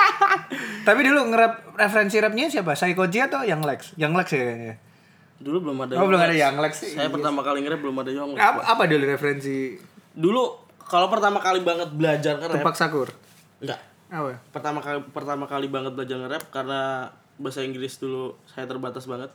Tapi 0.86 1.00
dulu 1.02 1.20
ngerap 1.28 1.76
referensi 1.76 2.16
rapnya 2.18 2.46
siapa? 2.46 2.72
Saikoji 2.72 3.20
atau 3.20 3.42
Yang 3.42 3.62
Lex? 3.64 3.80
Yang 3.96 4.14
Lex 4.14 4.28
ya 4.30 4.44
kayaknya. 4.44 4.76
dulu 5.36 5.58
belum 5.62 5.78
ada 5.82 5.94
Oh, 5.98 6.08
belum 6.08 6.22
ada. 6.22 6.32
Young 6.32 6.58
Lex 6.58 6.74
saya 6.88 7.12
pertama 7.12 7.42
kali 7.42 7.60
nge-rap 7.60 7.82
belum 7.82 7.98
ada 7.98 8.08
Young 8.08 8.32
Lex 8.32 8.40
Apa, 8.40 8.60
apa 8.64 8.84
dulu 8.86 9.04
referensi 9.04 9.76
dulu 10.12 10.44
kalau 10.80 11.12
pertama 11.12 11.38
kali 11.38 11.60
banget 11.60 11.92
belajar 11.92 12.40
nge-rap 12.40 12.56
Tupac 12.56 12.76
Sakur? 12.76 13.10
enggak 13.60 13.82
Apa? 14.08 14.40
pertama 14.50 14.80
kali 14.80 15.04
pertama 15.10 15.44
kali 15.44 15.68
banget 15.68 15.92
belajar 15.92 16.18
nge-rap 16.18 16.44
karena 16.50 17.12
bahasa 17.36 17.62
Inggris 17.62 18.00
dulu 18.00 18.40
saya 18.48 18.64
terbatas 18.64 19.04
banget 19.04 19.28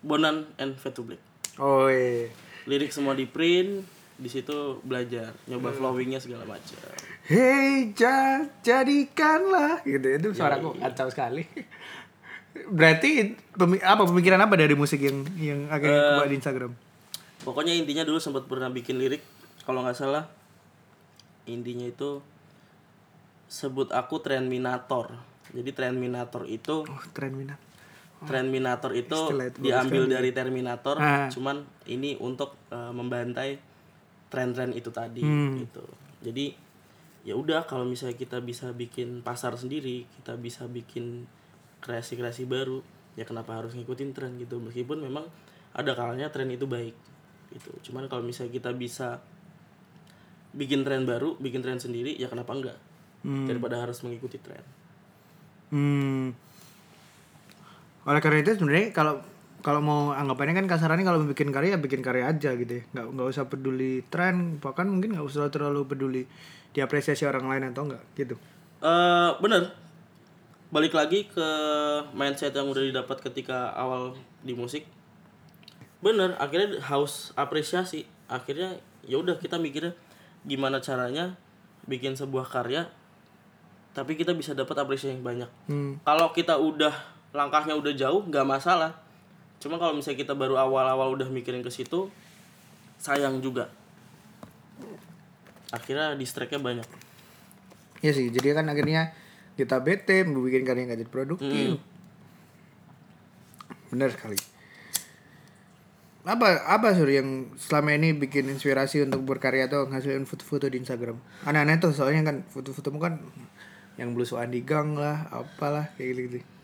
Bonan 0.00 0.44
and 0.56 0.76
Fade 0.76 0.92
to 0.92 1.02
Black 1.02 1.20
Oh 1.56 1.88
iya. 1.88 2.28
lirik 2.64 2.88
semua 2.90 3.12
di 3.12 3.24
print 3.24 3.84
di 4.20 4.28
situ 4.28 4.52
belajar 4.82 5.32
nyoba 5.46 5.72
flowingnya 5.72 6.20
segala 6.20 6.44
macam 6.44 6.76
Hei, 7.24 7.90
ja, 7.92 8.44
jadikanlah 8.60 9.80
gitu 9.82 10.04
itu 10.04 10.28
suaraku 10.32 10.76
kacau 10.76 11.06
sekali. 11.06 11.46
Berarti 12.66 13.10
pemi- 13.50 13.80
apa 13.80 14.02
pemikiran 14.02 14.40
apa 14.40 14.54
dari 14.54 14.74
musik 14.74 15.00
yang 15.00 15.22
yang 15.34 15.60
akhirnya 15.68 16.00
kebuat 16.18 16.28
di 16.28 16.36
Instagram? 16.36 16.72
pokoknya 17.40 17.72
intinya 17.72 18.02
dulu 18.02 18.18
sempat 18.18 18.44
pernah 18.44 18.68
bikin 18.68 18.98
lirik 18.98 19.24
kalau 19.62 19.80
nggak 19.80 19.96
salah 19.96 20.28
intinya 21.46 21.86
itu 21.86 22.20
sebut 23.46 23.88
aku 23.90 24.20
Trendminator 24.20 25.16
jadi 25.48 25.70
Trendminator 25.70 26.44
itu 26.44 26.84
Oh, 26.84 27.00
keren 27.10 27.34
minat. 27.34 27.56
Trendminator 28.20 28.92
itu 28.92 29.16
diambil 29.56 30.04
dari 30.06 30.30
Terminator 30.30 31.00
Ah. 31.00 31.26
cuman 31.26 31.64
ini 31.86 32.12
untuk 32.14 32.52
eh, 32.68 32.92
membantai 32.92 33.56
tren-tren 34.30 34.70
itu 34.72 34.88
tadi 34.94 35.20
Hmm. 35.20 35.58
gitu. 35.60 35.84
Jadi 36.22 36.54
ya 37.26 37.36
udah 37.36 37.68
kalau 37.68 37.84
misalnya 37.84 38.16
kita 38.16 38.40
bisa 38.40 38.72
bikin 38.72 39.20
pasar 39.20 39.52
sendiri 39.52 40.08
kita 40.16 40.40
bisa 40.40 40.64
bikin 40.64 41.28
kreasi-kreasi 41.84 42.48
baru 42.48 42.80
ya 43.18 43.28
kenapa 43.28 43.58
harus 43.58 43.74
ngikutin 43.76 44.14
tren 44.16 44.38
gitu. 44.38 44.62
Meskipun 44.62 45.02
memang 45.04 45.26
ada 45.74 45.92
kalanya 45.92 46.30
tren 46.30 46.48
itu 46.48 46.64
baik 46.64 46.94
gitu. 47.50 47.70
Cuman 47.90 48.06
kalau 48.06 48.22
misalnya 48.22 48.54
kita 48.54 48.70
bisa 48.72 49.18
bikin 50.50 50.82
tren 50.82 51.06
baru 51.06 51.38
bikin 51.38 51.62
tren 51.62 51.78
sendiri 51.78 52.14
ya 52.16 52.30
kenapa 52.30 52.54
enggak? 52.54 52.78
Daripada 53.20 53.84
harus 53.84 54.00
mengikuti 54.00 54.40
tren. 54.40 54.64
Hmm. 55.70 56.32
Oleh 58.08 58.20
karena 58.24 58.40
itu 58.40 58.56
sebenarnya 58.56 58.96
kalau 58.96 59.20
kalau 59.60 59.80
mau 59.80 60.00
anggapannya 60.10 60.54
kan 60.54 60.66
kasarannya 60.66 61.02
kalau 61.02 61.20
bikin 61.24 61.50
karya 61.50 61.76
bikin 61.76 62.00
karya 62.00 62.26
aja 62.26 62.52
gitu 62.54 62.72
ya. 62.72 62.82
Nggak 62.90 63.06
nggak 63.12 63.28
usah 63.28 63.44
peduli 63.46 64.00
tren, 64.06 64.58
bahkan 64.58 64.84
mungkin 64.84 65.12
nggak 65.12 65.24
usah 65.24 65.48
terlalu 65.48 65.84
peduli 65.84 66.22
diapresiasi 66.70 67.24
orang 67.24 67.46
lain 67.46 67.64
atau 67.68 67.82
enggak 67.84 68.02
gitu. 68.14 68.38
eh 68.80 69.30
bener 69.38 69.68
balik 70.70 70.94
lagi 70.94 71.26
ke 71.26 71.48
mindset 72.14 72.54
yang 72.54 72.64
udah 72.64 72.80
didapat 72.80 73.18
ketika 73.20 73.74
awal 73.74 74.14
di 74.40 74.54
musik 74.54 74.86
bener 76.00 76.32
akhirnya 76.38 76.80
haus 76.80 77.34
apresiasi 77.34 78.06
akhirnya 78.24 78.78
ya 79.04 79.18
udah 79.18 79.36
kita 79.36 79.58
mikirnya 79.58 79.92
gimana 80.46 80.80
caranya 80.80 81.36
bikin 81.84 82.14
sebuah 82.14 82.46
karya 82.46 82.88
tapi 83.90 84.14
kita 84.14 84.32
bisa 84.32 84.54
dapat 84.54 84.78
apresiasi 84.78 85.12
yang 85.12 85.26
banyak 85.26 85.50
Hmm. 85.66 85.98
kalau 86.00 86.30
kita 86.30 86.54
udah 86.54 86.94
langkahnya 87.34 87.74
udah 87.74 87.92
jauh 87.92 88.22
nggak 88.24 88.46
masalah 88.46 88.94
cuma 89.60 89.76
kalau 89.76 89.94
misalnya 89.94 90.24
kita 90.24 90.34
baru 90.34 90.56
awal-awal 90.56 91.12
udah 91.14 91.28
mikirin 91.28 91.60
ke 91.60 91.70
situ 91.70 92.08
sayang 92.96 93.44
juga 93.44 93.68
akhirnya 95.70 96.18
distracknya 96.18 96.58
banyak 96.58 96.88
Iya 98.00 98.12
sih, 98.16 98.26
jadi 98.32 98.56
kan 98.56 98.66
akhirnya 98.72 99.12
kita 99.60 99.84
bete, 99.84 100.24
bikin 100.24 100.64
karya 100.64 100.88
nggak 100.88 101.00
jadi 101.04 101.12
produktif. 101.12 101.76
Bener 103.92 104.08
sekali. 104.08 104.40
Apa 106.24 106.68
apa 106.68 106.96
sur 106.96 107.08
yang 107.08 107.52
selama 107.56 107.96
ini 107.96 108.16
bikin 108.16 108.48
inspirasi 108.48 109.04
untuk 109.04 109.24
berkarya 109.24 109.68
atau 109.68 109.88
ngasilin 109.88 110.24
foto-foto 110.24 110.68
di 110.68 110.80
Instagram? 110.80 111.16
Aneh-aneh 111.44 111.80
tuh 111.80 111.92
soalnya 111.92 112.32
kan 112.32 112.36
foto-fotomu 112.48 113.00
kan 113.00 113.20
yang 114.00 114.16
belusukan 114.16 114.48
di 114.48 114.64
gang 114.64 114.96
lah, 114.96 115.28
apalah 115.28 115.92
kayak 115.96 116.08
gitu. 116.16 116.20
-gitu. 116.40 116.59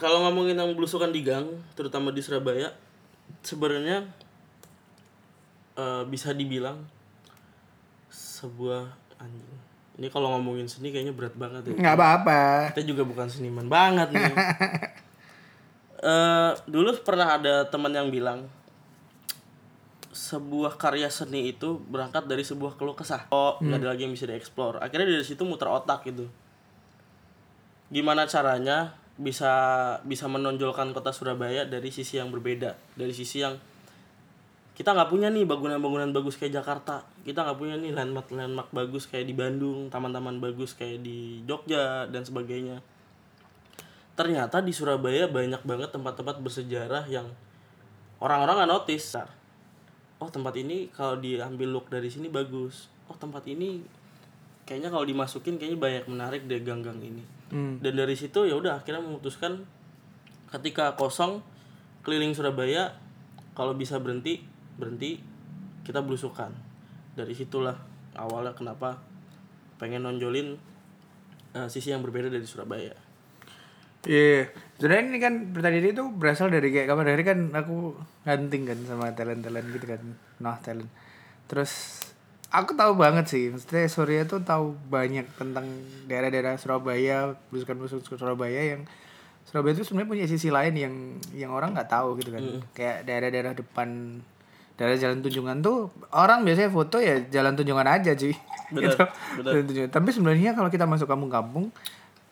Kalau 0.00 0.24
ngomongin 0.24 0.56
yang 0.56 0.72
belusukan 0.72 1.12
di 1.12 1.20
gang 1.20 1.44
terutama 1.76 2.08
di 2.08 2.24
Surabaya 2.24 2.72
sebenarnya 3.44 4.08
eh, 5.76 6.02
bisa 6.08 6.32
dibilang 6.32 6.80
sebuah 8.08 8.88
anjing. 9.20 9.60
Ini 10.00 10.08
kalau 10.08 10.32
ngomongin 10.32 10.64
seni 10.64 10.88
kayaknya 10.88 11.12
berat 11.12 11.36
banget 11.36 11.68
ya. 11.68 11.76
Nggak 11.76 11.96
apa-apa. 12.00 12.40
kita 12.72 12.88
juga 12.88 13.04
bukan 13.04 13.28
seniman 13.28 13.68
banget 13.68 14.08
nih. 14.16 14.32
Eh, 16.00 16.52
dulu 16.64 16.96
pernah 17.04 17.36
ada 17.36 17.68
teman 17.68 17.92
yang 17.92 18.08
bilang 18.08 18.48
sebuah 20.16 20.80
karya 20.80 21.12
seni 21.12 21.52
itu 21.52 21.76
berangkat 21.76 22.24
dari 22.24 22.40
sebuah 22.40 22.80
keluh 22.80 22.96
kesah. 22.96 23.28
Oh 23.28 23.60
nggak 23.60 23.84
ada 23.84 23.88
lagi 23.92 24.08
yang 24.08 24.16
bisa 24.16 24.24
dieksplor. 24.24 24.80
Akhirnya 24.80 25.12
dari 25.12 25.20
situ 25.28 25.44
muter 25.44 25.68
otak 25.68 26.08
gitu. 26.08 26.24
Gimana 27.92 28.24
caranya 28.24 28.96
bisa 29.20 29.52
bisa 30.08 30.24
menonjolkan 30.32 30.96
kota 30.96 31.12
Surabaya 31.12 31.68
dari 31.68 31.92
sisi 31.92 32.16
yang 32.16 32.32
berbeda. 32.32 32.72
Dari 32.96 33.12
sisi 33.12 33.44
yang 33.44 33.60
kita 34.72 34.96
nggak 34.96 35.12
punya 35.12 35.28
nih 35.28 35.44
bangunan-bangunan 35.44 36.08
bagus 36.16 36.40
kayak 36.40 36.56
Jakarta. 36.64 37.04
Kita 37.20 37.44
nggak 37.44 37.58
punya 37.60 37.76
nih 37.76 37.92
landmark 37.92 38.32
landmark 38.32 38.72
bagus 38.72 39.04
kayak 39.04 39.28
di 39.28 39.36
Bandung 39.36 39.92
taman-taman 39.92 40.40
bagus 40.40 40.72
kayak 40.72 41.04
di 41.04 41.44
Jogja 41.44 42.08
dan 42.08 42.24
sebagainya. 42.24 42.80
Ternyata 44.16 44.64
di 44.64 44.72
Surabaya 44.72 45.28
banyak 45.28 45.60
banget 45.68 45.92
tempat-tempat 45.92 46.40
bersejarah 46.40 47.04
yang 47.12 47.28
orang-orang 48.24 48.64
nggak 48.64 48.72
notice. 48.72 49.20
Oh 50.16 50.32
tempat 50.32 50.56
ini 50.56 50.88
kalau 50.96 51.20
diambil 51.20 51.68
look 51.68 51.92
dari 51.92 52.08
sini 52.08 52.32
bagus. 52.32 52.88
Oh 53.12 53.16
tempat 53.20 53.44
ini 53.52 53.84
kayaknya 54.64 54.88
kalau 54.88 55.04
dimasukin 55.04 55.60
kayaknya 55.60 55.76
banyak 55.76 56.04
menarik 56.08 56.42
deh 56.48 56.62
gang-gang 56.64 57.04
ini 57.04 57.39
Hmm. 57.50 57.82
dan 57.82 57.98
dari 57.98 58.14
situ 58.14 58.46
ya 58.46 58.54
udah 58.54 58.78
akhirnya 58.78 59.02
memutuskan 59.02 59.66
ketika 60.54 60.94
kosong 60.94 61.42
keliling 62.06 62.30
Surabaya 62.30 62.94
kalau 63.58 63.74
bisa 63.74 63.98
berhenti 63.98 64.42
berhenti 64.78 65.18
kita 65.82 66.00
belusukan 66.02 66.54
dari 67.18 67.34
situlah 67.34 67.74
awalnya 68.14 68.54
kenapa 68.54 69.02
pengen 69.82 70.06
nonjolin 70.06 70.54
eh, 71.58 71.68
sisi 71.68 71.90
yang 71.90 72.06
berbeda 72.06 72.30
dari 72.30 72.46
Surabaya 72.46 72.94
Iya, 74.00 74.48
sebenarnya 74.80 75.12
ini 75.12 75.18
kan 75.20 75.34
pertanyaan 75.52 75.92
itu 75.92 76.04
berasal 76.16 76.48
dari 76.48 76.72
kayak 76.72 76.88
kapan 76.88 77.12
hari 77.12 77.20
kan 77.20 77.38
aku 77.52 77.92
hunting 78.24 78.64
kan 78.64 78.78
sama 78.88 79.12
talent-talent 79.12 79.68
gitu 79.76 79.84
kan, 79.84 80.00
nah 80.40 80.56
talent. 80.56 80.88
Terus 81.44 82.00
aku 82.50 82.74
tahu 82.74 82.92
banget 82.94 83.26
sih, 83.26 83.44
maksudnya 83.48 83.86
Surya 83.86 84.22
tuh 84.26 84.42
tahu 84.42 84.74
banyak 84.86 85.26
tentang 85.34 85.66
daerah-daerah 86.04 86.58
Surabaya, 86.58 87.38
belusukan-belusukan 87.48 88.18
Surabaya 88.18 88.74
yang 88.74 88.82
Surabaya 89.46 89.72
itu 89.72 89.82
sebenarnya 89.82 90.10
punya 90.10 90.26
sisi 90.26 90.50
lain 90.50 90.74
yang 90.74 90.94
yang 91.32 91.50
orang 91.50 91.72
nggak 91.72 91.88
tahu 91.88 92.18
gitu 92.18 92.30
kan, 92.30 92.42
kayak 92.70 93.02
daerah-daerah 93.02 93.54
depan 93.54 94.18
daerah 94.74 94.96
jalan 94.96 95.20
tunjungan 95.20 95.60
tuh 95.60 95.92
orang 96.10 96.40
biasanya 96.40 96.72
foto 96.72 96.96
ya 96.98 97.20
jalan 97.28 97.52
tunjungan 97.52 97.84
aja 97.84 98.16
cuy 98.16 98.32
Bener, 98.70 98.88
Gitu. 98.88 98.96
bener. 99.36 99.50
Jalan 99.52 99.64
tunjungan. 99.68 99.90
tapi 99.92 100.08
sebenarnya 100.08 100.50
kalau 100.56 100.72
kita 100.72 100.88
masuk 100.88 101.04
kampung-kampung 101.04 101.68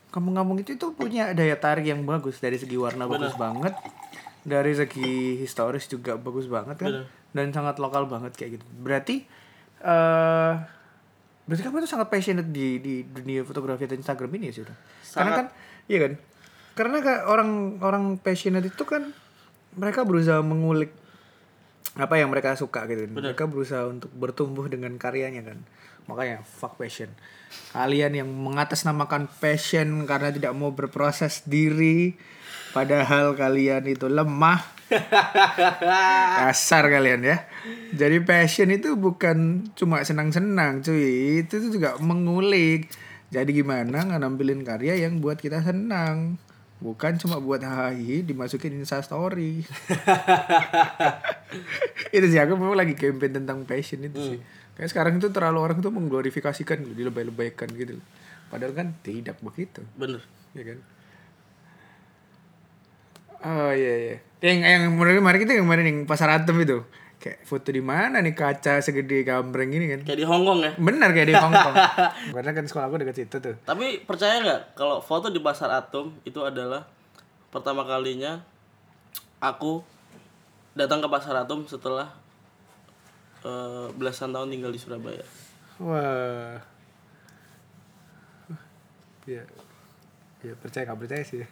kampung-kampung 0.08 0.56
itu 0.56 0.72
tuh 0.74 0.96
punya 0.96 1.36
daya 1.36 1.60
tarik 1.60 1.84
yang 1.84 2.00
bagus 2.02 2.40
dari 2.40 2.56
segi 2.56 2.72
warna 2.74 3.04
bagus 3.04 3.36
banget 3.36 3.76
dari 4.42 4.72
segi 4.72 5.36
historis 5.36 5.84
juga 5.86 6.16
bagus 6.16 6.48
banget 6.48 6.80
kan 6.80 7.04
Bener. 7.04 7.06
dan 7.36 7.46
sangat 7.52 7.76
lokal 7.76 8.08
banget 8.08 8.32
kayak 8.32 8.56
gitu 8.56 8.64
berarti 8.80 9.28
eh 9.82 10.54
berarti 11.48 11.62
kamu 11.64 11.80
tuh 11.80 11.90
sangat 11.96 12.12
passionate 12.12 12.52
di 12.52 12.76
di 12.76 12.94
dunia 13.08 13.40
fotografi 13.40 13.88
dan 13.88 14.04
Instagram 14.04 14.28
ini 14.36 14.52
ya 14.52 14.54
sih 14.60 14.64
karena 15.16 15.32
kan 15.32 15.46
iya 15.88 15.98
kan? 16.04 16.12
Karena 16.76 16.96
kan 17.00 17.16
orang 17.24 17.50
orang 17.80 18.04
passionate 18.20 18.68
itu 18.68 18.84
kan 18.84 19.16
mereka 19.74 20.04
berusaha 20.04 20.44
mengulik 20.44 20.92
apa 21.98 22.20
yang 22.20 22.30
mereka 22.30 22.54
suka 22.54 22.86
gitu 22.86 23.10
mereka 23.10 23.48
berusaha 23.48 23.88
untuk 23.88 24.12
bertumbuh 24.12 24.68
dengan 24.68 24.94
karyanya 25.00 25.40
kan. 25.40 25.58
Makanya 26.04 26.44
fuck 26.44 26.76
passion. 26.76 27.08
Kalian 27.72 28.12
yang 28.22 28.28
mengatasnamakan 28.28 29.32
passion 29.40 30.04
karena 30.04 30.28
tidak 30.28 30.52
mau 30.52 30.70
berproses 30.76 31.42
diri 31.48 32.12
padahal 32.76 33.32
kalian 33.32 33.88
itu 33.88 34.04
lemah. 34.04 34.60
Kasar 36.44 36.92
kalian 36.92 37.24
ya 37.24 37.47
jadi 37.92 38.22
passion 38.22 38.70
itu 38.70 38.94
bukan 38.94 39.68
cuma 39.74 40.00
senang-senang 40.04 40.84
cuy. 40.84 41.42
Itu 41.42 41.58
tuh 41.62 41.70
juga 41.74 41.98
mengulik. 41.98 42.90
Jadi 43.28 43.60
gimana 43.60 44.08
ngambilin 44.08 44.64
karya 44.64 44.96
yang 44.96 45.20
buat 45.20 45.36
kita 45.36 45.60
senang? 45.60 46.40
Bukan 46.78 47.18
cuma 47.18 47.42
buat 47.42 47.60
hahi 47.60 48.22
dimasukin 48.22 48.78
insta 48.78 49.02
story. 49.02 49.66
Itu 52.14 52.26
sih 52.30 52.38
aku 52.38 52.54
memang 52.54 52.78
lagi 52.78 52.94
campaign 52.94 53.42
tentang 53.42 53.66
passion 53.66 54.00
itu 54.06 54.16
sih. 54.16 54.40
Kayak 54.78 54.90
sekarang 54.94 55.14
itu 55.18 55.28
terlalu 55.34 55.58
orang 55.58 55.78
tuh 55.82 55.90
mengglorifikasikan 55.90 56.94
dilebay-lebaykan 56.94 57.66
gitu 57.74 57.98
padahal 58.48 58.72
kan 58.72 58.96
tidak 59.04 59.36
begitu. 59.42 59.84
Bener. 59.98 60.22
Ya 60.56 60.64
kan? 60.64 60.78
Oh 63.44 63.70
iya 63.74 63.94
iya. 63.98 64.16
Yang 64.38 64.58
yang 64.66 64.82
kemarin 64.94 65.14
kemarin 65.18 65.38
kita 65.42 65.52
yang 65.58 65.64
kemarin 65.66 65.86
yang 65.86 65.98
pasar 66.06 66.30
atom 66.30 66.56
itu 66.62 66.78
kayak 67.18 67.42
foto 67.42 67.74
di 67.74 67.82
mana 67.82 68.22
nih 68.22 68.30
kaca 68.30 68.78
segede 68.78 69.26
gambreng 69.26 69.74
ini 69.74 69.86
kan? 69.90 70.00
Kayak 70.06 70.18
di 70.22 70.26
Hongkong 70.26 70.60
ya? 70.62 70.72
Benar 70.78 71.10
kayak 71.10 71.28
di 71.28 71.36
Hongkong 71.36 71.74
karena 72.38 72.50
kan 72.54 72.64
sekolah 72.64 72.86
aku 72.86 72.96
dekat 73.02 73.16
situ 73.18 73.36
tuh. 73.42 73.54
Tapi 73.66 74.06
percaya 74.06 74.38
nggak 74.38 74.78
kalau 74.78 75.02
foto 75.02 75.26
di 75.26 75.42
pasar 75.42 75.74
atom 75.74 76.14
itu 76.22 76.38
adalah 76.46 76.86
pertama 77.50 77.82
kalinya 77.82 78.38
aku 79.42 79.82
datang 80.78 81.02
ke 81.02 81.08
pasar 81.10 81.42
atom 81.42 81.66
setelah 81.66 82.14
eh, 83.42 83.86
belasan 83.98 84.30
tahun 84.30 84.54
tinggal 84.54 84.70
di 84.70 84.78
Surabaya. 84.78 85.26
Wah. 85.82 86.62
Ya. 89.26 89.42
Ya 90.46 90.54
percaya 90.54 90.86
nggak 90.86 91.00
percaya 91.02 91.22
sih. 91.26 91.42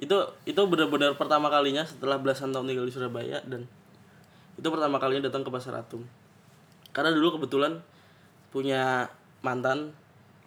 Itu 0.00 0.16
itu 0.48 0.60
benar-benar 0.64 1.20
pertama 1.20 1.52
kalinya 1.52 1.84
setelah 1.84 2.16
belasan 2.16 2.56
tahun 2.56 2.72
tinggal 2.72 2.88
di 2.88 2.94
Surabaya 2.96 3.44
dan 3.44 3.68
itu 4.58 4.66
pertama 4.66 4.98
kalinya 4.98 5.26
datang 5.26 5.40
ke 5.40 5.48
pasar 5.48 5.72
Atum 5.76 6.02
karena 6.90 7.10
dulu 7.10 7.38
kebetulan 7.38 7.78
punya 8.48 9.06
mantan 9.40 9.94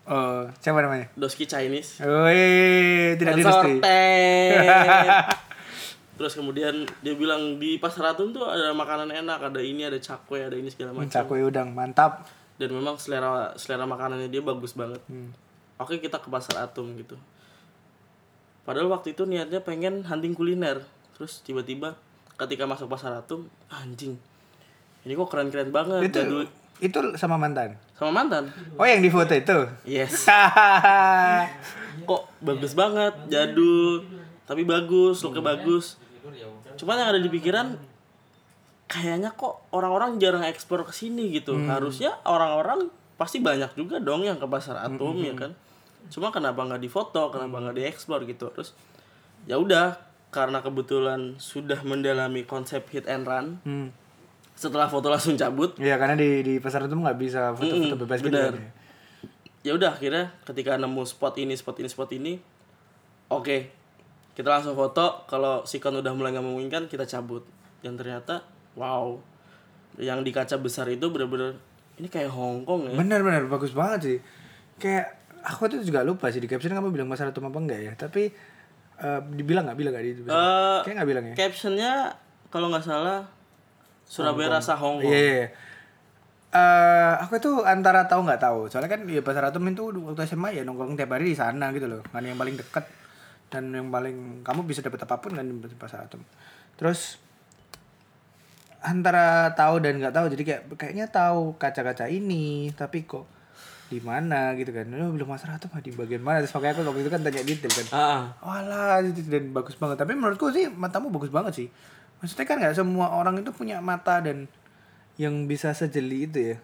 Oh, 0.01 0.49
siapa 0.57 0.81
namanya? 0.81 1.13
Doski 1.13 1.45
Chinese 1.45 2.01
Woi, 2.01 3.13
tidak 3.15 3.37
Sensor 3.37 3.61
direstui. 3.61 3.79
tet. 3.79 4.65
terus 6.17 6.33
kemudian 6.33 6.73
dia 6.99 7.13
bilang 7.13 7.57
di 7.57 7.77
pasar 7.77 8.09
Atum 8.09 8.29
tuh 8.29 8.43
ada 8.43 8.69
makanan 8.71 9.13
enak 9.15 9.39
ada 9.43 9.57
ini 9.57 9.81
ada 9.83 9.97
cakwe 9.97 10.41
ada 10.43 10.53
ini 10.53 10.67
segala 10.67 10.91
macam 10.91 11.05
Cakwe 11.07 11.41
udang, 11.43 11.69
mantap. 11.71 12.25
dan 12.57 12.69
memang 12.69 12.93
selera 12.95 13.53
selera 13.55 13.85
makanannya 13.85 14.27
dia 14.27 14.41
bagus 14.41 14.73
banget 14.73 15.01
Hmm. 15.05 15.33
oke 15.77 15.97
kita 15.97 16.17
ke 16.17 16.27
pasar 16.27 16.61
Atum 16.61 16.93
gitu 16.93 17.13
padahal 18.61 18.85
waktu 18.87 19.13
itu 19.13 19.25
niatnya 19.25 19.61
pengen 19.61 20.01
hunting 20.03 20.33
kuliner 20.33 20.81
terus 21.11 21.41
tiba-tiba 21.41 21.93
ketika 22.41 22.65
masuk 22.65 22.89
pasar 22.89 23.13
Atum 23.13 23.45
anjing. 23.69 24.17
Ini 25.05 25.13
kok 25.13 25.29
keren-keren 25.29 25.69
banget. 25.69 26.09
Itu 26.09 26.17
jadul 26.25 26.43
itu 26.81 26.97
sama 27.13 27.37
mantan. 27.37 27.77
sama 27.93 28.25
mantan. 28.25 28.49
Oh, 28.73 28.81
yang 28.89 29.05
di 29.05 29.13
foto 29.13 29.29
itu. 29.37 29.57
yes. 29.85 30.25
Kok 32.09 32.41
bagus 32.41 32.73
banget 32.73 33.13
jadul 33.29 34.01
tapi 34.49 34.65
bagus 34.65 35.21
looknya 35.21 35.45
bagus. 35.53 36.01
Cuman 36.75 36.97
yang 36.97 37.09
ada 37.13 37.21
di 37.21 37.29
pikiran 37.29 37.77
kayaknya 38.89 39.31
kok 39.37 39.69
orang-orang 39.71 40.17
jarang 40.17 40.41
ekspor 40.41 40.81
ke 40.83 40.91
sini 40.91 41.29
gitu. 41.29 41.53
Harusnya 41.69 42.17
orang-orang 42.25 42.89
pasti 43.21 43.37
banyak 43.37 43.77
juga 43.77 44.01
dong 44.01 44.25
yang 44.25 44.41
ke 44.41 44.49
pasar 44.49 44.81
atom 44.81 45.21
ya 45.21 45.37
kan. 45.37 45.53
Cuma 46.09 46.33
kenapa 46.33 46.65
nggak 46.65 46.81
difoto 46.81 47.29
kenapa 47.29 47.61
nggak 47.61 47.77
diekspor 47.77 48.25
gitu. 48.25 48.49
Terus 48.49 48.73
ya 49.45 49.61
udah 49.61 49.95
karena 50.31 50.63
kebetulan 50.63 51.35
sudah 51.37 51.83
mendalami 51.83 52.47
konsep 52.47 52.87
hit 52.89 53.03
and 53.05 53.27
run 53.27 53.59
hmm. 53.67 53.91
setelah 54.55 54.87
foto 54.87 55.11
langsung 55.11 55.35
cabut 55.35 55.75
Iya, 55.75 55.99
karena 55.99 56.15
di 56.15 56.41
di 56.41 56.53
pasar 56.63 56.87
itu 56.87 56.95
nggak 56.95 57.17
bisa 57.19 57.51
foto-foto 57.51 57.95
Mm-mm, 57.95 58.01
bebas 58.07 58.19
gitu. 58.23 58.31
kan 58.31 58.55
ya. 58.55 58.69
ya 59.61 59.71
udah 59.75 59.91
akhirnya 59.93 60.31
ketika 60.47 60.79
nemu 60.79 61.03
spot 61.03 61.35
ini 61.37 61.53
spot 61.53 61.77
ini 61.83 61.89
spot 61.91 62.09
ini 62.15 62.33
oke 63.27 63.57
kita 64.31 64.47
langsung 64.47 64.73
foto 64.73 65.27
kalau 65.27 65.67
sikon 65.67 65.99
udah 65.99 66.15
mulai 66.15 66.31
nggak 66.31 66.45
memungkinkan 66.47 66.83
kita 66.87 67.03
cabut 67.03 67.43
dan 67.83 67.99
ternyata 67.99 68.47
wow 68.79 69.19
yang 69.99 70.23
di 70.23 70.31
kaca 70.31 70.55
besar 70.55 70.87
itu 70.87 71.11
bener-bener 71.11 71.59
ini 71.99 72.07
kayak 72.07 72.31
Hongkong 72.31 72.89
ya 72.89 72.95
Benar-benar 72.95 73.45
bagus 73.51 73.75
banget 73.75 73.99
sih. 74.01 74.17
Kayak 74.81 75.21
aku 75.43 75.69
tuh 75.69 75.83
juga 75.83 76.01
lupa 76.01 76.31
sih 76.33 76.41
di 76.41 76.47
caption 76.49 76.73
kamu 76.73 76.89
bilang 76.89 77.11
pasar 77.11 77.29
itu 77.29 77.37
apa 77.43 77.59
enggak 77.59 77.77
ya, 77.83 77.93
tapi 77.93 78.31
eh, 79.01 79.19
dibilang 79.33 79.65
nggak 79.65 79.77
bilang 79.77 79.91
nggak 79.91 80.05
di 80.05 80.11
Eh, 80.21 80.79
Kayak 80.85 80.95
nggak 81.01 81.09
bilang 81.09 81.25
ya. 81.25 81.35
captionnya 81.35 81.91
kalau 82.47 82.69
nggak 82.69 82.85
salah 82.85 83.25
Surabaya 84.05 84.59
rasa 84.59 84.75
Hongkong 84.75 85.07
Iya. 85.07 85.17
iya, 85.17 85.33
iya. 85.37 85.47
Eh, 86.51 87.13
aku 87.23 87.39
tuh 87.39 87.63
antara 87.63 88.03
tahu 88.05 88.27
nggak 88.27 88.43
tahu. 88.43 88.67
Soalnya 88.67 88.91
kan 88.91 89.07
ya 89.07 89.23
pasar 89.23 89.47
Atom 89.47 89.63
itu 89.65 89.87
waktu 89.87 90.27
SMA 90.27 90.51
ya 90.51 90.67
nongkrong 90.67 90.99
tiap 90.99 91.15
hari 91.15 91.31
di 91.31 91.37
sana 91.37 91.71
gitu 91.71 91.87
loh. 91.87 92.03
Kan 92.03 92.27
yang 92.27 92.35
paling 92.35 92.59
dekat 92.59 92.83
dan 93.47 93.71
yang 93.71 93.87
paling 93.87 94.43
kamu 94.43 94.67
bisa 94.67 94.83
dapat 94.83 94.99
apa 95.01 95.15
pun 95.17 95.31
kan 95.31 95.47
di 95.47 95.75
pasar 95.79 96.11
Atom. 96.11 96.19
Terus 96.75 97.23
antara 98.81 99.53
tahu 99.53 99.77
dan 99.79 99.95
nggak 99.95 100.11
tahu 100.11 100.25
jadi 100.27 100.43
kayak 100.43 100.61
kayaknya 100.73 101.05
tahu 101.07 101.53
kaca-kaca 101.55 102.09
ini 102.09 102.73
tapi 102.73 103.05
kok 103.05 103.23
di 103.91 103.99
mana 103.99 104.55
gitu 104.55 104.71
kan 104.71 104.87
lu 104.87 105.11
belum 105.11 105.27
pasar 105.27 105.59
Atom 105.59 105.75
ah, 105.75 105.83
di 105.83 105.91
bagian 105.91 106.23
mana 106.23 106.39
terus 106.39 106.55
makanya 106.55 106.79
aku 106.79 106.87
waktu 106.87 107.01
itu 107.03 107.11
kan 107.11 107.21
tanya 107.27 107.43
detail 107.43 107.73
kan 107.75 107.87
ah 107.91 108.21
Walah, 108.39 109.03
itu 109.03 109.27
dan 109.27 109.51
bagus 109.51 109.75
banget. 109.75 109.99
Tapi 109.99 110.15
menurutku 110.15 110.47
sih 110.55 110.71
matamu 110.71 111.11
bagus 111.11 111.27
banget 111.27 111.53
sih. 111.53 111.67
Maksudnya 112.23 112.45
kan 112.47 112.57
nggak 112.63 112.75
semua 112.79 113.11
orang 113.11 113.43
itu 113.43 113.51
punya 113.51 113.83
mata 113.83 114.23
dan 114.23 114.47
yang 115.19 115.45
bisa 115.45 115.75
sejeli 115.75 116.25
itu 116.25 116.39
ya. 116.55 116.57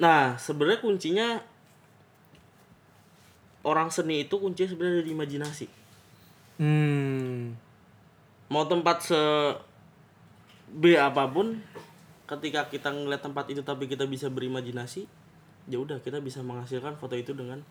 nah 0.00 0.34
sebenarnya 0.34 0.82
kuncinya 0.82 1.28
orang 3.62 3.86
seni 3.92 4.26
itu 4.26 4.34
kuncinya 4.34 4.72
sebenarnya 4.72 5.02
di 5.06 5.12
imajinasi 5.14 5.66
Hmm. 6.58 7.54
mau 8.46 8.66
tempat 8.66 9.02
se 9.02 9.20
B 10.68 10.94
apa 10.94 11.26
pun 11.26 11.58
ketika 12.26 12.66
kita 12.66 12.90
ngeliat 12.90 13.22
tempat 13.22 13.50
itu 13.50 13.62
tapi 13.62 13.86
kita 13.86 14.06
bisa 14.06 14.26
berimajinasi 14.26 15.06
ya 15.64 15.76
udah 15.76 15.98
kita 15.98 16.18
bisa 16.18 16.40
menghasilkan 16.40 16.94
foto 16.94 17.14
itu 17.14 17.32
dengan 17.32 17.62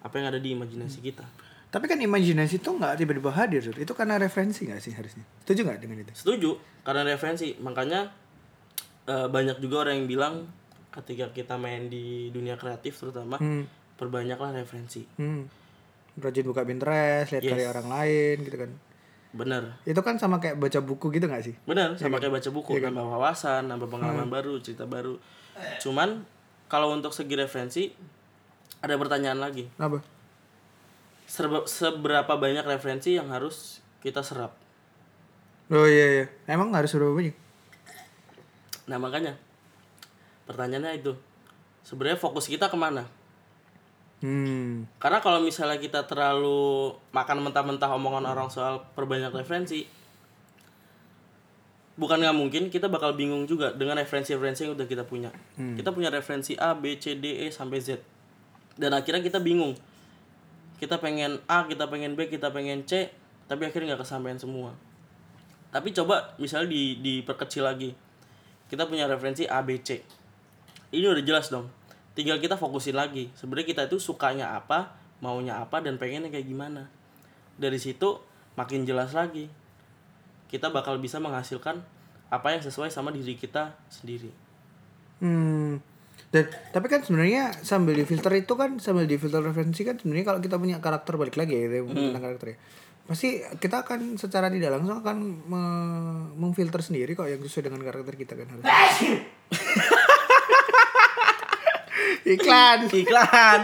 apa 0.00 0.14
yang 0.14 0.28
ada 0.28 0.38
di 0.38 0.52
imajinasi 0.52 1.00
kita 1.00 1.26
Tapi 1.66 1.86
kan 1.86 1.98
imajinasi 1.98 2.56
itu 2.56 2.70
nggak 2.70 2.94
tiba-tiba 2.96 3.28
hadir. 3.28 3.60
Itu 3.74 3.92
karena 3.92 4.16
referensi 4.16 4.64
nggak 4.64 4.78
sih 4.78 4.92
harusnya? 4.92 5.26
Setuju 5.42 5.60
nggak 5.62 5.78
dengan 5.78 5.96
itu? 5.98 6.12
setuju 6.14 6.50
karena 6.80 7.02
referensi 7.04 7.58
makanya 7.58 8.06
eh, 9.04 9.26
banyak 9.26 9.58
juga 9.58 9.82
orang 9.82 10.00
yang 10.00 10.08
bilang 10.08 10.34
ketika 10.90 11.28
kita 11.30 11.54
main 11.54 11.86
di 11.86 12.30
dunia 12.30 12.54
kreatif 12.54 12.96
terutama 12.96 13.36
Hmm. 13.36 13.66
perbanyaklah 13.94 14.50
referensi 14.52 15.04
Hmm. 15.16 15.50
Rajin 16.16 16.42
buka 16.44 16.64
Pinterest, 16.64 17.28
lihat 17.30 17.44
Yes. 17.44 17.52
karya 17.52 17.68
orang 17.68 17.88
lain 17.88 18.36
gitu 18.40 18.56
kan. 18.56 18.70
bener 19.32 19.62
Itu 19.84 20.00
kan 20.00 20.16
sama 20.16 20.40
kayak 20.40 20.56
baca 20.56 20.80
buku 20.80 21.12
gitu 21.12 21.26
nggak 21.26 21.44
sih? 21.44 21.54
bener 21.62 21.92
sama 21.94 22.16
kayak 22.16 22.40
baca 22.40 22.48
buku 22.48 22.72
nambah 22.78 23.04
wawasan 23.06 23.68
nambah 23.68 23.84
pengalaman 23.86 24.26
baru 24.26 24.56
cerita 24.58 24.86
baru 24.86 25.18
cuman 25.78 26.24
kalau 26.66 26.90
untuk 26.90 27.10
segi 27.10 27.34
referensi 27.34 27.82
ada 28.78 28.94
pertanyaan 28.94 29.38
lagi 29.38 29.66
Apa? 29.76 30.02
Serba- 31.24 31.66
seberapa 31.66 32.32
banyak 32.32 32.62
referensi 32.62 33.12
yang 33.12 33.30
harus 33.30 33.78
kita 33.98 34.22
serap 34.22 34.54
Oh 35.66 35.82
iya 35.82 36.06
iya. 36.12 36.26
Emang 36.46 36.70
harus 36.70 36.90
berapa 36.90 37.10
banyak? 37.10 37.34
nah 38.86 38.96
makanya 38.96 39.34
pertanyaannya 40.44 40.94
itu 40.96 41.10
sebenarnya 41.82 42.14
fokus 42.16 42.46
kita 42.46 42.66
ke 42.66 42.78
mana 42.78 43.02
Hmm. 44.16 44.88
karena 44.96 45.20
kalau 45.20 45.44
misalnya 45.44 45.76
kita 45.76 46.06
terlalu 46.06 46.88
makan 47.10 47.44
mentah-mentah 47.44 47.90
omongan 47.92 48.24
orang 48.24 48.48
soal 48.48 48.80
perbanyak 48.94 49.28
referensi 49.28 49.84
bukan 51.96 52.20
nggak 52.20 52.36
mungkin 52.36 52.62
kita 52.68 52.92
bakal 52.92 53.16
bingung 53.16 53.48
juga 53.48 53.72
dengan 53.72 53.96
referensi-referensi 53.96 54.68
yang 54.68 54.76
udah 54.76 54.86
kita 54.86 55.04
punya. 55.08 55.32
Kita 55.56 55.90
punya 55.96 56.12
referensi 56.12 56.52
A 56.60 56.76
B 56.76 57.00
C 57.00 57.16
D 57.16 57.48
E 57.48 57.52
sampai 57.52 57.80
Z. 57.80 57.98
Dan 58.76 58.92
akhirnya 58.92 59.24
kita 59.24 59.40
bingung. 59.40 59.72
Kita 60.76 61.00
pengen 61.00 61.40
A 61.48 61.64
kita 61.64 61.88
pengen 61.88 62.12
B 62.14 62.28
kita 62.28 62.52
pengen 62.52 62.84
C 62.84 63.08
tapi 63.48 63.64
akhirnya 63.64 63.96
nggak 63.96 64.04
kesampaian 64.04 64.36
semua. 64.36 64.76
Tapi 65.72 65.96
coba 65.96 66.36
misalnya 66.36 66.70
di 66.76 67.00
diperkecil 67.00 67.64
lagi. 67.64 67.96
Kita 68.68 68.84
punya 68.84 69.08
referensi 69.08 69.48
A 69.48 69.64
B 69.64 69.80
C. 69.80 70.04
Ini 70.92 71.08
udah 71.08 71.24
jelas 71.24 71.48
dong. 71.48 71.72
Tinggal 72.12 72.40
kita 72.40 72.60
fokusin 72.60 72.96
lagi. 72.96 73.32
Sebenarnya 73.32 73.66
kita 73.72 73.82
itu 73.88 73.96
sukanya 73.96 74.52
apa 74.52 74.92
maunya 75.24 75.56
apa 75.56 75.80
dan 75.80 75.96
pengennya 75.96 76.28
kayak 76.28 76.44
gimana. 76.44 76.92
Dari 77.56 77.80
situ 77.80 78.20
makin 78.60 78.84
jelas 78.84 79.16
lagi 79.16 79.48
kita 80.56 80.68
bakal 80.70 80.96
bisa 80.96 81.20
menghasilkan 81.20 81.84
apa 82.26 82.48
yang 82.48 82.58
sesuai 82.58 82.88
sama 82.88 83.12
diri 83.12 83.36
kita 83.36 83.76
sendiri 83.86 84.32
Hmm. 85.16 85.80
Dan 86.26 86.44
tapi 86.70 86.86
kan 86.86 87.00
sebenarnya 87.00 87.52
sambil 87.58 87.92
difilter 87.94 88.28
itu 88.34 88.52
kan 88.52 88.76
sambil 88.76 89.04
difilter 89.04 89.40
referensi 89.40 89.80
kan 89.80 89.96
sebenarnya 89.96 90.26
kalau 90.26 90.40
kita 90.40 90.56
punya 90.56 90.76
karakter 90.76 91.14
balik 91.14 91.36
lagi 91.36 91.56
ya 91.56 91.80
Hmm. 91.80 92.12
tentang 92.12 92.20
karakter 92.22 92.48
ya. 92.52 92.56
Pasti 93.06 93.28
kita 93.56 93.80
akan 93.80 94.16
secara 94.16 94.50
tidak 94.50 94.74
langsung 94.74 94.98
akan 94.98 95.16
me- 95.46 96.28
memfilter 96.36 96.82
sendiri 96.82 97.14
kok 97.14 97.24
yang 97.24 97.38
sesuai 97.38 97.64
dengan 97.64 97.80
karakter 97.80 98.12
kita 98.12 98.34
kan 98.34 98.46
harus. 98.50 98.64
Iklan. 102.26 102.90
iklan 102.90 103.60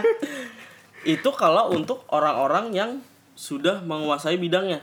itu 1.03 1.29
kalau 1.35 1.69
untuk 1.69 2.07
orang-orang 2.07 2.71
yang 2.71 2.91
sudah 3.35 3.83
menguasai 3.83 4.39
bidangnya 4.39 4.79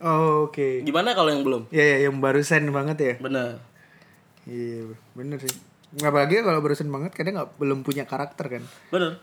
Oh, 0.00 0.44
Oke. 0.44 0.80
gimana 0.80 1.12
kalau 1.12 1.28
yang 1.28 1.40
belum 1.40 1.62
Ya 1.68 1.82
ya 1.86 1.96
yang 2.06 2.18
barusan 2.18 2.68
banget 2.68 2.96
ya. 2.98 3.14
bener 3.18 3.56
Iya 4.42 4.90
bener 5.12 5.36
sih. 5.38 5.50
Apalagi 5.98 6.40
kalau 6.40 6.58
barusan 6.58 6.86
banget 6.86 7.10
kadang 7.12 7.36
nggak 7.36 7.48
belum 7.56 7.80
punya 7.80 8.02
karakter 8.04 8.44
kan. 8.50 8.62
bener 8.88 9.16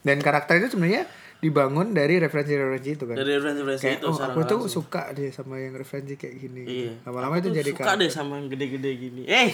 Dan 0.00 0.18
karakter 0.18 0.58
itu 0.58 0.70
sebenarnya 0.70 1.04
dibangun 1.36 1.92
dari 1.92 2.16
referensi-referensi 2.16 2.88
itu 2.90 3.04
kan. 3.04 3.14
dari 3.14 3.30
referensi-referensi 3.32 3.84
itu 3.94 4.04
oh 4.06 4.16
aku 4.16 4.38
tuh 4.42 4.58
langsung. 4.58 4.82
suka 4.82 5.12
deh 5.12 5.28
sama 5.28 5.54
yang 5.56 5.72
referensi 5.72 6.14
kayak 6.14 6.34
gini 6.38 6.60
iya 6.64 6.90
lama-lama 7.04 7.36
itu 7.36 7.52
jadi 7.52 7.68
suka 7.68 7.78
karakter. 7.84 8.00
deh 8.00 8.10
sama 8.10 8.32
yang 8.34 8.46
gede-gede 8.48 8.90
gini 8.94 9.22
eh 9.24 9.48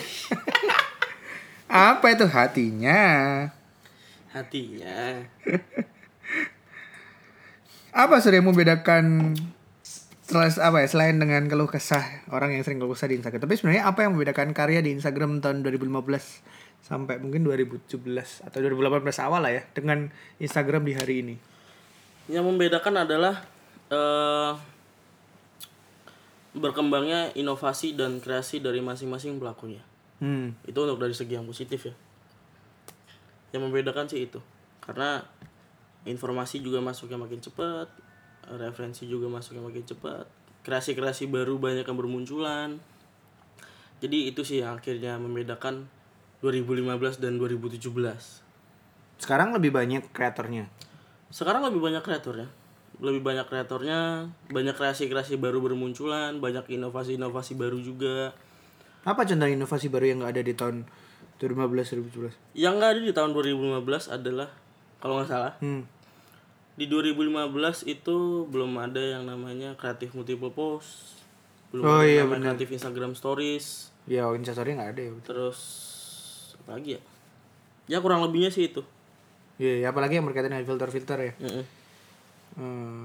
apa 1.91 2.05
itu 2.09 2.25
hatinya 2.25 3.01
hatinya 4.31 4.97
apa 7.93 8.15
sudah 8.17 8.37
yang 8.39 8.47
membedakan 8.47 9.05
apa 10.31 10.77
ya 10.83 10.89
selain 10.89 11.19
dengan 11.19 11.43
keluh 11.51 11.67
kesah 11.67 12.27
orang 12.31 12.55
yang 12.55 12.63
sering 12.63 12.79
keluh 12.79 12.95
kesah 12.95 13.11
di 13.11 13.19
Instagram 13.19 13.43
tapi 13.43 13.59
sebenarnya 13.59 13.85
apa 13.87 14.07
yang 14.07 14.15
membedakan 14.15 14.55
karya 14.55 14.81
di 14.81 14.95
Instagram 14.95 15.43
tahun 15.43 15.67
2015 15.67 15.91
sampai 16.87 17.19
mungkin 17.19 17.45
2017 17.45 18.47
atau 18.47 18.59
2018 18.63 19.27
awal 19.27 19.41
lah 19.43 19.53
ya 19.53 19.63
dengan 19.75 20.09
Instagram 20.39 20.87
di 20.87 20.93
hari 20.95 21.15
ini 21.27 21.37
yang 22.31 22.47
membedakan 22.47 23.03
adalah 23.03 23.43
eh 23.91 24.55
berkembangnya 26.51 27.31
inovasi 27.39 27.95
dan 27.95 28.19
kreasi 28.19 28.59
dari 28.59 28.83
masing-masing 28.83 29.39
pelakunya. 29.39 29.83
Hmm. 30.19 30.59
Itu 30.67 30.83
untuk 30.83 30.99
dari 30.99 31.15
segi 31.15 31.39
yang 31.39 31.47
positif 31.47 31.87
ya. 31.87 31.95
Yang 33.55 33.63
membedakan 33.71 34.11
sih 34.11 34.27
itu. 34.27 34.43
Karena 34.83 35.23
informasi 36.07 36.59
juga 36.59 36.83
masuknya 36.83 37.21
makin 37.21 37.39
cepat, 37.39 37.87
referensi 38.49 39.05
juga 39.05 39.29
masuknya 39.29 39.61
makin 39.61 39.85
cepat, 39.85 40.25
kreasi-kreasi 40.65 41.29
baru 41.29 41.61
banyak 41.61 41.85
yang 41.85 41.99
bermunculan. 41.99 42.81
Jadi 44.01 44.33
itu 44.33 44.41
sih 44.47 44.65
yang 44.65 44.81
akhirnya 44.81 45.21
membedakan 45.21 45.89
2015 46.41 47.21
dan 47.21 47.37
2017. 47.37 47.85
Sekarang 49.21 49.53
lebih 49.53 49.77
banyak 49.77 50.09
kreatornya. 50.17 50.73
Sekarang 51.29 51.61
lebih 51.69 51.85
banyak 51.85 52.01
kreatornya. 52.01 52.49
Lebih 53.01 53.21
banyak 53.25 53.49
kreatornya, 53.49 54.29
banyak 54.53 54.77
kreasi-kreasi 54.77 55.41
baru 55.41 55.61
bermunculan, 55.61 56.41
banyak 56.41 56.69
inovasi-inovasi 56.69 57.57
baru 57.57 57.81
juga. 57.81 58.33
Apa 59.05 59.25
contoh 59.25 59.49
inovasi 59.49 59.89
baru 59.89 60.13
yang 60.13 60.19
nggak 60.21 60.33
ada 60.37 60.43
di 60.45 60.53
tahun 60.53 60.77
2015 61.41 61.97
2017? 62.53 62.57
Yang 62.57 62.73
nggak 62.77 62.91
ada 62.93 63.01
di 63.01 63.13
tahun 63.17 63.31
2015 63.33 64.13
adalah 64.13 64.49
kalau 65.01 65.21
nggak 65.21 65.29
salah 65.29 65.53
Hmm. 65.65 65.89
Di 66.73 66.85
2015 66.85 67.51
itu 67.87 68.17
belum 68.47 68.73
ada 68.77 68.99
yang 68.99 69.25
namanya 69.25 69.75
kreatif 69.75 70.13
multiple 70.13 70.51
post 70.51 71.19
belum 71.71 71.83
Oh 71.83 71.99
ada 71.99 72.07
iya, 72.07 72.23
namanya 72.23 72.53
kreatif 72.53 72.71
Instagram 72.73 73.13
stories 73.13 73.89
Ya, 74.05 74.27
instastory 74.29 74.75
nggak 74.75 74.91
ada 74.91 75.03
ya. 75.03 75.13
terus 75.23 75.59
apa 76.59 76.75
lagi 76.75 76.97
ya 76.97 77.01
ya 77.89 77.99
kurang 77.99 78.23
lebihnya 78.23 78.49
sih 78.49 78.67
itu 78.67 78.83
Iya, 79.57 79.77
ya, 79.79 79.87
apalagi 79.89 80.17
yang 80.17 80.25
berkaitan 80.25 80.49
dengan 80.49 80.65
filter-filter 80.65 81.19
ya. 81.21 81.33
Mm-mm. 81.37 81.65
Hmm. 82.57 83.03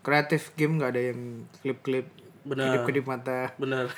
Kreatif 0.00 0.52
game 0.54 0.76
nggak 0.76 0.92
ada 0.92 1.02
yang 1.08 1.20
klip-klip 1.58 2.04
Benar. 2.44 2.68
kedip-kedip 2.84 3.04
mata. 3.04 3.56
benar 3.56 3.88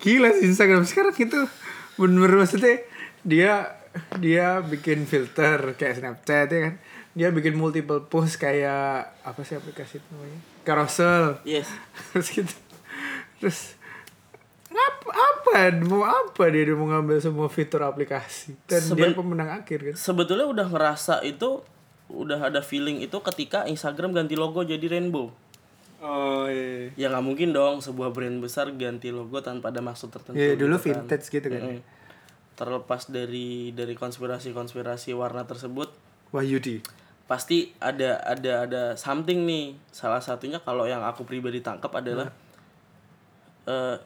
Gila 0.00 0.28
sih 0.32 0.46
Instagram 0.46 0.84
sekarang 0.84 1.14
itu 1.14 1.40
bener-bener 1.96 2.36
maksudnya 2.36 2.80
dia 3.24 3.72
dia 4.16 4.60
bikin 4.60 5.02
filter 5.04 5.74
kayak 5.74 5.98
Snapchat 5.98 6.46
ya 6.46 6.60
kan. 6.62 6.74
Dia 7.12 7.30
bikin 7.30 7.54
multiple 7.54 8.02
post 8.02 8.36
kayak 8.36 8.84
apa 9.20 9.40
sih 9.40 9.54
aplikasi 9.54 9.96
itu 9.96 10.08
namanya? 10.10 10.38
Carousel. 10.62 11.38
yes 11.42 11.66
Terus 12.10 12.28
gitu. 12.32 12.54
Terus 13.38 13.58
apa 14.70 15.10
apa 15.14 15.52
mau 15.80 16.02
apa 16.02 16.42
dia, 16.48 16.64
dia 16.64 16.74
mau 16.74 16.86
ngambil 16.86 17.20
semua 17.20 17.46
fitur 17.46 17.80
aplikasi 17.80 18.58
dan 18.64 18.82
dia 18.82 18.90
Seben- 19.06 19.14
pemenang 19.14 19.50
akhir 19.54 19.78
kan. 19.80 19.94
sebetulnya 19.94 20.44
udah 20.44 20.66
ngerasa 20.66 21.22
itu 21.22 21.62
udah 22.06 22.42
ada 22.42 22.58
feeling 22.58 22.98
itu 22.98 23.14
ketika 23.22 23.62
Instagram 23.64 24.10
ganti 24.12 24.34
logo 24.34 24.60
jadi 24.60 24.82
rainbow 24.88 25.30
Oh 26.00 26.44
iya. 26.44 26.90
ya 26.96 27.06
nggak 27.06 27.22
mungkin 27.22 27.48
dong 27.50 27.80
sebuah 27.80 28.10
brand 28.10 28.36
besar 28.36 28.68
ganti 28.72 29.08
logo 29.08 29.38
tanpa 29.38 29.70
ada 29.70 29.78
maksud 29.78 30.10
tertentu 30.10 30.36
Ya 30.36 30.52
dulu 30.52 30.74
gitu 30.74 30.90
kan. 30.90 31.06
vintage 31.06 31.26
gitu 31.30 31.46
kan. 31.48 31.62
Mm-mm. 31.64 31.78
Terlepas 32.54 33.06
dari 33.06 33.70
dari 33.70 33.92
konspirasi-konspirasi 33.92 35.10
warna 35.12 35.42
tersebut 35.42 35.90
Wahyudi. 36.30 36.82
pasti 37.24 37.72
ada 37.78 38.20
ada 38.20 38.52
ada 38.62 38.82
something 38.94 39.42
nih 39.42 39.74
salah 39.88 40.18
satunya 40.18 40.58
kalau 40.58 40.84
yang 40.84 41.00
aku 41.00 41.22
pribadi 41.22 41.58
tangkap 41.58 41.90
adalah 41.90 42.28
eh 43.64 43.96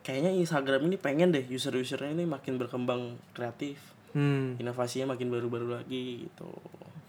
kayaknya 0.00 0.32
Instagram 0.32 0.86
ini 0.86 0.96
pengen 0.96 1.30
deh 1.30 1.44
user-usernya 1.44 2.12
ini 2.12 2.24
makin 2.24 2.56
berkembang 2.56 3.02
kreatif 3.30 3.76
Hmm. 4.10 4.56
inovasinya 4.56 5.12
makin 5.12 5.28
baru-baru 5.28 5.76
lagi 5.76 6.24
gitu 6.24 6.48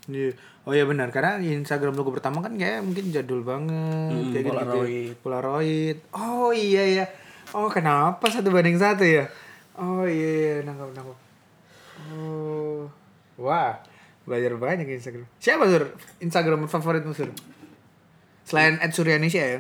Iya. 0.07 0.35
Oh 0.63 0.71
iya 0.71 0.83
benar 0.83 1.07
karena 1.07 1.35
Instagram 1.37 1.91
logo 1.93 2.11
pertama 2.11 2.39
kan 2.39 2.51
kayak 2.53 2.79
mungkin 2.79 3.11
jadul 3.11 3.43
banget 3.43 4.11
Hmm, 4.11 4.31
kayak 4.31 4.43
gitu, 4.43 4.51
Polaroid. 4.51 5.11
Polaroid. 5.19 5.97
Oh 6.11 6.51
iya 6.51 6.83
ya. 6.83 7.05
Oh 7.51 7.67
kenapa 7.67 8.27
satu 8.27 8.47
banding 8.47 8.75
satu 8.75 9.03
ya? 9.03 9.27
Oh 9.77 10.03
iya, 10.03 10.29
iya. 10.33 10.55
nangkap 10.61 10.89
nangkap. 10.91 11.17
Oh. 12.09 12.89
Wah, 13.37 13.77
belajar 14.23 14.53
banyak 14.53 14.89
Instagram. 14.89 15.29
Siapa 15.37 15.65
sur? 15.67 15.93
Instagram 16.17 16.65
favoritmu 16.65 17.13
sur? 17.13 17.29
Selain 18.41 18.79
Ed 18.79 18.91
Suryanisya 18.91 19.43
ya? 19.47 19.59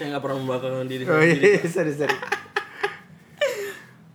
saya 0.00 0.16
nggak 0.16 0.22
pernah 0.24 0.38
membanggakan 0.40 0.88
diri 0.88 1.04
Oh 1.04 1.12
sendiri. 1.12 1.60
iya, 1.60 1.68
sorry 1.68 1.92
sorry. 1.92 2.16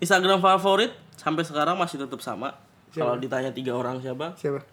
Instagram 0.02 0.42
favorit 0.42 0.90
sampai 1.14 1.46
sekarang 1.46 1.78
masih 1.78 1.98
tetap 1.98 2.18
sama 2.20 2.58
kalau 2.90 3.14
ditanya 3.16 3.52
tiga 3.52 3.74
orang 3.74 4.00
siapa 4.00 4.34
Siapa? 4.34 4.66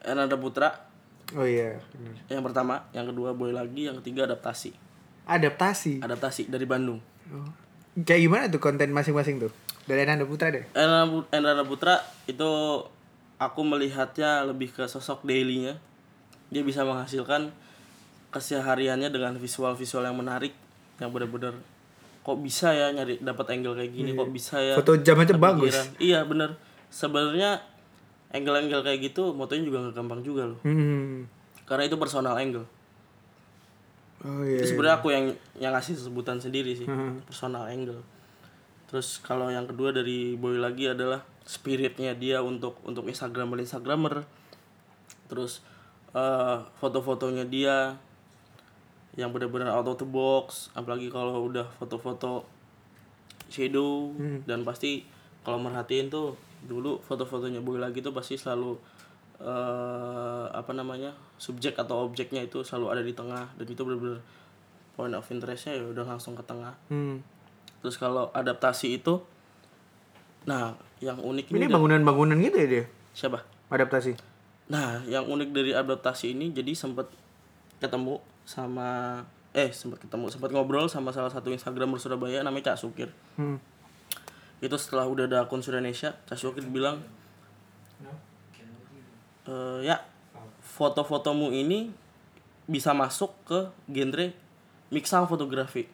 Ernanda 0.00 0.36
Putra 0.36 0.88
Oh 1.36 1.44
iya, 1.44 1.76
yang 2.26 2.40
pertama 2.40 2.88
yang 2.90 3.04
kedua 3.04 3.36
boy 3.36 3.52
lagi 3.52 3.84
yang 3.84 4.00
ketiga 4.00 4.24
adaptasi 4.24 4.72
Adaptasi. 5.28 6.00
adaptasi 6.00 6.48
dari 6.48 6.64
Bandung 6.64 7.04
Oh. 7.28 7.44
Kayak 7.98 8.20
gimana 8.22 8.44
tuh 8.46 8.60
konten 8.60 8.90
masing-masing 8.90 9.40
tuh? 9.40 9.50
Dari 9.84 10.04
Nanda 10.04 10.22
Putra 10.22 10.52
deh. 10.52 10.68
Ernanda 10.74 11.64
Putra 11.64 11.98
itu 12.26 12.50
aku 13.38 13.60
melihatnya 13.62 14.44
lebih 14.44 14.70
ke 14.70 14.84
sosok 14.84 15.22
dailynya 15.22 15.78
dia 16.48 16.62
bisa 16.62 16.82
menghasilkan 16.82 17.54
kesehariannya 18.28 19.08
dengan 19.08 19.36
visual-visual 19.36 20.04
yang 20.04 20.16
menarik 20.16 20.52
yang 20.98 21.08
benar-benar 21.08 21.54
kok 22.20 22.38
bisa 22.38 22.74
ya 22.74 22.90
nyari 22.90 23.22
dapat 23.22 23.46
angle 23.54 23.72
kayak 23.72 23.88
gini 23.88 24.12
kok 24.12 24.28
bisa 24.28 24.58
ya 24.58 24.74
Foto 24.74 24.98
jam 24.98 25.16
aja 25.16 25.32
bagus. 25.32 25.72
iya 25.96 26.26
bener 26.26 26.58
sebenarnya 26.88 27.62
angle-angle 28.28 28.82
kayak 28.82 29.00
gitu 29.06 29.32
motonya 29.32 29.64
juga 29.64 29.78
nggak 29.80 29.94
gampang 29.94 30.20
juga 30.20 30.42
loh 30.44 30.58
Hmm. 30.60 31.24
karena 31.64 31.86
itu 31.86 31.96
personal 31.96 32.36
angle 32.36 32.66
Oh 34.20 34.42
iya. 34.42 34.58
itu 34.58 34.74
sebenarnya 34.74 34.98
aku 34.98 35.08
yang 35.08 35.24
yang 35.56 35.70
ngasih 35.70 35.94
sebutan 35.94 36.38
sendiri 36.38 36.74
sih 36.74 36.84
Hmm. 36.84 37.22
personal 37.22 37.66
angle 37.66 38.02
terus 38.86 39.20
kalau 39.20 39.46
yang 39.46 39.64
kedua 39.64 39.92
dari 39.92 40.34
boy 40.34 40.56
lagi 40.56 40.88
adalah 40.88 41.20
spiritnya 41.44 42.12
dia 42.12 42.40
untuk 42.40 42.80
untuk 42.82 43.04
instagramer 43.04 43.58
instagramer 43.58 44.24
terus 45.26 45.60
eh, 46.10 46.58
foto-fotonya 46.76 47.44
dia 47.44 47.94
yang 49.14 49.28
benar-benar 49.28 49.70
out 49.72 49.86
of 49.86 49.96
the 49.96 50.06
box 50.06 50.72
apalagi 50.72 51.08
kalau 51.08 51.44
udah 51.44 51.68
foto-foto 51.74 52.42
shadow 53.46 54.12
dan 54.44 54.62
pasti 54.62 55.04
kalau 55.40 55.58
merhatiin 55.58 56.08
tuh 56.08 56.34
dulu 56.60 56.98
foto-fotonya 57.00 57.60
boy 57.60 57.76
lagi 57.76 57.98
tuh 57.98 58.10
pasti 58.10 58.34
selalu 58.34 58.76
eh 59.38 60.44
apa 60.50 60.72
namanya 60.72 61.10
subjek 61.36 61.74
atau 61.74 62.02
objeknya 62.02 62.42
itu 62.42 62.60
selalu 62.60 62.86
ada 62.90 63.02
di 63.02 63.12
tengah 63.12 63.46
dan 63.54 63.64
itu 63.64 63.78
benar-benar 63.78 64.18
point 64.92 65.14
of 65.14 65.22
interestnya 65.28 65.72
ya 65.72 65.84
udah 65.84 66.04
langsung 66.04 66.34
ke 66.34 66.42
tengah 66.42 66.74
Hmm. 66.88 67.22
terus 67.78 67.94
kalau 67.94 68.30
adaptasi 68.32 68.96
itu 68.96 69.22
nah 70.42 70.74
yang 70.98 71.16
unik 71.16 71.50
ini 71.50 71.56
Ini 71.56 71.68
bangunan-bangunan 71.68 72.34
gitu 72.40 72.56
ya 72.56 72.66
dia? 72.68 72.84
siapa 73.12 73.46
Adaptasi. 73.68 74.18
nah 74.66 74.98
yang 75.04 75.22
unik 75.24 75.50
dari 75.52 75.70
adaptasi 75.70 76.32
ini 76.32 76.50
jadi 76.50 76.74
sempat 76.74 77.06
ketemu 77.78 78.18
sama 78.42 79.22
eh 79.50 79.70
sempat 79.70 80.00
ketemu 80.00 80.28
sempat 80.28 80.50
ngobrol 80.50 80.86
sama 80.86 81.08
salah 81.08 81.30
satu 81.30 81.48
instagramer 81.48 81.96
Surabaya 81.96 82.42
namanya 82.42 82.74
Cak 82.74 82.78
Sukir 82.80 83.14
Hmm. 83.34 83.62
itu 84.58 84.74
setelah 84.74 85.06
udah 85.06 85.24
ada 85.24 85.38
akun 85.40 85.62
Indonesia 85.62 86.18
Cak 86.24 86.34
Sukir 86.34 86.66
bilang 86.66 86.98
"Eh, 89.48 89.88
ya 89.88 90.04
foto-fotomu 90.60 91.48
ini 91.48 91.88
bisa 92.68 92.92
masuk 92.92 93.32
ke 93.48 93.72
genre 93.88 94.28
mixang 94.92 95.24
fotografi 95.24 95.88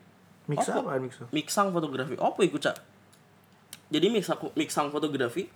Mix 0.51 0.69
Apa? 0.69 0.83
apa 0.85 1.01
mix? 1.01 1.23
mixang 1.31 1.71
fotografi 1.71 2.19
apa 2.19 2.41
itu 2.43 2.59
cak 2.59 2.77
jadi 3.95 4.11
mixang 4.11 4.43
mixang 4.59 4.91
fotografi 4.91 5.47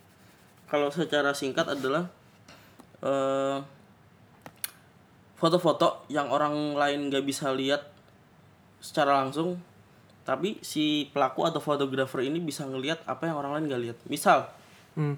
kalau 0.71 0.87
secara 0.89 1.35
singkat 1.35 1.67
adalah 1.67 2.07
eh, 3.03 3.57
foto-foto 5.35 6.07
yang 6.07 6.31
orang 6.31 6.75
lain 6.79 7.11
nggak 7.11 7.23
bisa 7.27 7.51
lihat 7.51 7.83
secara 8.79 9.19
langsung 9.23 9.59
tapi 10.23 10.61
si 10.63 11.09
pelaku 11.11 11.43
atau 11.47 11.59
fotografer 11.59 12.23
ini 12.23 12.39
bisa 12.39 12.63
ngelihat 12.63 13.03
apa 13.07 13.27
yang 13.27 13.35
orang 13.39 13.59
lain 13.59 13.65
nggak 13.67 13.83
lihat 13.83 13.97
misal 14.07 14.47
Hmm. 14.97 15.15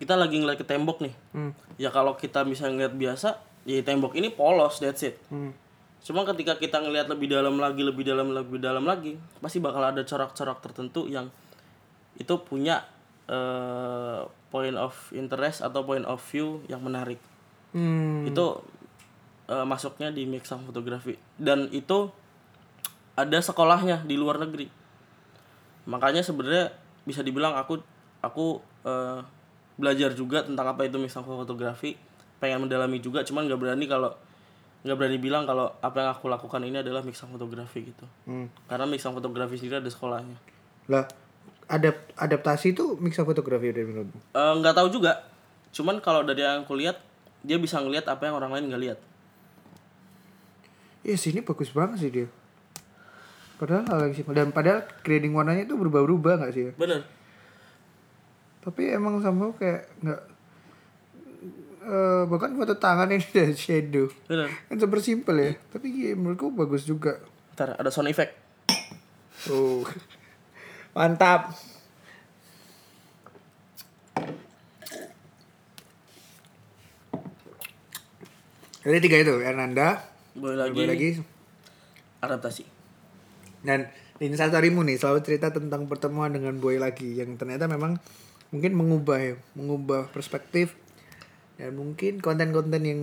Kita 0.00 0.16
lagi 0.16 0.40
ngeliat 0.40 0.56
ke 0.56 0.64
tembok 0.64 1.04
nih 1.04 1.12
Hmm. 1.30 1.52
ya 1.76 1.92
kalau 1.92 2.16
kita 2.16 2.40
bisa 2.42 2.66
ngeliat 2.66 2.96
biasa 2.96 3.36
ya 3.62 3.84
tembok 3.84 4.16
ini 4.16 4.32
polos 4.32 4.80
that's 4.80 5.04
it 5.04 5.20
Hmm. 5.28 5.52
Cuma 6.00 6.24
ketika 6.24 6.56
kita 6.56 6.80
ngelihat 6.80 7.12
lebih 7.12 7.28
dalam 7.28 7.60
lagi, 7.60 7.84
lebih 7.84 8.08
dalam, 8.08 8.32
lebih 8.32 8.56
dalam 8.56 8.88
lagi, 8.88 9.20
pasti 9.36 9.60
bakal 9.60 9.84
ada 9.84 10.00
corak-corak 10.00 10.64
tertentu 10.64 11.04
yang 11.04 11.28
itu 12.16 12.32
punya 12.40 12.88
eh, 13.28 14.24
point 14.48 14.80
of 14.80 14.96
interest 15.12 15.60
atau 15.60 15.84
point 15.84 16.08
of 16.08 16.16
view 16.32 16.64
yang 16.72 16.80
menarik. 16.80 17.20
Hmm. 17.76 18.24
Itu 18.24 18.64
eh, 19.44 19.66
masuknya 19.68 20.08
di 20.08 20.24
mixang 20.24 20.64
fotografi 20.64 21.20
dan 21.36 21.68
itu 21.68 22.08
ada 23.12 23.36
sekolahnya 23.36 24.00
di 24.08 24.16
luar 24.16 24.40
negeri. 24.40 24.72
Makanya 25.84 26.24
sebenarnya 26.24 26.72
bisa 27.04 27.20
dibilang 27.20 27.60
aku 27.60 27.76
aku 28.24 28.56
eh, 28.88 29.20
belajar 29.80 30.12
juga 30.12 30.44
tentang 30.44 30.68
apa 30.68 30.84
itu 30.84 30.94
mixed 30.94 31.16
fotografi 31.18 31.96
pengen 32.36 32.60
mendalami 32.62 33.00
juga 33.00 33.24
cuman 33.24 33.48
nggak 33.48 33.56
berani 33.58 33.84
kalau 33.84 34.12
nggak 34.80 34.96
berani 34.96 35.16
bilang 35.16 35.44
kalau 35.44 35.72
apa 35.76 35.96
yang 35.98 36.10
aku 36.10 36.24
lakukan 36.26 36.60
ini 36.62 36.78
adalah 36.78 37.00
mixed 37.00 37.24
fotografi 37.24 37.88
gitu 37.88 38.04
Hmm. 38.24 38.52
karena 38.64 38.84
mixed 38.84 39.08
fotografi 39.08 39.56
sendiri 39.56 39.78
ada 39.78 39.88
sekolahnya 39.88 40.36
Lah, 40.86 41.04
adap 41.66 41.96
adaptasi 42.14 42.72
itu 42.72 42.96
mix 42.98 43.14
fotografi 43.16 43.70
dari 43.70 43.84
menurutmu? 43.84 44.20
Eh, 44.30 44.52
nggak 44.56 44.74
tahu 44.74 44.88
juga 44.90 45.24
cuman 45.70 45.98
kalau 45.98 46.20
dari 46.20 46.40
yang 46.40 46.62
aku 46.62 46.74
lihat 46.74 46.98
dia 47.40 47.56
bisa 47.56 47.78
ngelihat 47.78 48.04
apa 48.06 48.26
yang 48.26 48.36
orang 48.36 48.52
lain 48.52 48.68
nggak 48.68 48.82
lihat 48.82 48.98
Iya 51.00 51.16
sih 51.16 51.32
ini 51.32 51.40
bagus 51.40 51.72
banget 51.72 51.96
sih 51.96 52.12
dia. 52.12 52.28
Padahal 53.56 53.88
hal 53.88 54.00
yang 54.04 54.12
simpel 54.12 54.32
dan 54.32 54.52
padahal 54.52 54.84
grading 55.00 55.32
warnanya 55.32 55.64
itu 55.64 55.72
berubah-ubah 55.72 56.34
nggak 56.38 56.52
sih? 56.52 56.64
ya? 56.68 56.72
bener 56.76 57.00
Tapi 58.60 58.92
emang 58.92 59.20
sama 59.20 59.52
kayak 59.56 59.88
nggak 60.00 60.22
eh 61.80 62.22
bahkan 62.28 62.52
foto 62.54 62.76
tangan 62.76 63.08
ini 63.08 63.24
ada 63.40 63.56
shadow. 63.56 64.06
bener 64.28 64.52
Kan 64.68 64.76
super 64.76 65.00
simpel 65.00 65.36
ya. 65.40 65.52
Tapi 65.72 65.86
iya, 65.88 66.12
menurutku 66.12 66.52
bagus 66.52 66.84
juga. 66.84 67.20
ntar 67.56 67.76
ada 67.76 67.92
sound 67.92 68.08
effect 68.08 68.32
Oh. 69.48 69.80
Mantap. 70.96 71.56
Jadi 78.80 78.96
tiga 79.04 79.16
itu, 79.20 79.34
Ernanda, 79.44 80.00
boleh 80.32 80.56
lagi, 80.56 80.88
Lagi. 80.88 80.88
lagi. 80.88 81.10
adaptasi 82.20 82.64
Dan 83.60 83.88
di 84.16 84.28
instastorymu 84.28 84.84
nih 84.84 84.96
selalu 85.00 85.20
cerita 85.24 85.48
tentang 85.48 85.88
pertemuan 85.88 86.32
dengan 86.32 86.56
boy 86.56 86.76
lagi 86.76 87.16
yang 87.16 87.36
ternyata 87.36 87.64
memang 87.64 87.96
mungkin 88.50 88.72
mengubah 88.72 89.18
ya, 89.18 89.34
mengubah 89.54 90.06
perspektif 90.08 90.74
dan 91.54 91.72
mungkin 91.72 92.18
konten-konten 92.18 92.82
yang 92.82 93.02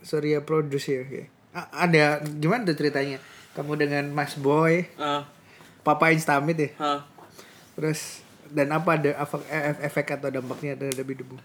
Surya 0.00 0.40
produce 0.40 0.88
ya. 0.88 1.04
A- 1.52 1.84
ada 1.84 2.18
gimana 2.32 2.64
tuh 2.64 2.74
ceritanya? 2.74 3.20
Kamu 3.52 3.74
dengan 3.74 4.08
Mas 4.08 4.32
Boy, 4.34 4.88
Ah, 4.94 5.26
Papa 5.80 6.08
Instamit 6.08 6.56
ya. 6.56 6.70
ah. 6.78 7.00
Terus 7.74 8.22
dan 8.46 8.70
apa 8.70 8.94
ada 8.94 9.10
efek, 9.14 9.42
e- 9.44 9.80
efek 9.84 10.06
atau 10.12 10.28
dampaknya 10.28 10.74
terhadap 10.74 11.04
hidupmu? 11.04 11.36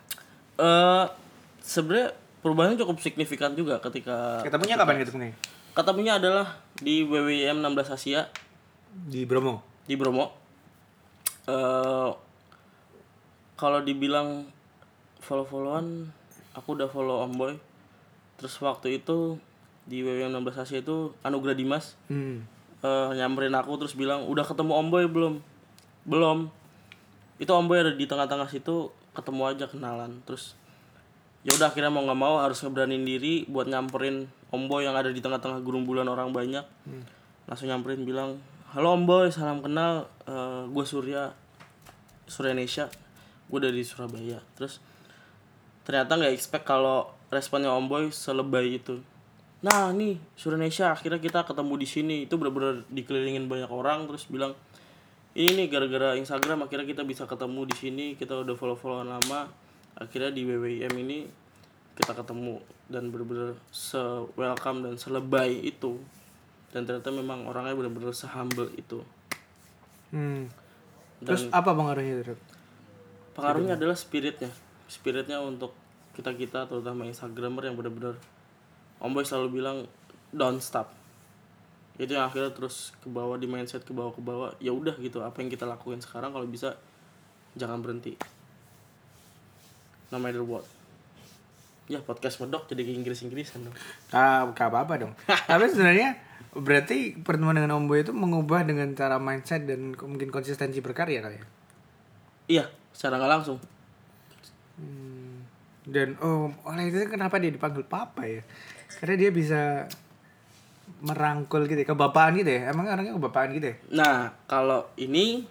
Eh, 0.56 1.06
sebenarnya 1.60 2.14
perubahannya 2.40 2.78
cukup 2.78 2.98
signifikan 2.98 3.52
juga 3.52 3.78
ketika 3.80 4.40
Ketemunya 4.42 4.76
kapan 4.76 5.02
ketemunya? 5.02 5.36
ketemunya 5.74 6.14
adalah 6.16 6.48
di 6.74 7.04
WWM 7.04 7.60
16 7.60 7.92
Asia 7.92 8.32
Di 8.94 9.26
Bromo. 9.26 9.60
di 9.84 9.94
Bromo. 9.94 10.32
Eh 11.44 12.10
kalau 13.56 13.80
dibilang 13.80 14.48
follow-followan, 15.20 16.12
aku 16.54 16.76
udah 16.76 16.88
follow 16.88 17.24
Om 17.24 17.34
Boy. 17.36 17.54
Terus 18.36 18.56
waktu 18.60 19.00
itu 19.00 19.40
di 19.88 20.04
WWM 20.04 20.34
16 20.34 20.62
Asia 20.62 20.80
itu 20.82 21.14
Anugerah 21.22 21.56
Dimas 21.56 21.94
Hmm. 22.08 22.44
eh, 22.82 23.10
nyamperin 23.16 23.56
aku 23.56 23.80
terus 23.80 23.96
bilang 23.96 24.28
udah 24.28 24.46
ketemu 24.46 24.74
Om 24.76 24.88
Boy 24.90 25.06
belum? 25.08 25.40
Belum. 26.06 26.52
Itu 27.38 27.52
Om 27.52 27.66
Boy 27.66 27.82
ada 27.82 27.94
di 27.94 28.06
tengah-tengah 28.06 28.46
situ 28.46 28.92
ketemu 29.16 29.42
aja 29.48 29.66
kenalan 29.66 30.20
terus 30.28 30.60
ya 31.42 31.56
udah 31.56 31.72
akhirnya 31.72 31.88
mau 31.88 32.04
nggak 32.04 32.20
mau 32.20 32.36
harus 32.44 32.60
ngeberanin 32.60 33.08
diri 33.08 33.48
buat 33.48 33.64
nyamperin 33.64 34.28
Om 34.52 34.68
Boy 34.68 34.84
yang 34.84 34.92
ada 34.92 35.08
di 35.08 35.24
tengah-tengah 35.24 35.64
gerumbulan 35.64 36.04
orang 36.04 36.36
banyak 36.36 36.68
langsung 37.48 37.72
nyamperin 37.72 38.04
bilang 38.04 38.36
halo 38.76 38.92
Om 38.92 39.08
Boy 39.08 39.32
salam 39.32 39.64
kenal 39.64 40.12
gue 40.68 40.86
Surya 40.86 41.32
Surya 42.28 42.52
Indonesia 42.52 42.92
gue 43.50 43.60
dari 43.62 43.82
Surabaya. 43.86 44.42
Terus 44.58 44.82
ternyata 45.86 46.18
nggak 46.18 46.34
expect 46.34 46.66
kalau 46.66 47.10
responnya 47.30 47.70
Om 47.74 47.86
Boy 47.86 48.04
selebay 48.10 48.82
itu. 48.82 49.02
Nah 49.66 49.90
nih 49.94 50.18
Indonesia 50.18 50.94
akhirnya 50.94 51.22
kita 51.22 51.46
ketemu 51.46 51.74
di 51.78 51.88
sini. 51.88 52.16
Itu 52.26 52.38
benar-benar 52.38 52.86
dikelilingin 52.90 53.46
banyak 53.50 53.70
orang 53.70 54.10
terus 54.10 54.26
bilang 54.30 54.54
ini 55.36 55.52
nih 55.52 55.68
gara-gara 55.68 56.16
Instagram 56.16 56.64
akhirnya 56.64 56.88
kita 56.88 57.04
bisa 57.04 57.28
ketemu 57.28 57.68
di 57.68 57.76
sini. 57.76 58.06
Kita 58.16 58.40
udah 58.42 58.56
follow-followan 58.56 59.10
lama. 59.10 59.52
Akhirnya 59.96 60.32
di 60.32 60.44
WWIM 60.44 60.94
ini 60.96 61.28
kita 61.96 62.12
ketemu 62.12 62.60
dan 62.92 63.08
bener-bener 63.10 63.56
se 63.72 64.00
welcome 64.36 64.84
dan 64.84 64.96
selebay 64.96 65.60
itu. 65.64 66.00
Dan 66.72 66.84
ternyata 66.84 67.08
memang 67.12 67.48
orangnya 67.48 67.76
bener-bener 67.76 68.12
sehumble 68.12 68.68
itu. 68.76 69.00
Hmm. 70.12 70.48
dan 71.24 71.28
Terus 71.28 71.44
apa 71.52 71.72
pengaruhnya? 71.72 72.36
Pengaruhnya 73.36 73.76
adalah 73.76 73.94
spiritnya. 73.94 74.50
Spiritnya 74.88 75.44
untuk 75.44 75.76
kita 76.16 76.32
kita 76.32 76.66
terutama 76.66 77.04
instagramer 77.04 77.68
yang 77.68 77.76
bener-bener 77.76 78.16
Om 78.98 79.12
Boy 79.12 79.28
selalu 79.28 79.60
bilang 79.60 79.78
don't 80.32 80.64
stop. 80.64 80.88
Itu 82.00 82.16
yang 82.16 82.28
akhirnya 82.28 82.56
terus 82.56 82.96
ke 83.04 83.12
bawah 83.12 83.36
di 83.36 83.46
mindset 83.46 83.84
ke 83.84 83.92
bawah 83.92 84.16
ke 84.16 84.24
bawah 84.24 84.50
ya 84.58 84.72
udah 84.72 84.96
gitu 84.98 85.20
apa 85.20 85.44
yang 85.44 85.52
kita 85.52 85.68
lakuin 85.68 86.00
sekarang 86.00 86.32
kalau 86.32 86.48
bisa 86.48 86.80
jangan 87.54 87.84
berhenti. 87.84 88.16
No 90.10 90.18
matter 90.18 90.42
what 90.42 90.64
ya 91.86 92.02
podcast 92.02 92.42
medok 92.42 92.66
jadi 92.66 92.82
Inggris 92.82 93.22
Inggrisan 93.22 93.62
dong. 93.70 93.76
Ah, 94.10 94.50
gak 94.58 94.74
apa-apa 94.74 95.06
dong. 95.06 95.14
Tapi 95.50 95.70
sebenarnya 95.70 96.18
berarti 96.56 97.14
pertemuan 97.20 97.54
dengan 97.54 97.78
Om 97.78 97.86
Boy 97.86 98.02
itu 98.02 98.10
mengubah 98.10 98.66
dengan 98.66 98.90
cara 98.98 99.22
mindset 99.22 99.70
dan 99.70 99.94
ke- 99.94 100.08
mungkin 100.08 100.32
konsistensi 100.34 100.80
berkarya 100.82 101.20
kali 101.22 101.36
ya. 101.38 101.46
iya 102.46 102.66
secara 102.96 103.20
nggak 103.20 103.34
langsung 103.36 103.60
Dan 105.86 106.18
oh, 106.18 106.50
oleh 106.66 106.90
itu 106.90 107.06
kenapa 107.06 107.38
dia 107.38 107.54
dipanggil 107.54 107.86
Papa 107.86 108.26
ya? 108.26 108.42
Karena 108.98 109.16
dia 109.22 109.30
bisa 109.30 109.86
merangkul 111.06 111.70
gitu 111.70 111.78
ya, 111.78 111.88
kebapaan 111.94 112.42
gitu 112.42 112.50
ya. 112.50 112.74
Emang 112.74 112.90
orangnya 112.90 113.14
kebapaan 113.14 113.54
gitu 113.54 113.70
ya? 113.70 113.76
Nah, 113.94 114.34
kalau 114.50 114.90
ini 114.98 115.46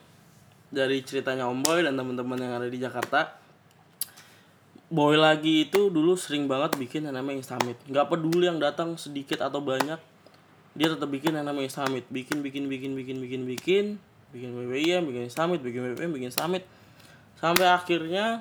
dari 0.75 1.07
ceritanya 1.07 1.47
Om 1.47 1.63
Boy 1.63 1.87
dan 1.87 1.95
teman-teman 1.95 2.35
yang 2.35 2.53
ada 2.59 2.67
di 2.67 2.79
Jakarta, 2.83 3.39
Boy 4.91 5.15
lagi 5.15 5.71
itu 5.71 5.91
dulu 5.91 6.19
sering 6.19 6.51
banget 6.51 6.75
bikin 6.83 7.07
yang 7.07 7.15
namanya 7.15 7.39
Instamit. 7.39 7.79
Nggak 7.87 8.11
peduli 8.11 8.51
yang 8.51 8.59
datang 8.59 8.99
sedikit 8.99 9.39
atau 9.39 9.63
banyak, 9.63 10.03
dia 10.75 10.89
tetap 10.91 11.07
bikin 11.15 11.39
yang 11.39 11.47
namanya 11.47 11.71
Instamit. 11.71 12.11
Bikin, 12.11 12.43
bikin, 12.43 12.67
bikin, 12.67 12.99
bikin, 12.99 13.23
bikin, 13.23 13.43
bikin, 13.47 13.85
bikin 14.35 14.51
WWIM, 14.51 15.03
bikin 15.07 15.23
Instamit, 15.31 15.63
bikin 15.63 15.95
WWIM, 15.95 16.11
bikin 16.11 16.35
Summit. 16.35 16.67
Sampai 17.45 17.69
akhirnya 17.69 18.41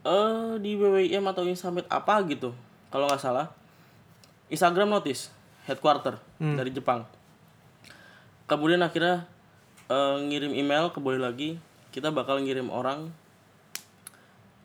eh 0.00 0.56
di 0.64 0.80
WWIM 0.80 1.20
atau 1.28 1.44
Instamit 1.44 1.84
apa 1.92 2.24
gitu, 2.24 2.56
kalau 2.88 3.04
nggak 3.04 3.20
salah, 3.20 3.52
Instagram 4.48 4.96
notice 4.96 5.28
headquarter 5.68 6.16
dari 6.40 6.72
Jepang. 6.72 7.04
Kemudian 8.48 8.80
akhirnya 8.80 9.28
eh, 9.92 10.16
ngirim 10.24 10.56
email 10.56 10.88
ke 10.88 11.04
Boy 11.04 11.20
lagi 11.20 11.60
kita 11.92 12.08
bakal 12.08 12.40
ngirim 12.40 12.72
orang 12.72 13.12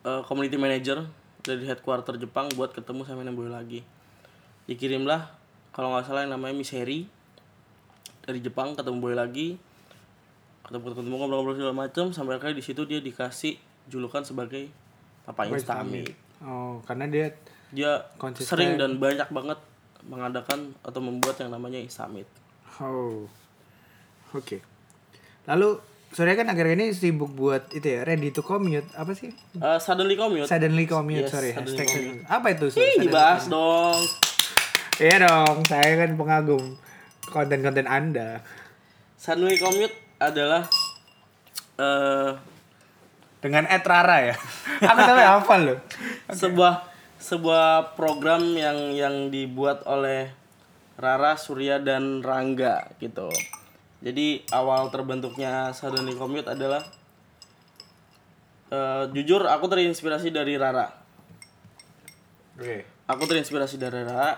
eh, 0.07 0.23
community 0.23 0.55
manager 0.55 1.03
dari 1.43 1.67
headquarter 1.67 2.15
Jepang 2.15 2.47
buat 2.55 2.71
ketemu 2.71 3.03
sama 3.03 3.27
yang 3.27 3.36
Boy 3.36 3.51
lagi. 3.51 3.84
Dikirimlah 4.71 5.27
kalau 5.75 5.91
nggak 5.91 6.07
salah 6.07 6.23
yang 6.23 6.32
namanya 6.32 6.55
Miss 6.55 6.71
Harry 6.71 7.11
dari 8.23 8.39
Jepang 8.39 8.80
ketemu 8.80 9.03
Boy 9.03 9.19
lagi 9.19 9.59
ketemu 10.62 10.86
ketemu 10.91 11.16
ngobrol-ngobrol 11.16 11.55
segala 11.55 11.76
macam 11.78 12.05
sampai 12.10 12.34
akhirnya 12.36 12.57
di 12.57 12.66
situ 12.66 12.82
dia 12.84 12.99
dikasih 12.99 13.55
julukan 13.86 14.22
sebagai 14.22 14.70
Papa 15.24 15.45
Instamit 15.45 16.14
Oh, 16.39 16.80
karena 16.84 17.03
dia 17.05 17.36
dia 17.70 17.99
Konsisten. 18.16 18.47
sering 18.47 18.72
dan 18.76 18.95
banyak 18.95 19.28
banget 19.28 19.60
mengadakan 20.01 20.72
atau 20.80 20.99
membuat 20.99 21.36
yang 21.38 21.49
namanya 21.49 21.78
Instamit 21.78 22.26
oh. 22.78 23.28
Oke. 24.32 24.62
Lalu 25.43 25.82
Surya 26.10 26.34
kan 26.34 26.45
akhir 26.45 26.74
ini 26.74 26.89
sibuk 26.89 27.30
buat 27.30 27.70
itu 27.70 27.86
ya, 27.86 28.01
ready 28.01 28.30
to 28.30 28.41
commute. 28.41 28.86
Apa 28.93 29.14
sih? 29.14 29.30
Eh, 29.53 29.78
suddenly 29.78 30.14
commute 30.14 30.45
Suddenly 30.45 30.86
commute, 30.86 31.26
Yes, 31.26 31.30
sorry. 31.30 31.49
suddenly 31.49 31.78
hashtag 31.78 31.88
commute. 31.88 32.22
Apa 32.26 32.47
itu? 32.49 32.66
Sur? 32.70 32.82
Ih, 32.82 32.95
dibahas 32.99 33.45
commute? 33.45 33.53
dong. 33.53 33.99
Iya 34.99 35.16
dong, 35.24 35.57
saya 35.66 35.91
kan 35.95 36.12
pengagum 36.14 36.64
konten-konten 37.28 37.86
Anda. 37.86 38.41
Suddenly 39.16 39.57
commute 39.57 39.93
adalah 40.20 40.67
eh 41.80 42.32
Dengan 43.39 43.63
Ed 43.72 43.88
Rara 43.88 44.20
ya. 44.20 44.36
Aku 44.91 44.99
sampai 44.99 45.24
hafal 45.24 45.59
loh. 45.63 45.80
sebuah 46.28 46.84
sebuah 47.24 47.95
program 47.95 48.43
yang 48.51 48.91
yang 48.91 49.32
dibuat 49.32 49.88
oleh 49.88 50.28
Rara, 50.99 51.39
Surya 51.39 51.80
dan 51.80 52.20
Rangga 52.20 52.91
gitu. 52.99 53.32
Jadi 54.03 54.43
awal 54.51 54.91
terbentuknya 54.91 55.72
Suddenly 55.72 56.20
Commute 56.20 56.51
adalah 56.51 56.84
eh, 58.76 59.03
jujur 59.15 59.47
aku 59.47 59.72
terinspirasi 59.72 60.36
dari 60.36 60.59
Rara. 60.59 60.91
Oke. 62.59 62.84
Aku 63.07 63.24
terinspirasi 63.24 63.80
dari 63.80 64.03
Rara 64.03 64.36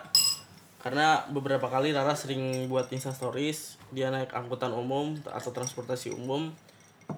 karena 0.81 1.29
beberapa 1.29 1.69
kali 1.69 1.93
Rara 1.93 2.17
sering 2.17 2.65
buat 2.65 2.89
Insta 2.89 3.13
stories 3.13 3.77
dia 3.93 4.09
naik 4.09 4.33
angkutan 4.33 4.73
umum 4.73 5.13
atau 5.29 5.53
transportasi 5.53 6.09
umum. 6.09 6.49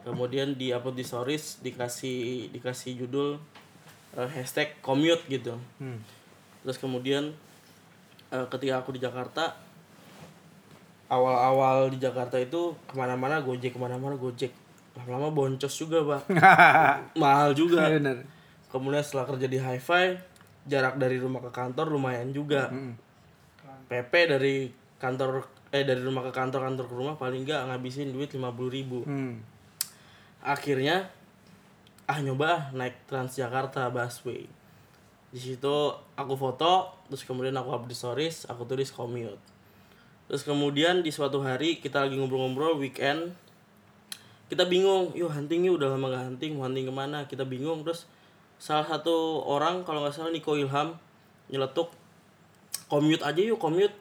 Kemudian 0.04 0.60
di 0.60 0.76
upload 0.76 1.00
di 1.00 1.06
stories 1.08 1.64
dikasih 1.64 2.52
dikasih 2.52 3.00
judul 3.06 3.40
eh, 4.20 4.30
hashtag 4.36 4.76
commute 4.84 5.24
gitu. 5.32 5.56
Hmm. 5.80 6.04
terus 6.64 6.80
kemudian 6.80 7.36
eh, 8.32 8.46
ketika 8.48 8.80
aku 8.80 8.96
di 8.96 9.04
Jakarta 9.04 9.52
awal-awal 11.12 11.92
di 11.92 12.00
Jakarta 12.00 12.40
itu 12.40 12.72
ke 12.88 12.96
mana-mana 12.96 13.40
gojek 13.44 13.76
ke 13.76 13.80
mana-mana 13.80 14.20
gojek. 14.20 14.52
Lama-lama 14.94 15.32
boncos 15.32 15.74
juga 15.74 16.04
pak. 16.04 16.22
Mahal 17.24 17.56
juga. 17.56 17.88
Bener. 17.88 18.28
kemudian 18.74 19.06
setelah 19.06 19.30
kerja 19.30 19.46
di 19.46 19.62
hi-fi 19.62 20.18
jarak 20.66 20.98
dari 20.98 21.22
rumah 21.22 21.38
ke 21.46 21.54
kantor 21.54 21.94
lumayan 21.94 22.34
juga 22.34 22.74
PP 23.88 24.14
dari 24.30 24.72
kantor 25.02 25.44
eh 25.74 25.84
dari 25.84 26.00
rumah 26.00 26.24
ke 26.24 26.32
kantor 26.32 26.70
kantor 26.70 26.86
ke 26.86 26.96
rumah 26.96 27.16
paling 27.18 27.44
nggak 27.44 27.68
ngabisin 27.68 28.14
duit 28.14 28.30
50.000 28.32 28.76
ribu. 28.78 29.02
Hmm. 29.04 29.42
akhirnya 30.44 31.08
ah 32.04 32.20
nyoba 32.20 32.48
ah 32.48 32.62
naik 32.76 33.08
Transjakarta 33.08 33.88
busway. 33.90 34.44
Di 35.34 35.40
situ 35.40 35.76
aku 36.20 36.34
foto 36.36 36.94
terus 37.08 37.24
kemudian 37.24 37.56
aku 37.56 37.74
update 37.74 37.98
stories 37.98 38.46
aku 38.52 38.68
tulis 38.68 38.92
commute. 38.92 39.40
Terus 40.28 40.44
kemudian 40.44 41.02
di 41.02 41.12
suatu 41.12 41.42
hari 41.42 41.80
kita 41.80 42.06
lagi 42.06 42.16
ngobrol-ngobrol 42.20 42.78
weekend 42.80 43.34
kita 44.52 44.70
bingung 44.70 45.10
yuk 45.18 45.34
hunting 45.34 45.66
yuk 45.66 45.82
udah 45.82 45.98
lama 45.98 46.14
gak 46.14 46.24
hunting 46.30 46.60
mau 46.60 46.70
hunting 46.70 46.86
ke 46.86 46.94
mana? 46.94 47.26
Kita 47.26 47.48
bingung 47.48 47.82
terus 47.82 48.06
salah 48.62 48.86
satu 48.86 49.42
orang 49.48 49.82
kalau 49.88 50.06
nggak 50.06 50.14
salah 50.14 50.30
Niko 50.30 50.54
Ilham 50.54 50.96
nyeletuk 51.50 51.90
commute 52.94 53.26
aja 53.26 53.42
yuk 53.42 53.58
commute. 53.58 53.98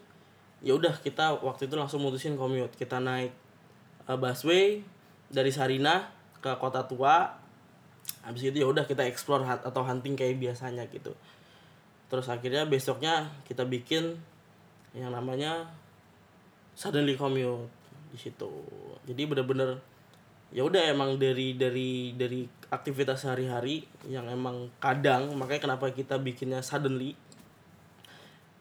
Ya 0.60 0.76
udah 0.76 0.92
kita 1.00 1.40
waktu 1.40 1.64
itu 1.64 1.74
langsung 1.80 2.04
mutusin 2.04 2.36
commute. 2.36 2.76
Kita 2.76 3.00
naik 3.00 3.32
uh, 4.04 4.20
busway 4.20 4.84
dari 5.32 5.48
Sarina 5.48 6.12
ke 6.44 6.52
kota 6.60 6.84
tua. 6.84 7.40
Habis 8.20 8.52
itu 8.52 8.60
ya 8.60 8.68
udah 8.68 8.84
kita 8.84 9.08
explore 9.08 9.48
atau 9.48 9.80
hunting 9.80 10.12
kayak 10.12 10.36
biasanya 10.36 10.84
gitu. 10.92 11.16
Terus 12.12 12.28
akhirnya 12.28 12.68
besoknya 12.68 13.32
kita 13.48 13.64
bikin 13.64 14.20
yang 14.92 15.08
namanya 15.08 15.72
suddenly 16.76 17.16
commute 17.16 17.72
di 18.12 18.20
situ. 18.20 18.52
Jadi 19.08 19.22
bener-bener 19.24 19.80
ya 20.52 20.68
udah 20.68 20.92
emang 20.92 21.16
dari 21.16 21.56
dari 21.56 22.12
dari 22.12 22.44
aktivitas 22.68 23.24
sehari-hari 23.24 23.88
yang 24.04 24.28
emang 24.28 24.68
kadang 24.76 25.32
makanya 25.32 25.72
kenapa 25.72 25.88
kita 25.96 26.20
bikinnya 26.20 26.60
suddenly 26.60 27.16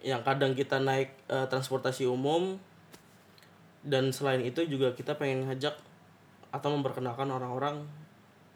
yang 0.02 0.26
kadang 0.26 0.58
kita 0.58 0.82
naik 0.82 1.14
eh, 1.30 1.46
transportasi 1.50 2.10
umum 2.10 2.58
dan 3.82 4.14
selain 4.14 4.42
itu 4.46 4.66
juga 4.66 4.94
kita 4.94 5.18
pengen 5.18 5.50
ngajak 5.50 5.74
atau 6.52 6.70
memperkenalkan 6.74 7.30
orang-orang 7.30 7.86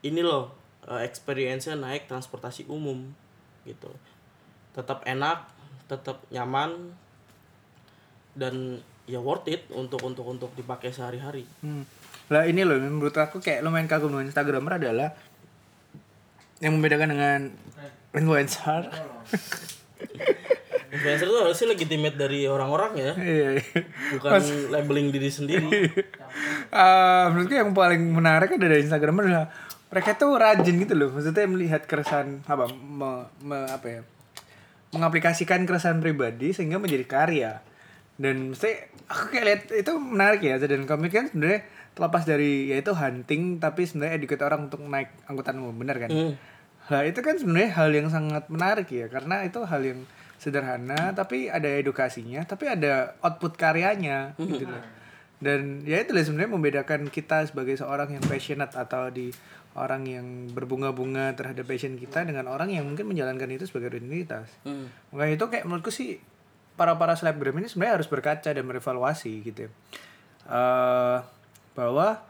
ini 0.02 0.22
loh 0.26 0.54
eh, 0.90 1.06
experience-nya 1.06 1.78
naik 1.78 2.10
transportasi 2.10 2.66
umum 2.70 3.14
gitu 3.66 3.90
tetap 4.74 5.06
enak 5.06 5.46
tetap 5.86 6.22
nyaman 6.34 6.94
dan 8.36 8.82
ya 9.06 9.22
worth 9.22 9.48
it 9.48 9.70
untuk 9.70 10.02
untuk 10.02 10.26
untuk 10.26 10.52
dipakai 10.58 10.90
sehari-hari 10.90 11.46
Hmm. 11.62 11.86
Lah 12.26 12.50
ini 12.50 12.66
loh 12.66 12.82
menurut 12.82 13.14
aku 13.14 13.38
kayak 13.38 13.62
lumayan 13.62 13.86
kagum 13.86 14.10
dengan 14.10 14.26
Instagramer 14.26 14.82
adalah 14.82 15.14
yang 16.58 16.74
membedakan 16.74 17.14
dengan 17.14 17.40
influencer. 18.18 18.90
influencer 20.96 21.26
itu 21.26 21.38
harusnya 21.38 21.68
legitimate 21.70 22.16
dari 22.16 22.40
orang-orang 22.46 22.92
ya 22.96 23.12
Iya. 23.14 23.48
iya. 23.54 23.82
bukan 24.16 24.42
labeling 24.70 25.08
diri 25.10 25.28
sendiri 25.28 25.70
Eh, 26.68 27.26
menurutku 27.30 27.54
yang 27.54 27.72
paling 27.72 28.12
menarik 28.12 28.52
ada 28.52 28.66
dari 28.66 28.82
Instagramer 28.82 29.24
adalah 29.26 29.48
mereka 29.88 30.12
tuh 30.14 30.36
rajin 30.36 30.76
gitu 30.76 30.92
loh. 30.92 31.08
Maksudnya 31.10 31.46
melihat 31.46 31.86
keresahan 31.86 32.44
apa 32.44 32.68
me- 32.68 33.30
me- 33.40 33.70
apa 33.70 33.88
ya? 33.90 34.02
mengaplikasikan 34.92 35.64
keresahan 35.64 36.00
pribadi 36.00 36.52
sehingga 36.52 36.76
menjadi 36.76 37.06
karya. 37.06 37.52
Dan 38.16 38.52
mesti 38.52 38.72
aku 39.06 39.24
kayak 39.30 39.46
lihat 39.46 39.62
itu 39.74 39.92
menarik 39.94 40.42
ya. 40.42 40.56
Dan 40.58 40.84
komik 40.84 41.12
kan 41.12 41.28
sebenarnya 41.28 41.64
terlepas 41.92 42.24
dari 42.24 42.68
yaitu 42.70 42.92
hunting 42.92 43.56
tapi 43.58 43.84
sebenarnya 43.84 44.14
educate 44.18 44.44
orang 44.44 44.68
untuk 44.68 44.84
naik 44.84 45.12
angkutan 45.26 45.56
umum, 45.58 45.76
benar 45.78 45.96
kan? 45.98 46.10
Hmm. 46.10 46.36
Nah, 46.86 47.02
itu 47.02 47.20
kan 47.20 47.34
sebenarnya 47.34 47.72
hal 47.74 47.90
yang 47.90 48.08
sangat 48.10 48.46
menarik 48.46 48.88
ya 48.88 49.08
karena 49.08 49.42
itu 49.42 49.64
hal 49.64 49.82
yang 49.82 50.00
sederhana 50.40 51.16
tapi 51.16 51.48
ada 51.48 51.68
edukasinya, 51.68 52.44
tapi 52.44 52.70
ada 52.70 53.16
output 53.24 53.56
karyanya 53.56 54.36
gitu 54.40 54.68
loh. 54.68 54.84
Dan 55.40 55.84
ya 55.84 56.00
itu 56.00 56.16
sebenarnya 56.16 56.52
membedakan 56.56 57.12
kita 57.12 57.44
sebagai 57.46 57.76
seorang 57.76 58.16
yang 58.16 58.24
passionate 58.24 58.74
atau 58.74 59.12
di 59.12 59.30
orang 59.76 60.08
yang 60.08 60.28
berbunga-bunga 60.56 61.36
terhadap 61.36 61.68
passion 61.68 62.00
kita 62.00 62.24
dengan 62.24 62.48
orang 62.48 62.72
yang 62.72 62.88
mungkin 62.88 63.12
menjalankan 63.12 63.52
itu 63.52 63.68
sebagai 63.68 64.00
rutinitas. 64.00 64.48
Hmm. 64.64 64.88
Makanya 65.12 65.34
itu 65.36 65.46
kayak 65.52 65.66
menurutku 65.68 65.92
sih 65.92 66.24
para 66.80 66.96
para 66.96 67.20
selebgram 67.20 67.60
ini 67.60 67.68
sebenarnya 67.68 68.00
harus 68.00 68.08
berkaca 68.08 68.50
dan 68.56 68.64
merevaluasi 68.64 69.44
gitu. 69.44 69.68
ya. 69.68 69.72
Eh 70.48 71.20
bahwa 71.76 72.24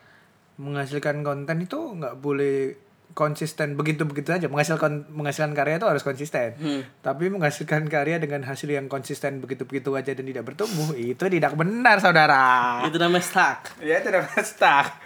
menghasilkan 0.58 1.22
konten 1.22 1.62
itu 1.62 1.78
nggak 1.78 2.18
boleh 2.18 2.74
konsisten 3.16 3.80
begitu 3.80 4.04
begitu 4.04 4.36
aja 4.36 4.52
menghasilkan 4.52 5.08
menghasilkan 5.08 5.56
karya 5.56 5.80
itu 5.80 5.88
harus 5.88 6.04
konsisten. 6.04 6.60
Hmm. 6.60 6.84
tapi 7.00 7.32
menghasilkan 7.32 7.88
karya 7.88 8.20
dengan 8.20 8.44
hasil 8.44 8.68
yang 8.68 8.92
konsisten 8.92 9.40
begitu 9.40 9.64
begitu 9.64 9.96
aja 9.96 10.12
dan 10.12 10.28
tidak 10.28 10.44
bertumbuh 10.44 10.92
itu 11.00 11.24
tidak 11.32 11.56
benar 11.56 12.04
saudara. 12.04 12.84
Itu 12.84 13.00
namanya 13.00 13.24
stuck. 13.24 13.80
Ya 13.80 14.04
itu 14.04 14.12
namanya 14.12 14.44
stuck. 14.44 15.00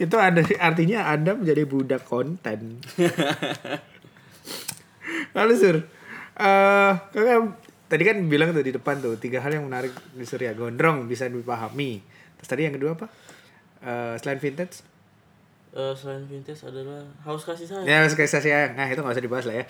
Itu 0.00 0.16
ada 0.16 0.40
artinya 0.40 1.12
anda 1.12 1.36
menjadi 1.36 1.68
budak 1.68 2.08
konten. 2.08 2.80
Lalu 5.36 5.52
sur. 5.60 5.76
Eh 6.40 6.92
kakak 7.12 7.60
tadi 7.92 8.02
kan 8.08 8.16
bilang 8.24 8.56
tuh 8.56 8.64
di 8.64 8.72
depan 8.72 9.04
tuh 9.04 9.20
tiga 9.20 9.44
hal 9.44 9.52
yang 9.52 9.68
menarik 9.68 9.92
di 10.16 10.24
Surya. 10.24 10.56
Gondrong 10.56 11.04
bisa 11.04 11.28
dipahami. 11.28 12.00
Terus 12.40 12.48
tadi 12.48 12.64
yang 12.64 12.72
kedua 12.72 12.96
apa? 12.96 13.12
Eh 13.84 14.16
selain 14.16 14.40
vintage 14.40 14.80
Eh, 15.68 15.92
selain 15.92 16.24
vintage 16.24 16.64
adalah 16.64 17.04
haus 17.28 17.44
kasih 17.44 17.68
sayang. 17.68 17.84
Ya 17.84 18.00
kasih 18.08 18.40
sayang. 18.40 18.72
Nah 18.72 18.88
itu 18.88 19.00
nggak 19.04 19.14
usah 19.20 19.24
dibahas 19.24 19.44
lah 19.44 19.56
ya. 19.60 19.64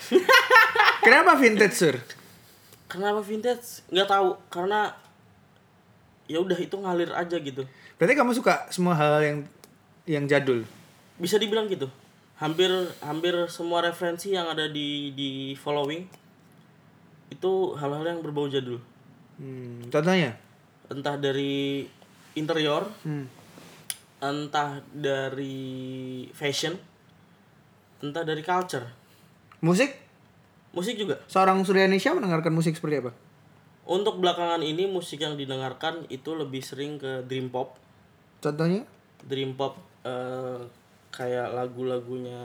Kenapa 1.07 1.35
vintage 1.35 1.75
sur? 1.75 1.97
Kenapa 2.87 3.19
vintage? 3.19 3.83
Nggak 3.91 4.07
tahu 4.07 4.39
karena 4.47 4.95
ya 6.31 6.39
udah 6.39 6.55
itu 6.55 6.77
ngalir 6.79 7.11
aja 7.11 7.37
gitu. 7.43 7.67
Berarti 7.99 8.15
kamu 8.15 8.31
suka 8.31 8.71
semua 8.71 8.95
hal 8.95 9.19
yang 9.27 9.39
yang 10.07 10.25
jadul? 10.31 10.63
Bisa 11.19 11.35
dibilang 11.35 11.67
gitu. 11.67 11.91
Hampir 12.39 12.71
hampir 13.03 13.35
semua 13.51 13.83
referensi 13.83 14.31
yang 14.31 14.47
ada 14.47 14.71
di 14.71 15.11
di 15.19 15.59
following 15.59 16.07
itu 17.29 17.75
hal-hal 17.75 18.07
yang 18.07 18.21
berbau 18.23 18.47
jadul. 18.47 18.79
Hmm, 19.43 19.83
contohnya? 19.91 20.39
Entah 20.87 21.19
dari 21.19 21.85
interior 22.39 22.87
hmm. 23.03 23.38
Entah 24.19 24.83
dari 24.91 26.27
fashion 26.35 26.75
entah 27.99 28.23
dari 28.23 28.43
culture. 28.43 28.87
Musik? 29.63 29.91
Musik 30.71 30.95
juga. 30.95 31.19
Seorang 31.27 31.63
Suryanisha 31.67 32.15
mendengarkan 32.15 32.55
musik 32.55 32.79
seperti 32.79 33.03
apa? 33.03 33.13
Untuk 33.89 34.21
belakangan 34.21 34.63
ini 34.63 34.87
musik 34.87 35.19
yang 35.25 35.35
didengarkan 35.35 36.07
itu 36.13 36.37
lebih 36.37 36.63
sering 36.63 37.01
ke 37.01 37.25
dream 37.27 37.51
pop. 37.51 37.75
Contohnya? 38.39 38.87
Dream 39.27 39.59
pop 39.59 39.81
eh, 40.07 40.63
kayak 41.11 41.57
lagu-lagunya 41.57 42.39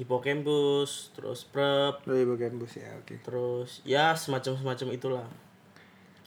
Hippocampus 0.00 1.12
terus 1.12 1.44
Prep. 1.44 2.00
Oh 2.08 2.16
bus 2.56 2.72
ya 2.78 2.88
oke. 2.96 3.20
terus 3.20 3.84
ya 3.84 4.16
semacam 4.16 4.56
semacam 4.56 4.88
itulah. 4.96 5.26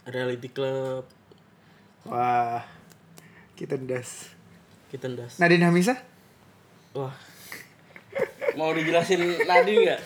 Reality 0.06 0.52
club. 0.52 1.08
Wah 2.06 2.62
kita 3.54 3.78
das. 3.80 4.34
kita 4.90 5.10
das 5.10 5.38
Nadine 5.38 5.66
Hamisa? 5.66 5.98
wah 6.94 7.14
mau 8.58 8.70
dijelasin 8.72 9.22
Nadine 9.44 9.90
nggak 9.90 10.02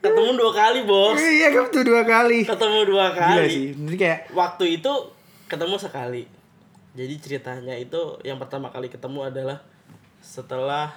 ketemu 0.00 0.30
dua 0.34 0.52
kali 0.52 0.80
bos 0.84 1.20
Iya 1.20 1.52
kamu 1.52 1.68
tuh 1.68 1.84
dua 1.84 2.02
kali. 2.02 2.40
ketemu 2.44 2.78
dua 2.88 3.12
Gila 3.12 3.20
kali 3.36 3.48
sih. 3.48 3.66
Ini 3.76 3.96
kayak 3.96 4.18
waktu 4.32 4.80
itu 4.80 4.92
ketemu 5.44 5.76
sekali 5.76 6.24
jadi 6.90 7.14
ceritanya 7.20 7.76
itu 7.76 8.16
yang 8.24 8.40
pertama 8.40 8.72
kali 8.72 8.88
ketemu 8.88 9.28
adalah 9.28 9.60
setelah 10.20 10.88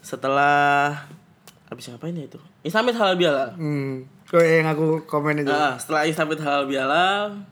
setelah 0.00 0.96
habis 1.68 1.92
ngapain 1.92 2.16
ya 2.16 2.24
itu 2.24 2.40
Islamit 2.64 2.96
halal 2.96 3.20
bihalal 3.20 3.52
hmm, 3.54 4.08
kok 4.26 4.40
yang 4.40 4.66
aku 4.66 5.04
komen 5.04 5.44
itu. 5.44 5.52
Nah, 5.52 5.76
setelah 5.76 6.02
Islamit 6.08 6.40
halal 6.40 6.64
bihalal 6.66 7.44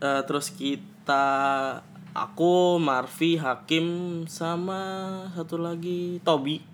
eh, 0.00 0.22
terus 0.24 0.48
kita 0.50 0.95
aku 2.16 2.82
Marfi 2.82 3.38
Hakim 3.38 3.86
sama 4.26 4.80
satu 5.36 5.60
lagi 5.60 6.18
Tobi. 6.26 6.64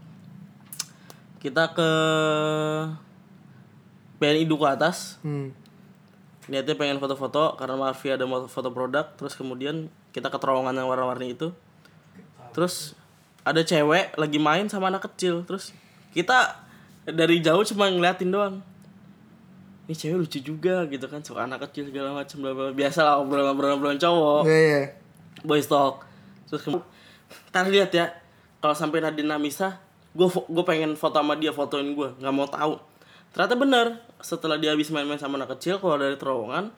Kita 1.43 1.74
ke 1.74 1.91
BNI 4.22 4.47
Duku 4.49 4.64
Atas. 4.64 5.20
Hmm. 5.20 5.53
niatnya 6.51 6.74
pengen 6.74 6.99
foto-foto 6.99 7.55
karena 7.55 7.78
Marvi 7.78 8.11
ada 8.11 8.26
mau 8.26 8.43
foto 8.51 8.74
produk 8.74 9.07
terus 9.14 9.39
kemudian 9.39 9.87
kita 10.11 10.26
ke 10.26 10.39
terowongan 10.43 10.74
yang 10.74 10.91
warna-warni 10.91 11.39
itu. 11.39 11.55
Terus 12.51 12.99
ada 13.43 13.62
cewek 13.62 14.14
lagi 14.18 14.39
main 14.39 14.66
sama 14.70 14.91
anak 14.91 15.07
kecil 15.11 15.43
terus 15.43 15.74
kita 16.14 16.62
dari 17.07 17.43
jauh 17.43 17.62
cuma 17.66 17.91
ngeliatin 17.91 18.30
doang 18.30 18.62
ini 19.93 20.01
cewek 20.01 20.16
lucu 20.24 20.40
juga 20.40 20.88
gitu 20.88 21.05
kan 21.05 21.20
suka 21.20 21.45
anak 21.45 21.68
kecil 21.68 21.93
segala 21.93 22.16
macam 22.16 22.40
bla 22.40 22.57
bla 22.57 22.72
biasa 22.72 23.05
lah 23.05 23.20
obrolan 23.20 23.53
obrolan 23.53 23.76
obrolan 23.76 24.01
cowok. 24.01 24.49
Iya 24.49 24.57
iya. 24.64 24.82
boys 25.45 25.68
talk. 25.68 26.09
Terus 26.49 26.64
kemudian 26.64 26.88
ntar 27.53 27.68
lihat 27.68 27.93
ya 27.93 28.09
kalau 28.64 28.72
sampai 28.72 29.05
Nadine 29.05 29.28
Namisa 29.28 29.76
gue 30.16 30.24
gue 30.32 30.64
pengen 30.64 30.97
foto 30.97 31.20
sama 31.20 31.36
dia 31.36 31.53
fotoin 31.53 31.93
gue 31.93 32.09
nggak 32.24 32.32
mau 32.32 32.49
tahu. 32.49 32.80
Ternyata 33.36 33.55
bener 33.61 33.86
setelah 34.24 34.57
dia 34.57 34.72
habis 34.72 34.88
main-main 34.88 35.20
sama 35.20 35.36
anak 35.36 35.61
kecil 35.61 35.76
keluar 35.76 36.01
dari 36.01 36.16
terowongan 36.16 36.72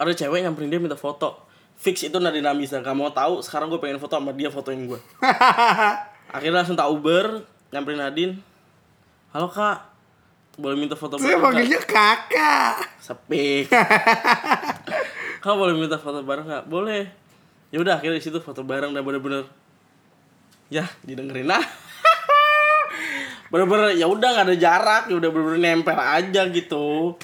ada 0.00 0.12
cewek 0.16 0.40
nyamperin 0.40 0.72
dia 0.72 0.80
minta 0.80 0.96
foto. 0.96 1.44
Fix 1.76 2.08
itu 2.08 2.16
Nadine 2.16 2.48
Namisa 2.48 2.80
nggak 2.80 2.96
mau 2.96 3.12
tahu. 3.12 3.44
Sekarang 3.44 3.68
gue 3.68 3.76
pengen 3.76 4.00
foto 4.00 4.16
sama 4.16 4.32
dia 4.32 4.48
fotoin 4.48 4.80
gue 4.88 5.00
akhirnya 6.36 6.64
langsung 6.64 6.80
tak 6.80 6.88
Uber 6.88 7.44
nyamperin 7.68 8.00
Nadine. 8.00 8.34
Halo 9.36 9.52
kak 9.52 9.91
boleh 10.54 10.76
minta 10.76 10.92
foto 10.94 11.16
Saya 11.16 11.36
bareng 11.36 11.38
nggak?" 11.38 11.46
panggilnya 11.48 11.80
kakak. 11.84 12.74
sepi. 13.00 13.66
Kamu 15.42 15.56
boleh 15.58 15.74
minta 15.74 15.96
foto 15.98 16.22
bareng 16.22 16.46
nggak? 16.46 16.64
Boleh. 16.68 17.02
Ya 17.72 17.80
udah 17.80 17.98
akhirnya 17.98 18.20
di 18.20 18.24
situ 18.24 18.38
foto 18.38 18.62
bareng 18.62 18.92
dan 18.92 19.02
bener-bener 19.02 19.48
ya 20.68 20.84
didengerin 21.02 21.48
lah. 21.48 21.62
Bener-bener 23.52 23.92
ya 23.96 24.08
udah 24.08 24.28
nggak 24.32 24.46
ada 24.48 24.56
jarak. 24.56 25.02
Ya 25.08 25.14
udah 25.16 25.28
bener-bener 25.28 25.60
nempel 25.60 25.96
aja 25.96 26.48
gitu. 26.48 27.16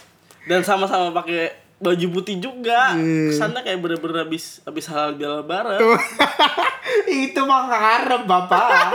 Dan 0.45 0.64
sama-sama 0.64 1.12
pakai 1.12 1.53
baju 1.79 2.07
putih 2.11 2.43
juga. 2.43 2.93
Kesannya 2.97 3.62
kayak 3.62 3.79
bener-bener 3.79 4.26
habis 4.26 4.61
habis 4.66 4.85
halal 4.91 5.14
bihalal 5.14 5.45
bareng. 5.45 5.79
Itu 7.29 7.45
mah 7.45 7.70
ngarep 7.70 8.22
bapak. 8.26 8.93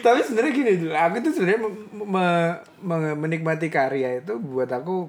Tapi 0.00 0.18
sebenarnya 0.20 0.52
gini 0.52 0.72
dulu, 0.78 0.92
aku 0.92 1.16
tuh 1.20 1.32
sebenarnya 1.32 1.60
me- 1.60 1.78
me- 2.04 2.58
me- 2.80 3.16
menikmati 3.16 3.68
karya 3.68 4.18
itu 4.18 4.34
buat 4.36 4.66
aku 4.66 5.06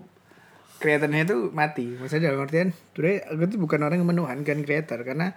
kreatornya 0.77 1.23
itu 1.23 1.49
mati. 1.49 1.95
Maksudnya 1.95 2.29
dalam 2.29 2.43
artian, 2.43 2.69
sebenarnya 2.91 3.19
aku 3.27 3.43
tuh 3.47 3.59
bukan 3.59 3.79
orang 3.81 3.97
yang 3.97 4.09
menuhankan 4.09 4.57
kreator 4.61 4.99
karena 5.01 5.31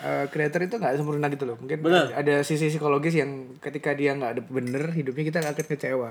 eh, 0.00 0.26
kreator 0.28 0.64
itu 0.64 0.74
nggak 0.76 0.96
sempurna 0.96 1.28
gitu 1.28 1.44
loh. 1.44 1.56
Mungkin 1.56 1.80
Benar. 1.80 2.12
ada 2.12 2.40
sisi 2.42 2.66
psikologis 2.66 3.14
yang 3.14 3.56
ketika 3.56 3.92
dia 3.92 4.12
nggak 4.12 4.30
ada 4.36 4.42
bener 4.42 4.90
hidupnya 4.90 5.24
kita 5.24 5.38
akan 5.40 5.54
kecewa. 5.54 6.10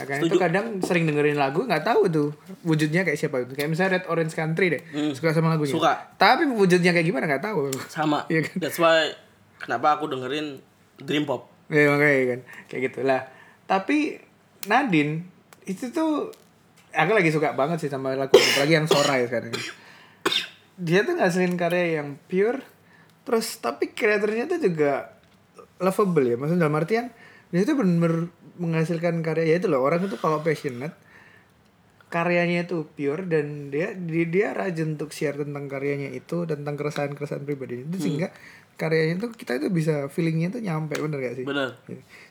Makanya 0.00 0.20
itu 0.22 0.36
kadang 0.38 0.66
sering 0.80 1.04
dengerin 1.04 1.36
lagu 1.36 1.60
nggak 1.60 1.84
tahu 1.84 2.08
tuh 2.08 2.28
wujudnya 2.62 3.04
kayak 3.04 3.18
siapa 3.18 3.42
itu. 3.42 3.52
Kayak 3.52 3.68
misalnya 3.68 4.00
Red 4.00 4.06
Orange 4.08 4.32
Country 4.32 4.66
deh, 4.72 4.82
suka 5.12 5.34
sama 5.34 5.52
lagunya. 5.52 5.72
Hmm. 5.72 5.82
Suka. 5.82 5.92
Tapi 6.14 6.46
wujudnya 6.46 6.94
kayak 6.94 7.04
gimana 7.04 7.24
nggak 7.26 7.44
tahu. 7.44 7.68
sama 7.88 8.24
Iya 8.28 8.48
kan? 8.48 8.56
that's 8.60 8.78
why 8.78 9.12
kenapa 9.60 9.96
aku 9.96 10.08
dengerin 10.08 10.60
dream 11.00 11.26
pop 11.26 11.54
Ya 11.72 11.88
makanya 11.88 12.36
kan 12.36 12.40
kayak 12.68 12.82
gitu 12.92 13.00
lah. 13.08 13.24
Tapi 13.64 14.20
Nadine 14.68 15.24
itu 15.64 15.88
tuh 15.88 16.28
aku 16.92 17.12
lagi 17.16 17.32
suka 17.32 17.56
banget 17.56 17.80
sih 17.80 17.90
sama 17.90 18.12
lagu 18.12 18.36
apalagi 18.36 18.76
yang 18.76 18.88
Sora 18.88 19.16
ya 19.16 19.26
sekarang. 19.28 19.54
Dia 20.76 21.06
tuh 21.08 21.16
ngasilin 21.16 21.56
karya 21.56 22.02
yang 22.02 22.20
pure 22.28 22.60
terus 23.24 23.56
tapi 23.64 23.96
kreatornya 23.96 24.44
tuh 24.44 24.60
juga 24.60 25.16
lovable 25.80 26.28
ya. 26.28 26.36
Maksudnya 26.36 26.68
dalam 26.68 26.76
artian 26.76 27.08
dia 27.48 27.64
tuh 27.64 27.76
bener-bener 27.80 28.28
menghasilkan 28.60 29.24
karya 29.24 29.56
ya 29.56 29.56
itu 29.58 29.66
loh 29.66 29.80
orang 29.82 30.04
itu 30.04 30.20
kalau 30.20 30.44
passionate 30.44 30.94
karyanya 32.12 32.70
itu 32.70 32.86
pure 32.94 33.26
dan 33.26 33.74
dia 33.74 33.90
dia, 33.98 34.24
dia 34.30 34.48
rajin 34.54 34.94
untuk 34.94 35.10
share 35.10 35.34
tentang 35.34 35.66
karyanya 35.66 36.14
itu 36.14 36.46
tentang 36.46 36.78
keresahan-keresahan 36.78 37.42
pribadi 37.42 37.82
itu 37.82 37.96
sehingga 37.98 38.30
karyanya 38.74 39.22
itu 39.22 39.28
kita 39.34 39.62
itu 39.62 39.70
bisa 39.70 40.10
feelingnya 40.10 40.54
tuh 40.54 40.62
nyampe 40.62 40.98
bener 40.98 41.18
gak 41.22 41.34
sih? 41.38 41.46
bener 41.46 41.78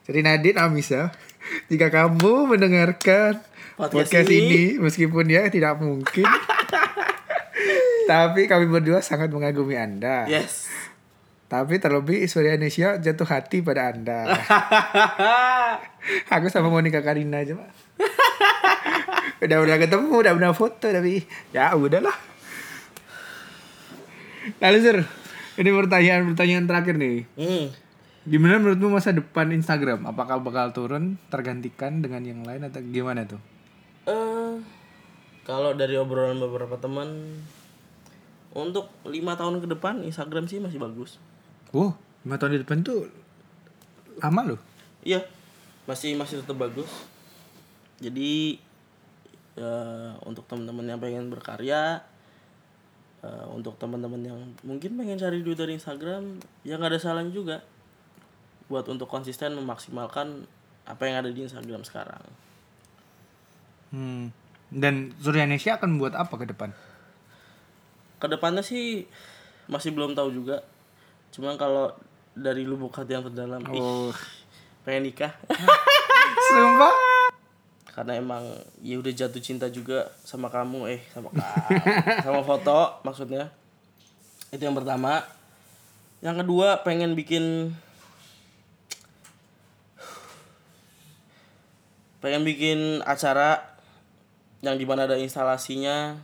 Jadi 0.03 0.19
Nadine 0.19 0.59
Amisa, 0.59 1.15
jika 1.71 1.87
kamu 1.87 2.51
mendengarkan 2.51 3.39
Podcast 3.73 4.11
podcast, 4.11 4.29
ini. 4.29 4.75
ini. 4.75 4.83
meskipun 4.83 5.25
ya 5.31 5.47
tidak 5.49 5.79
mungkin, 5.79 6.27
tapi 8.11 8.45
kami 8.45 8.69
berdua 8.69 9.01
sangat 9.01 9.33
mengagumi 9.33 9.79
Anda. 9.79 10.27
yes 10.29 10.69
Tapi 11.49 11.77
terlebih 11.77 12.25
Surya 12.25 12.57
Indonesia 12.57 12.97
jatuh 12.97 13.29
hati 13.29 13.61
pada 13.61 13.93
Anda. 13.93 14.25
Aku 16.33 16.49
sama 16.49 16.73
Monica 16.73 16.97
Karina 17.05 17.45
aja, 17.45 17.53
Pak. 17.53 17.69
udah 19.45 19.57
udah 19.61 19.77
ketemu, 19.77 20.13
udah 20.17 20.33
pernah 20.33 20.53
foto 20.57 20.89
tapi 20.89 21.21
ya 21.53 21.77
udahlah. 21.77 22.15
Lalu 24.59 24.77
Sir, 24.81 24.97
ini 25.59 25.69
pertanyaan-pertanyaan 25.69 26.65
terakhir 26.65 26.95
nih. 26.97 27.17
hmm. 27.37 27.65
Gimana 28.23 28.55
menurutmu 28.55 28.95
masa 28.95 29.11
depan 29.11 29.51
Instagram? 29.51 30.07
Apakah 30.07 30.39
bakal 30.39 30.71
turun, 30.71 31.19
tergantikan 31.27 31.99
dengan 31.99 32.23
yang 32.23 32.41
lain 32.47 32.63
atau 32.63 32.79
gimana 32.79 33.27
tuh? 33.27 33.41
Eh, 34.07 34.55
kalau 35.43 35.75
dari 35.75 35.99
obrolan 35.99 36.39
beberapa 36.39 36.79
teman 36.79 37.39
untuk 38.55 38.87
lima 39.03 39.35
tahun 39.35 39.59
ke 39.59 39.67
depan 39.75 40.07
Instagram 40.07 40.47
sih 40.47 40.63
masih 40.63 40.79
bagus. 40.79 41.19
Wow, 41.75 41.99
lima 42.23 42.39
tahun 42.39 42.55
di 42.55 42.59
depan 42.63 42.79
tuh 42.79 43.11
lama 44.23 44.55
loh. 44.55 44.61
Iya, 45.03 45.25
masih 45.83 46.15
masih 46.15 46.39
tetap 46.39 46.55
bagus. 46.55 46.87
Jadi 47.99 48.55
ya, 49.59 49.73
untuk 50.23 50.47
teman-teman 50.47 50.95
yang 50.95 51.01
pengen 51.03 51.27
berkarya, 51.27 52.07
eh, 53.23 53.45
untuk 53.49 53.79
teman-teman 53.79 54.21
yang 54.21 54.39
mungkin 54.61 54.99
pengen 54.99 55.17
cari 55.17 55.39
duit 55.41 55.57
dari 55.57 55.79
Instagram, 55.79 56.43
ya 56.67 56.75
nggak 56.77 56.91
ada 56.93 56.99
salahnya 56.99 57.33
juga 57.33 57.57
buat 58.67 58.87
untuk 58.87 59.07
konsisten 59.07 59.55
memaksimalkan 59.57 60.47
apa 60.83 61.01
yang 61.07 61.23
ada 61.23 61.29
di 61.31 61.43
Instagram 61.43 61.83
sekarang. 61.87 62.23
Hmm. 63.93 64.33
Dan 64.73 65.13
Surya 65.21 65.45
Indonesia 65.45 65.77
akan 65.77 66.01
buat 66.01 66.17
apa 66.17 66.33
ke 66.33 66.45
depan? 66.49 66.73
Ke 68.17 68.25
depannya 68.25 68.65
sih 68.65 69.05
masih 69.69 69.93
belum 69.93 70.17
tahu 70.17 70.33
juga. 70.33 70.65
Cuman 71.29 71.55
kalau 71.61 71.93
dari 72.33 72.65
lubuk 72.65 72.89
hati 72.97 73.13
yang 73.13 73.25
terdalam, 73.29 73.61
ih, 73.69 73.77
Oh, 73.77 74.09
pengen 74.81 75.05
nikah. 75.05 75.33
sumpah? 76.49 76.93
Karena 77.93 78.17
emang 78.17 78.41
ya 78.81 78.97
udah 78.97 79.13
jatuh 79.13 79.37
cinta 79.37 79.69
juga 79.69 80.09
sama 80.25 80.49
kamu 80.49 80.89
eh 80.89 81.01
sama 81.13 81.29
ka- 81.29 81.69
sama 82.25 82.41
foto 82.41 82.99
maksudnya. 83.05 83.53
Itu 84.49 84.65
yang 84.65 84.73
pertama. 84.73 85.21
Yang 86.25 86.45
kedua 86.45 86.81
pengen 86.81 87.13
bikin 87.13 87.73
pengen 92.23 92.47
bikin 92.47 93.03
acara 93.03 93.75
yang 94.63 94.79
di 94.79 94.87
mana 94.87 95.03
ada 95.03 95.19
instalasinya 95.19 96.15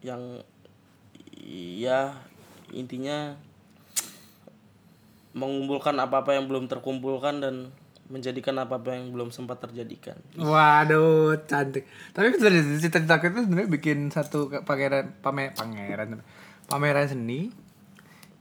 yang 0.00 0.40
ya 1.76 2.16
intinya 2.72 3.36
mengumpulkan 5.36 5.92
apa-apa 6.00 6.32
yang 6.40 6.48
belum 6.48 6.64
terkumpulkan 6.64 7.44
dan 7.44 7.54
menjadikan 8.12 8.52
apa-apa 8.60 8.92
yang 8.92 9.08
belum 9.10 9.32
sempat 9.32 9.64
terjadikan. 9.64 10.20
Waduh, 10.36 11.40
cantik. 11.48 11.88
Tapi 12.12 12.36
cita-cita 12.36 13.16
aku 13.16 13.32
itu 13.32 13.48
sebenarnya 13.48 13.70
bikin 13.72 14.12
satu 14.12 14.52
pameran 14.68 15.16
pamer, 15.24 15.56
pangeran 15.56 16.20
pameran 16.68 17.08
seni 17.08 17.48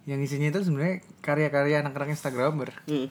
yang 0.05 0.19
isinya 0.19 0.49
itu 0.51 0.65
sebenarnya 0.65 1.05
karya-karya 1.23 1.81
anak-anak 1.85 2.13
Instagramer. 2.13 2.71
Hmm. 2.85 3.07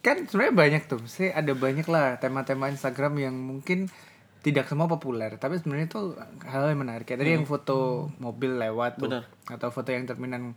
kan 0.00 0.16
sebenarnya 0.24 0.56
banyak 0.56 0.82
tuh 0.88 1.04
sih 1.04 1.28
ada 1.28 1.52
banyak 1.52 1.84
lah 1.84 2.16
tema-tema 2.16 2.72
Instagram 2.72 3.20
yang 3.20 3.36
mungkin 3.36 3.92
tidak 4.40 4.64
semua 4.64 4.88
populer 4.88 5.36
tapi 5.36 5.60
sebenarnya 5.60 5.92
itu 5.92 6.16
hal 6.48 6.72
yang 6.72 6.80
menarik 6.80 7.04
kayak 7.04 7.20
tadi 7.20 7.36
yang 7.36 7.44
foto 7.44 8.08
mobil 8.16 8.56
lewat 8.56 8.96
tuh 8.96 9.12
Benar. 9.12 9.28
atau 9.52 9.68
foto 9.68 9.92
yang 9.92 10.08
cerminan 10.08 10.56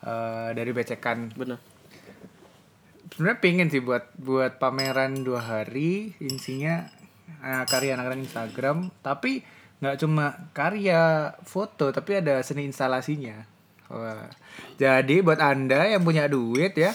eh, 0.00 0.56
dari 0.56 0.72
becekan 0.72 1.36
Bener. 1.36 1.60
Sebenarnya 3.12 3.38
pengen 3.40 3.68
sih 3.72 3.80
buat 3.80 4.12
buat 4.18 4.60
pameran 4.60 5.24
dua 5.24 5.40
hari 5.40 6.12
isinya 6.20 6.88
eh, 7.40 7.64
karya 7.64 7.96
anak-anak 7.96 8.24
Instagram 8.24 8.92
tapi 9.00 9.42
nggak 9.78 9.96
cuma 10.02 10.50
karya 10.50 11.32
foto 11.46 11.94
tapi 11.94 12.18
ada 12.18 12.42
seni 12.42 12.66
instalasinya 12.66 13.46
Wah. 13.88 14.28
jadi 14.76 15.22
buat 15.22 15.38
anda 15.40 15.86
yang 15.88 16.02
punya 16.04 16.26
duit 16.28 16.74
ya 16.76 16.92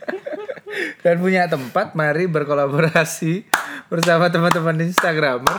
dan 1.02 1.18
punya 1.18 1.48
tempat 1.50 1.98
mari 1.98 2.30
berkolaborasi 2.30 3.48
bersama 3.90 4.30
teman-teman 4.30 4.86
Instagramer 4.86 5.58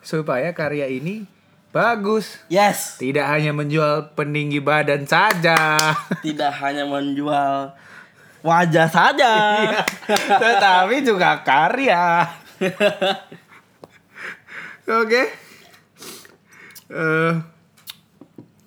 supaya 0.00 0.54
karya 0.56 0.88
ini 0.88 1.28
bagus 1.74 2.40
Yes. 2.48 2.96
tidak 2.96 3.28
hanya 3.28 3.52
menjual 3.52 4.16
peninggi 4.16 4.62
badan 4.62 5.04
saja 5.04 5.76
Tidak 6.24 6.52
hanya 6.62 6.88
menjual 6.88 7.74
wajah 8.40 8.88
saja. 8.88 9.32
Iya. 9.60 9.80
tetapi 10.40 10.96
juga 11.04 11.40
karya 11.44 12.26
oke 14.88 15.22
Eh, 16.90 17.32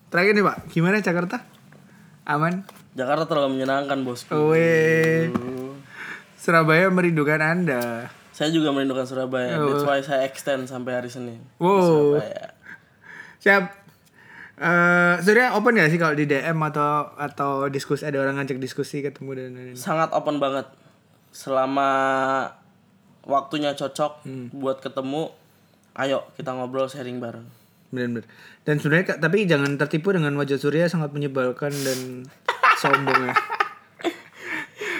terakhir 0.07 0.31
nih 0.31 0.45
pak 0.47 0.57
gimana 0.71 1.03
Jakarta 1.03 1.43
aman 2.23 2.63
Jakarta 2.93 3.25
terlalu 3.25 3.57
menyenangkan 3.57 4.05
bosku. 4.05 4.53
Weh. 4.53 5.33
Surabaya 6.37 6.93
merindukan 6.93 7.41
Anda. 7.41 8.13
Saya 8.29 8.53
juga 8.53 8.69
merindukan 8.69 9.09
Surabaya. 9.09 9.57
Oh. 9.57 9.73
That's 9.73 9.85
why 9.85 9.99
saya 10.05 10.29
extend 10.29 10.69
sampai 10.69 11.01
hari 11.01 11.09
Senin. 11.09 11.41
Wow. 11.57 12.21
Surabaya. 12.21 12.53
Siap. 13.41 13.82
Eh, 14.53 15.15
Surya 15.19 15.57
open 15.57 15.73
gak 15.73 15.89
sih 15.89 15.97
kalau 15.97 16.13
di 16.13 16.29
DM 16.29 16.53
atau 16.63 17.09
atau 17.17 17.65
diskusi 17.67 18.05
ada 18.05 18.21
orang 18.21 18.37
ngajak 18.37 18.61
diskusi 18.61 19.01
ketemu 19.01 19.29
dan 19.33 19.49
lain-lain? 19.51 19.73
Sangat 19.73 20.13
open 20.13 20.37
banget. 20.37 20.69
Selama 21.33 21.89
waktunya 23.25 23.73
cocok 23.73 24.21
Hmm. 24.21 24.53
buat 24.53 24.77
ketemu, 24.77 25.33
ayo 25.95 26.29
kita 26.37 26.53
ngobrol 26.53 26.85
sharing 26.85 27.17
bareng. 27.17 27.49
Benar-benar. 27.89 28.25
Dan 28.61 28.77
sebenarnya 28.77 29.17
tapi 29.17 29.45
jangan 29.45 29.73
tertipu 29.75 30.13
dengan 30.13 30.37
wajah 30.37 30.61
Surya 30.61 30.85
sangat 30.85 31.09
menyebalkan 31.11 31.73
dan 31.73 32.29
sombong 32.81 33.21
ya. 33.25 33.33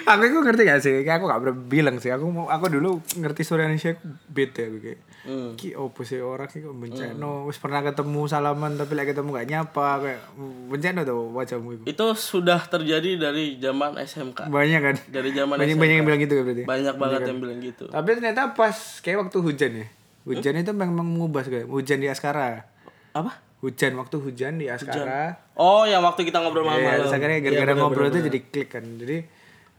Aku 0.06 0.22
itu 0.24 0.38
ngerti 0.38 0.62
gak 0.64 0.80
sih? 0.80 0.96
Kayak 1.02 1.18
aku 1.18 1.26
gak 1.26 1.40
pernah 1.40 1.58
bilang 1.58 1.96
sih. 1.98 2.10
Aku 2.10 2.26
mau 2.28 2.46
aku 2.46 2.66
dulu 2.68 2.90
ngerti 3.16 3.42
Surya 3.42 3.66
Indonesia 3.66 3.92
aku 3.92 4.04
beda 4.28 4.62
aku 4.64 4.78
kayak. 4.80 5.00
Hmm. 5.24 5.56
Ki 5.56 5.72
opo 5.72 6.04
sih 6.04 6.20
orang 6.20 6.46
ki 6.46 6.60
kok 6.60 6.74
bencana 6.74 7.28
wis 7.44 7.56
pernah 7.56 7.80
ketemu 7.80 8.22
salaman 8.26 8.76
tapi 8.76 8.92
lagi 8.92 9.10
ketemu 9.10 9.30
gak 9.34 9.48
nyapa 9.48 9.88
kayak 10.00 10.22
bencana 10.68 11.00
tuh 11.02 11.32
wajahmu 11.32 11.70
itu. 11.74 11.84
Itu 11.86 12.06
sudah 12.14 12.60
terjadi 12.62 13.16
dari 13.18 13.56
zaman 13.56 13.96
SMK. 13.98 14.48
Banyak 14.48 14.82
kan? 14.82 14.96
Dari 15.08 15.30
zaman 15.32 15.56
Banyak 15.56 15.72
SMK. 15.72 15.82
banyak 15.82 15.96
yang 15.96 16.06
bilang 16.06 16.22
gitu 16.22 16.34
kan 16.34 16.44
berarti. 16.44 16.64
Banyak 16.64 16.96
banget 16.98 17.22
yang 17.26 17.40
bilang 17.40 17.60
gitu. 17.60 17.86
Tapi 17.88 18.10
ternyata 18.14 18.42
pas 18.52 18.76
kayak 19.00 19.18
waktu 19.22 19.38
hujan 19.40 19.72
ya. 19.76 19.88
Hujan 20.24 20.56
itu 20.58 20.72
memang 20.72 20.92
mengubah 20.96 21.44
kayak 21.44 21.68
hujan 21.68 22.00
di 22.00 22.08
Askara. 22.08 22.64
Apa? 23.12 23.44
Hujan 23.60 23.96
waktu 23.96 24.16
hujan 24.18 24.56
di 24.56 24.68
Askara. 24.68 25.40
Oh, 25.54 25.84
yang 25.84 26.00
waktu 26.00 26.24
kita 26.24 26.40
ngobrol 26.40 26.64
Iya, 26.64 26.70
malam-malam. 26.70 27.00
terus 27.00 27.14
akhirnya 27.14 27.38
Iya, 27.38 27.44
gara-gara 27.46 27.64
bener, 27.66 27.80
ngobrol 27.80 28.00
bener, 28.02 28.08
itu 28.10 28.18
bener. 28.18 28.28
jadi 28.30 28.40
klik 28.46 28.70
kan. 28.70 28.84
Jadi 28.98 29.18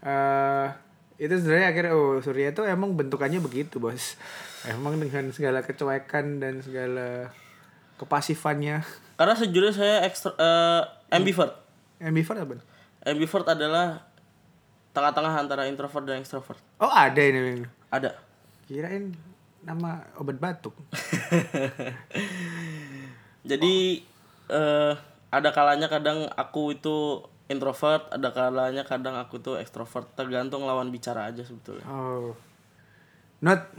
eh 0.01 0.67
itu 1.15 1.31
sebenarnya 1.31 1.67
akhirnya 1.71 1.93
oh 1.95 2.19
Surya 2.19 2.51
itu 2.51 2.61
emang 2.67 2.91
bentukannya 2.97 3.39
begitu, 3.39 3.79
Bos. 3.79 4.19
Emang 4.67 4.99
dengan 4.99 5.31
segala 5.31 5.63
kecuekan 5.63 6.43
dan 6.43 6.59
segala 6.59 7.31
kepasifannya. 7.95 8.83
Karena 9.15 9.33
sejujurnya 9.37 9.73
saya 9.73 9.95
ekstra 10.03 10.35
eh, 10.35 11.15
ambivert. 11.15 11.55
Ambivert 12.03 12.39
apa? 12.43 12.53
Ambivert 13.07 13.47
adalah 13.47 14.03
tengah-tengah 14.91 15.33
antara 15.39 15.67
introvert 15.67 16.03
dan 16.03 16.19
extrovert. 16.19 16.59
Oh, 16.79 16.91
ada 16.91 17.19
ini. 17.19 17.63
Ada. 17.91 18.19
Kirain 18.67 19.15
nama 19.63 20.03
obat 20.19 20.39
batuk. 20.39 20.75
Jadi 23.49 24.03
eh 24.49 24.93
ada 25.35 25.51
kalanya 25.51 25.91
kadang 25.91 26.31
aku 26.33 26.79
itu 26.79 27.27
introvert, 27.51 28.09
ada 28.09 28.29
kalanya 28.33 28.83
kadang 28.85 29.15
aku 29.17 29.37
tuh 29.37 29.61
extrovert, 29.61 30.09
tergantung 30.17 30.65
lawan 30.65 30.89
bicara 30.89 31.29
aja 31.29 31.45
sebetulnya. 31.45 31.85
Oh. 31.85 32.33
Not. 33.41 33.69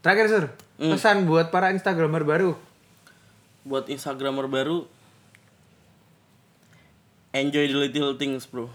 Terakhir, 0.00 0.26
Sur. 0.28 0.44
Hmm. 0.80 0.92
Pesan 0.96 1.28
buat 1.28 1.52
para 1.52 1.72
Instagramer 1.72 2.24
baru. 2.24 2.56
Buat 3.64 3.92
Instagramer 3.92 4.48
baru 4.48 4.88
enjoy 7.30 7.70
the 7.70 7.78
little 7.78 8.14
things, 8.18 8.46
Bro. 8.46 8.70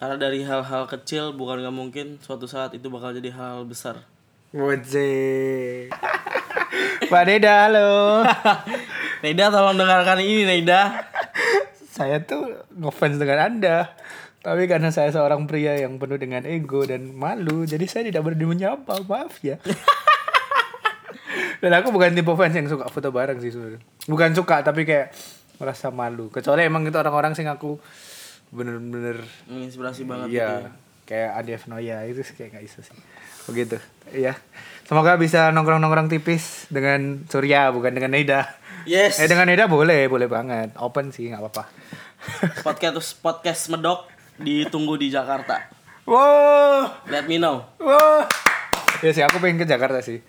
Karena 0.00 0.16
dari 0.16 0.40
hal-hal 0.40 0.88
kecil 0.88 1.36
bukan 1.36 1.60
nggak 1.60 1.76
mungkin 1.76 2.06
suatu 2.24 2.48
saat 2.48 2.72
itu 2.72 2.88
bakal 2.88 3.12
jadi 3.12 3.28
hal 3.36 3.68
besar. 3.68 4.00
Wajib. 4.56 5.92
Pak 7.12 7.22
Deda, 7.28 7.68
halo. 7.68 8.24
Neida 9.22 9.52
tolong 9.52 9.76
dengarkan 9.76 10.24
ini 10.24 10.48
Neida. 10.48 11.09
Saya 11.90 12.22
tuh 12.22 12.62
ngefans 12.78 13.18
dengan 13.18 13.38
Anda. 13.42 13.98
Tapi 14.40 14.64
karena 14.70 14.88
saya 14.88 15.12
seorang 15.12 15.44
pria 15.44 15.76
yang 15.76 16.00
penuh 16.00 16.16
dengan 16.16 16.48
ego 16.48 16.80
dan 16.88 17.12
malu, 17.12 17.68
jadi 17.68 17.84
saya 17.84 18.08
tidak 18.08 18.24
berani 18.24 18.48
menyapa. 18.48 19.04
Maaf 19.04 19.36
ya. 19.44 19.60
dan 21.60 21.72
aku 21.76 21.92
bukan 21.92 22.16
tipe 22.16 22.32
fans 22.32 22.56
yang 22.56 22.64
suka 22.70 22.88
foto 22.88 23.12
bareng 23.12 23.36
sih 23.44 23.52
sebenarnya. 23.52 23.84
Bukan 24.08 24.32
suka, 24.32 24.64
tapi 24.64 24.88
kayak 24.88 25.12
merasa 25.60 25.92
malu. 25.92 26.32
Kecuali 26.32 26.64
emang 26.64 26.88
itu 26.88 26.96
orang-orang 26.96 27.36
sing 27.36 27.52
aku 27.52 27.76
bener-bener 28.50 29.22
Menginspirasi 29.46 30.02
banget 30.10 30.26
gitu 30.26 30.42
iya 30.42 30.48
ya. 30.66 30.70
kayak 31.06 31.30
Adi 31.38 31.50
Noya 31.70 32.02
itu 32.08 32.24
sih 32.26 32.34
kayak 32.34 32.58
gak 32.58 32.64
bisa 32.64 32.78
sih. 32.82 32.96
Begitu. 33.46 33.76
Iya. 34.10 34.34
Semoga 34.88 35.14
bisa 35.20 35.52
nongkrong-nongkrong 35.54 36.10
tipis 36.10 36.66
dengan 36.72 37.22
Surya 37.30 37.70
bukan 37.70 37.94
dengan 37.94 38.10
Neda. 38.16 38.59
Yes. 38.88 39.20
Eh 39.20 39.28
dengan 39.28 39.48
Neda 39.48 39.66
boleh, 39.66 40.08
boleh 40.08 40.26
banget. 40.26 40.72
Open 40.80 41.12
sih 41.12 41.28
nggak 41.28 41.40
apa-apa. 41.40 41.64
podcast 42.66 43.16
podcast 43.20 43.68
medok 43.68 44.08
ditunggu 44.36 44.96
di 44.96 45.08
Jakarta. 45.08 45.68
wow, 46.08 46.88
Let 47.06 47.28
me 47.28 47.36
know. 47.36 47.64
wow. 47.76 48.24
Ya 49.00 49.10
sih 49.12 49.24
aku 49.24 49.40
pengen 49.40 49.60
ke 49.60 49.66
Jakarta 49.68 50.00
sih. 50.00 50.20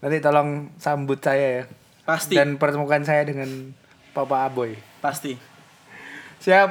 Nanti 0.00 0.18
tolong 0.20 0.72
sambut 0.76 1.20
saya 1.20 1.62
ya. 1.62 1.64
Pasti. 2.02 2.34
Dan 2.34 2.58
pertemukan 2.58 3.00
saya 3.04 3.22
dengan 3.22 3.72
Papa 4.12 4.44
Aboy. 4.44 4.76
Pasti. 5.00 5.38
Siap. 6.42 6.70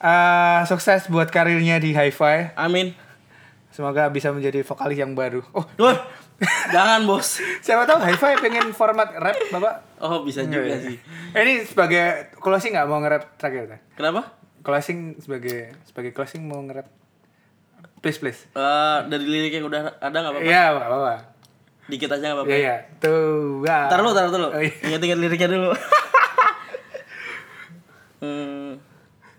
Eh, 0.00 0.60
sukses 0.64 1.04
buat 1.12 1.28
karirnya 1.28 1.76
di 1.76 1.92
Hi-Fi. 1.92 2.56
Amin. 2.56 2.96
Semoga 3.68 4.08
bisa 4.08 4.32
menjadi 4.32 4.64
vokalis 4.64 4.96
yang 4.96 5.12
baru. 5.12 5.44
Oh, 5.52 5.66
Duh. 5.76 5.92
Jangan, 6.74 7.04
Bos. 7.04 7.36
siapa 7.60 7.84
tahu 7.84 8.00
Hi-Fi 8.00 8.40
pengen 8.40 8.72
format 8.72 9.12
rap, 9.12 9.36
Bapak. 9.52 9.89
Oh, 10.00 10.24
bisa 10.24 10.40
juga 10.42 10.80
sih. 10.80 10.96
Eh, 11.30 11.40
Ini 11.40 11.62
sebagai 11.62 12.32
closing 12.34 12.72
nggak 12.72 12.88
mau 12.88 12.98
nge-rap 12.98 13.36
terakhir? 13.36 13.68
Teh? 13.68 13.80
Kenapa? 13.94 14.32
Closing 14.60 15.16
sebagai 15.18 15.76
sebagai 15.84 16.10
closing 16.10 16.40
mau 16.42 16.60
nge-rap. 16.60 16.88
Please, 18.00 18.16
please. 18.16 18.48
Eh, 18.50 18.98
dari 19.06 19.24
lirik 19.24 19.52
yang 19.52 19.68
udah 19.68 20.00
ada 20.00 20.16
nggak 20.16 20.32
apa-apa? 20.32 20.46
Iya, 20.46 20.62
nggak 20.72 20.88
apa-apa. 20.88 21.14
Dikit 21.86 22.08
aja 22.08 22.22
nggak 22.22 22.36
apa-apa. 22.38 22.48
Iya, 22.48 22.56
iya. 22.56 22.76
Tuh, 22.96 23.60
wah. 23.60 23.86
Taruh 23.86 24.02
dulu, 24.02 24.14
taruh 24.14 24.30
dulu. 24.30 24.48
Oh, 24.50 24.60
iya. 24.60 24.72
Ingat-ingat 24.82 25.18
liriknya 25.18 25.48
dulu. 25.50 25.70
hmm, 28.20 28.70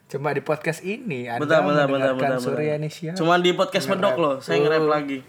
Cuma 0.07 0.29
di 0.29 0.43
podcast 0.43 0.83
ini 0.83 1.25
Anda 1.25 1.41
bentar, 1.41 1.63
mendengarkan 1.87 2.17
bentar. 2.17 2.37
Surya 2.37 2.75
Indonesia. 2.75 3.11
Cuman 3.15 3.39
di 3.39 3.51
podcast 3.55 3.87
medok 3.87 4.15
loh, 4.15 4.35
saya 4.37 4.59
Oh. 4.59 4.67
nge-rap 4.67 4.85
lagi. 4.85 5.19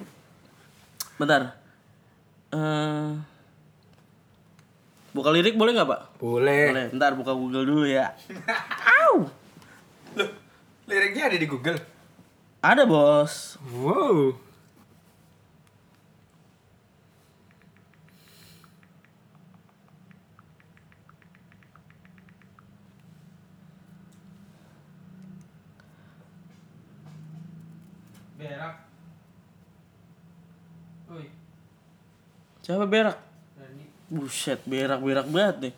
Bentar. 1.14 1.40
Eh, 2.50 3.10
buka 5.12 5.28
lirik 5.32 5.56
boleh 5.56 5.72
nggak, 5.76 5.88
Pak? 5.88 6.00
Boleh. 6.20 6.64
Boleh. 6.72 6.86
Bentar 6.92 7.12
buka 7.16 7.32
Google 7.36 7.64
dulu 7.68 7.84
ya. 7.88 8.12
Loh, 10.18 10.30
liriknya 10.88 11.32
ada 11.32 11.36
di 11.40 11.48
Google. 11.48 11.80
Ada, 12.60 12.84
Bos. 12.84 13.56
Wow. 13.72 14.36
Berak. 28.36 28.74
Siapa 32.62 32.86
berak? 32.86 33.31
Buset, 34.12 34.60
berak-berak 34.68 35.24
banget 35.32 35.56
nih. 35.64 35.74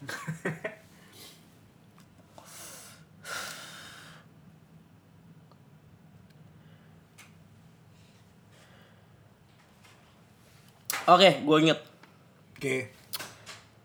Oke, 11.05 11.45
gue 11.45 11.57
inget. 11.63 11.81
Oke. 12.57 12.77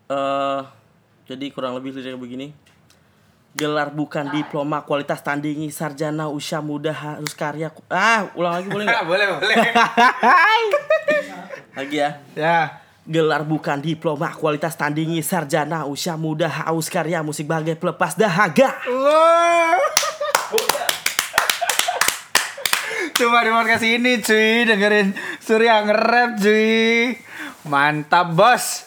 eh 0.10 0.62
jadi 1.30 1.46
kurang 1.54 1.78
lebih 1.78 1.94
liriknya 1.94 2.18
begini. 2.18 2.48
Gelar 3.54 3.94
bukan 3.94 4.34
diploma, 4.34 4.82
kualitas 4.82 5.22
tandingi, 5.22 5.70
sarjana, 5.70 6.26
usia 6.32 6.58
muda, 6.64 6.90
harus 6.90 7.38
karya. 7.38 7.70
Ah, 7.92 8.26
ulang 8.34 8.58
lagi 8.58 8.70
boleh 8.72 8.86
nggak? 8.90 9.06
boleh, 9.06 9.26
boleh. 9.30 9.58
lagi 11.78 11.98
ya. 12.02 12.10
ya. 12.34 12.89
Gelar 13.10 13.42
bukan 13.42 13.82
diploma, 13.82 14.30
kualitas 14.38 14.78
tandingi, 14.78 15.26
sarjana, 15.26 15.90
usia 15.90 16.14
muda, 16.14 16.46
haus 16.46 16.94
karya, 16.94 17.26
musik 17.26 17.50
bagai 17.50 17.74
pelepas 17.74 18.14
dahaga. 18.14 18.78
Cuma 23.18 23.42
di 23.42 23.50
podcast 23.50 23.84
ini 23.84 24.22
cuy 24.22 24.64
dengerin 24.70 25.18
Surya 25.42 25.82
nge-rap 25.90 26.38
cuy. 26.38 27.18
Mantap 27.66 28.38
bos. 28.38 28.86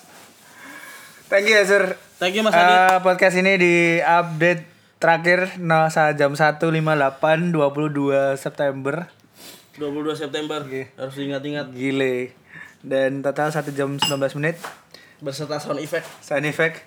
Thank 1.27 1.51
you 1.51 1.59
ya 1.59 1.67
Sur. 1.67 1.99
Thank 2.23 2.39
you 2.39 2.47
Mas 2.47 2.55
Adit. 2.55 2.79
Eh, 2.79 2.99
podcast 3.03 3.35
ini 3.43 3.59
di 3.59 3.75
update 3.99 4.63
terakhir 5.03 5.59
no, 5.59 5.91
jam 5.91 6.39
1.58 6.39 6.63
22 7.51 8.39
September 8.39 9.11
22 9.77 10.15
September. 10.15 10.63
Oke. 10.63 10.95
Harus 10.95 11.15
diingat-ingat. 11.19 11.75
Gile 11.75 12.39
Dan 12.83 13.23
total 13.23 13.55
1 13.55 13.79
jam 13.79 13.95
19 13.95 14.39
menit 14.43 14.59
Berserta 15.23 15.63
sound 15.63 15.79
effect. 15.79 16.07
Sound 16.19 16.47
effect 16.47 16.83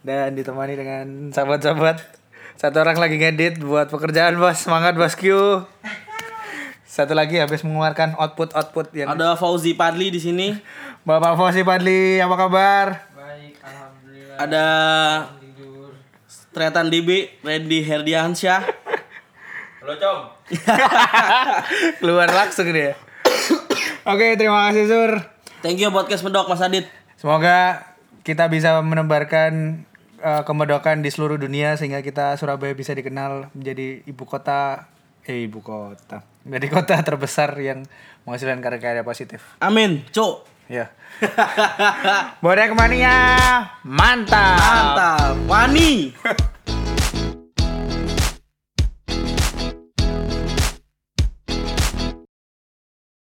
Dan 0.00 0.32
ditemani 0.32 0.74
dengan 0.80 1.06
sahabat-sahabat 1.32 2.16
Satu 2.56 2.80
orang 2.80 2.96
lagi 2.96 3.20
ngedit 3.20 3.60
buat 3.60 3.92
pekerjaan 3.92 4.40
bos. 4.40 4.56
Semangat 4.56 4.96
bos 4.96 5.12
Q. 5.12 5.28
Satu 6.88 7.12
lagi 7.12 7.36
habis 7.36 7.60
mengeluarkan 7.60 8.16
output-output 8.16 8.96
yang 8.96 9.12
Ada 9.12 9.36
Fauzi 9.36 9.76
Padli 9.76 10.08
di 10.08 10.16
sini. 10.16 10.56
Bapak 11.04 11.36
Fauzi 11.36 11.60
Padli, 11.60 12.16
apa 12.16 12.32
kabar? 12.32 12.86
Baik, 13.12 13.60
alhamdulillah. 13.60 14.36
Ada. 14.40 14.66
Tretan 16.56 16.88
DB, 16.88 17.36
Randy 17.44 17.84
Herdiansyah. 17.84 18.64
Halo, 19.84 19.94
Com. 20.00 20.18
Keluar 22.00 22.32
langsung 22.32 22.72
dia. 22.72 22.96
Oke, 24.06 24.38
terima 24.38 24.70
kasih 24.70 24.86
Sur. 24.86 25.12
Thank 25.66 25.82
you 25.82 25.90
podcast 25.90 26.22
Medok 26.22 26.46
Mas 26.46 26.62
Adit. 26.62 26.86
Semoga 27.18 27.90
kita 28.22 28.46
bisa 28.46 28.78
menebarkan 28.78 29.82
uh, 30.22 30.46
kemedokan 30.46 31.02
di 31.02 31.10
seluruh 31.10 31.34
dunia 31.34 31.74
sehingga 31.74 32.06
kita 32.06 32.38
Surabaya 32.38 32.70
bisa 32.70 32.94
dikenal 32.94 33.50
menjadi 33.50 34.06
ibu 34.06 34.22
kota 34.22 34.86
eh 35.26 35.50
ibu 35.50 35.58
kota. 35.58 36.22
Menjadi 36.46 36.66
kota 36.70 36.94
terbesar 37.02 37.58
yang 37.58 37.82
menghasilkan 38.22 38.62
karya-karya 38.62 39.02
positif. 39.02 39.42
Amin, 39.58 40.06
Cuk. 40.14 40.46
Ya. 40.70 40.94
Bodek 42.46 42.78
mania 42.78 43.18
mantap. 43.82 44.54
Mantap. 44.54 45.34
Wani. 45.50 46.14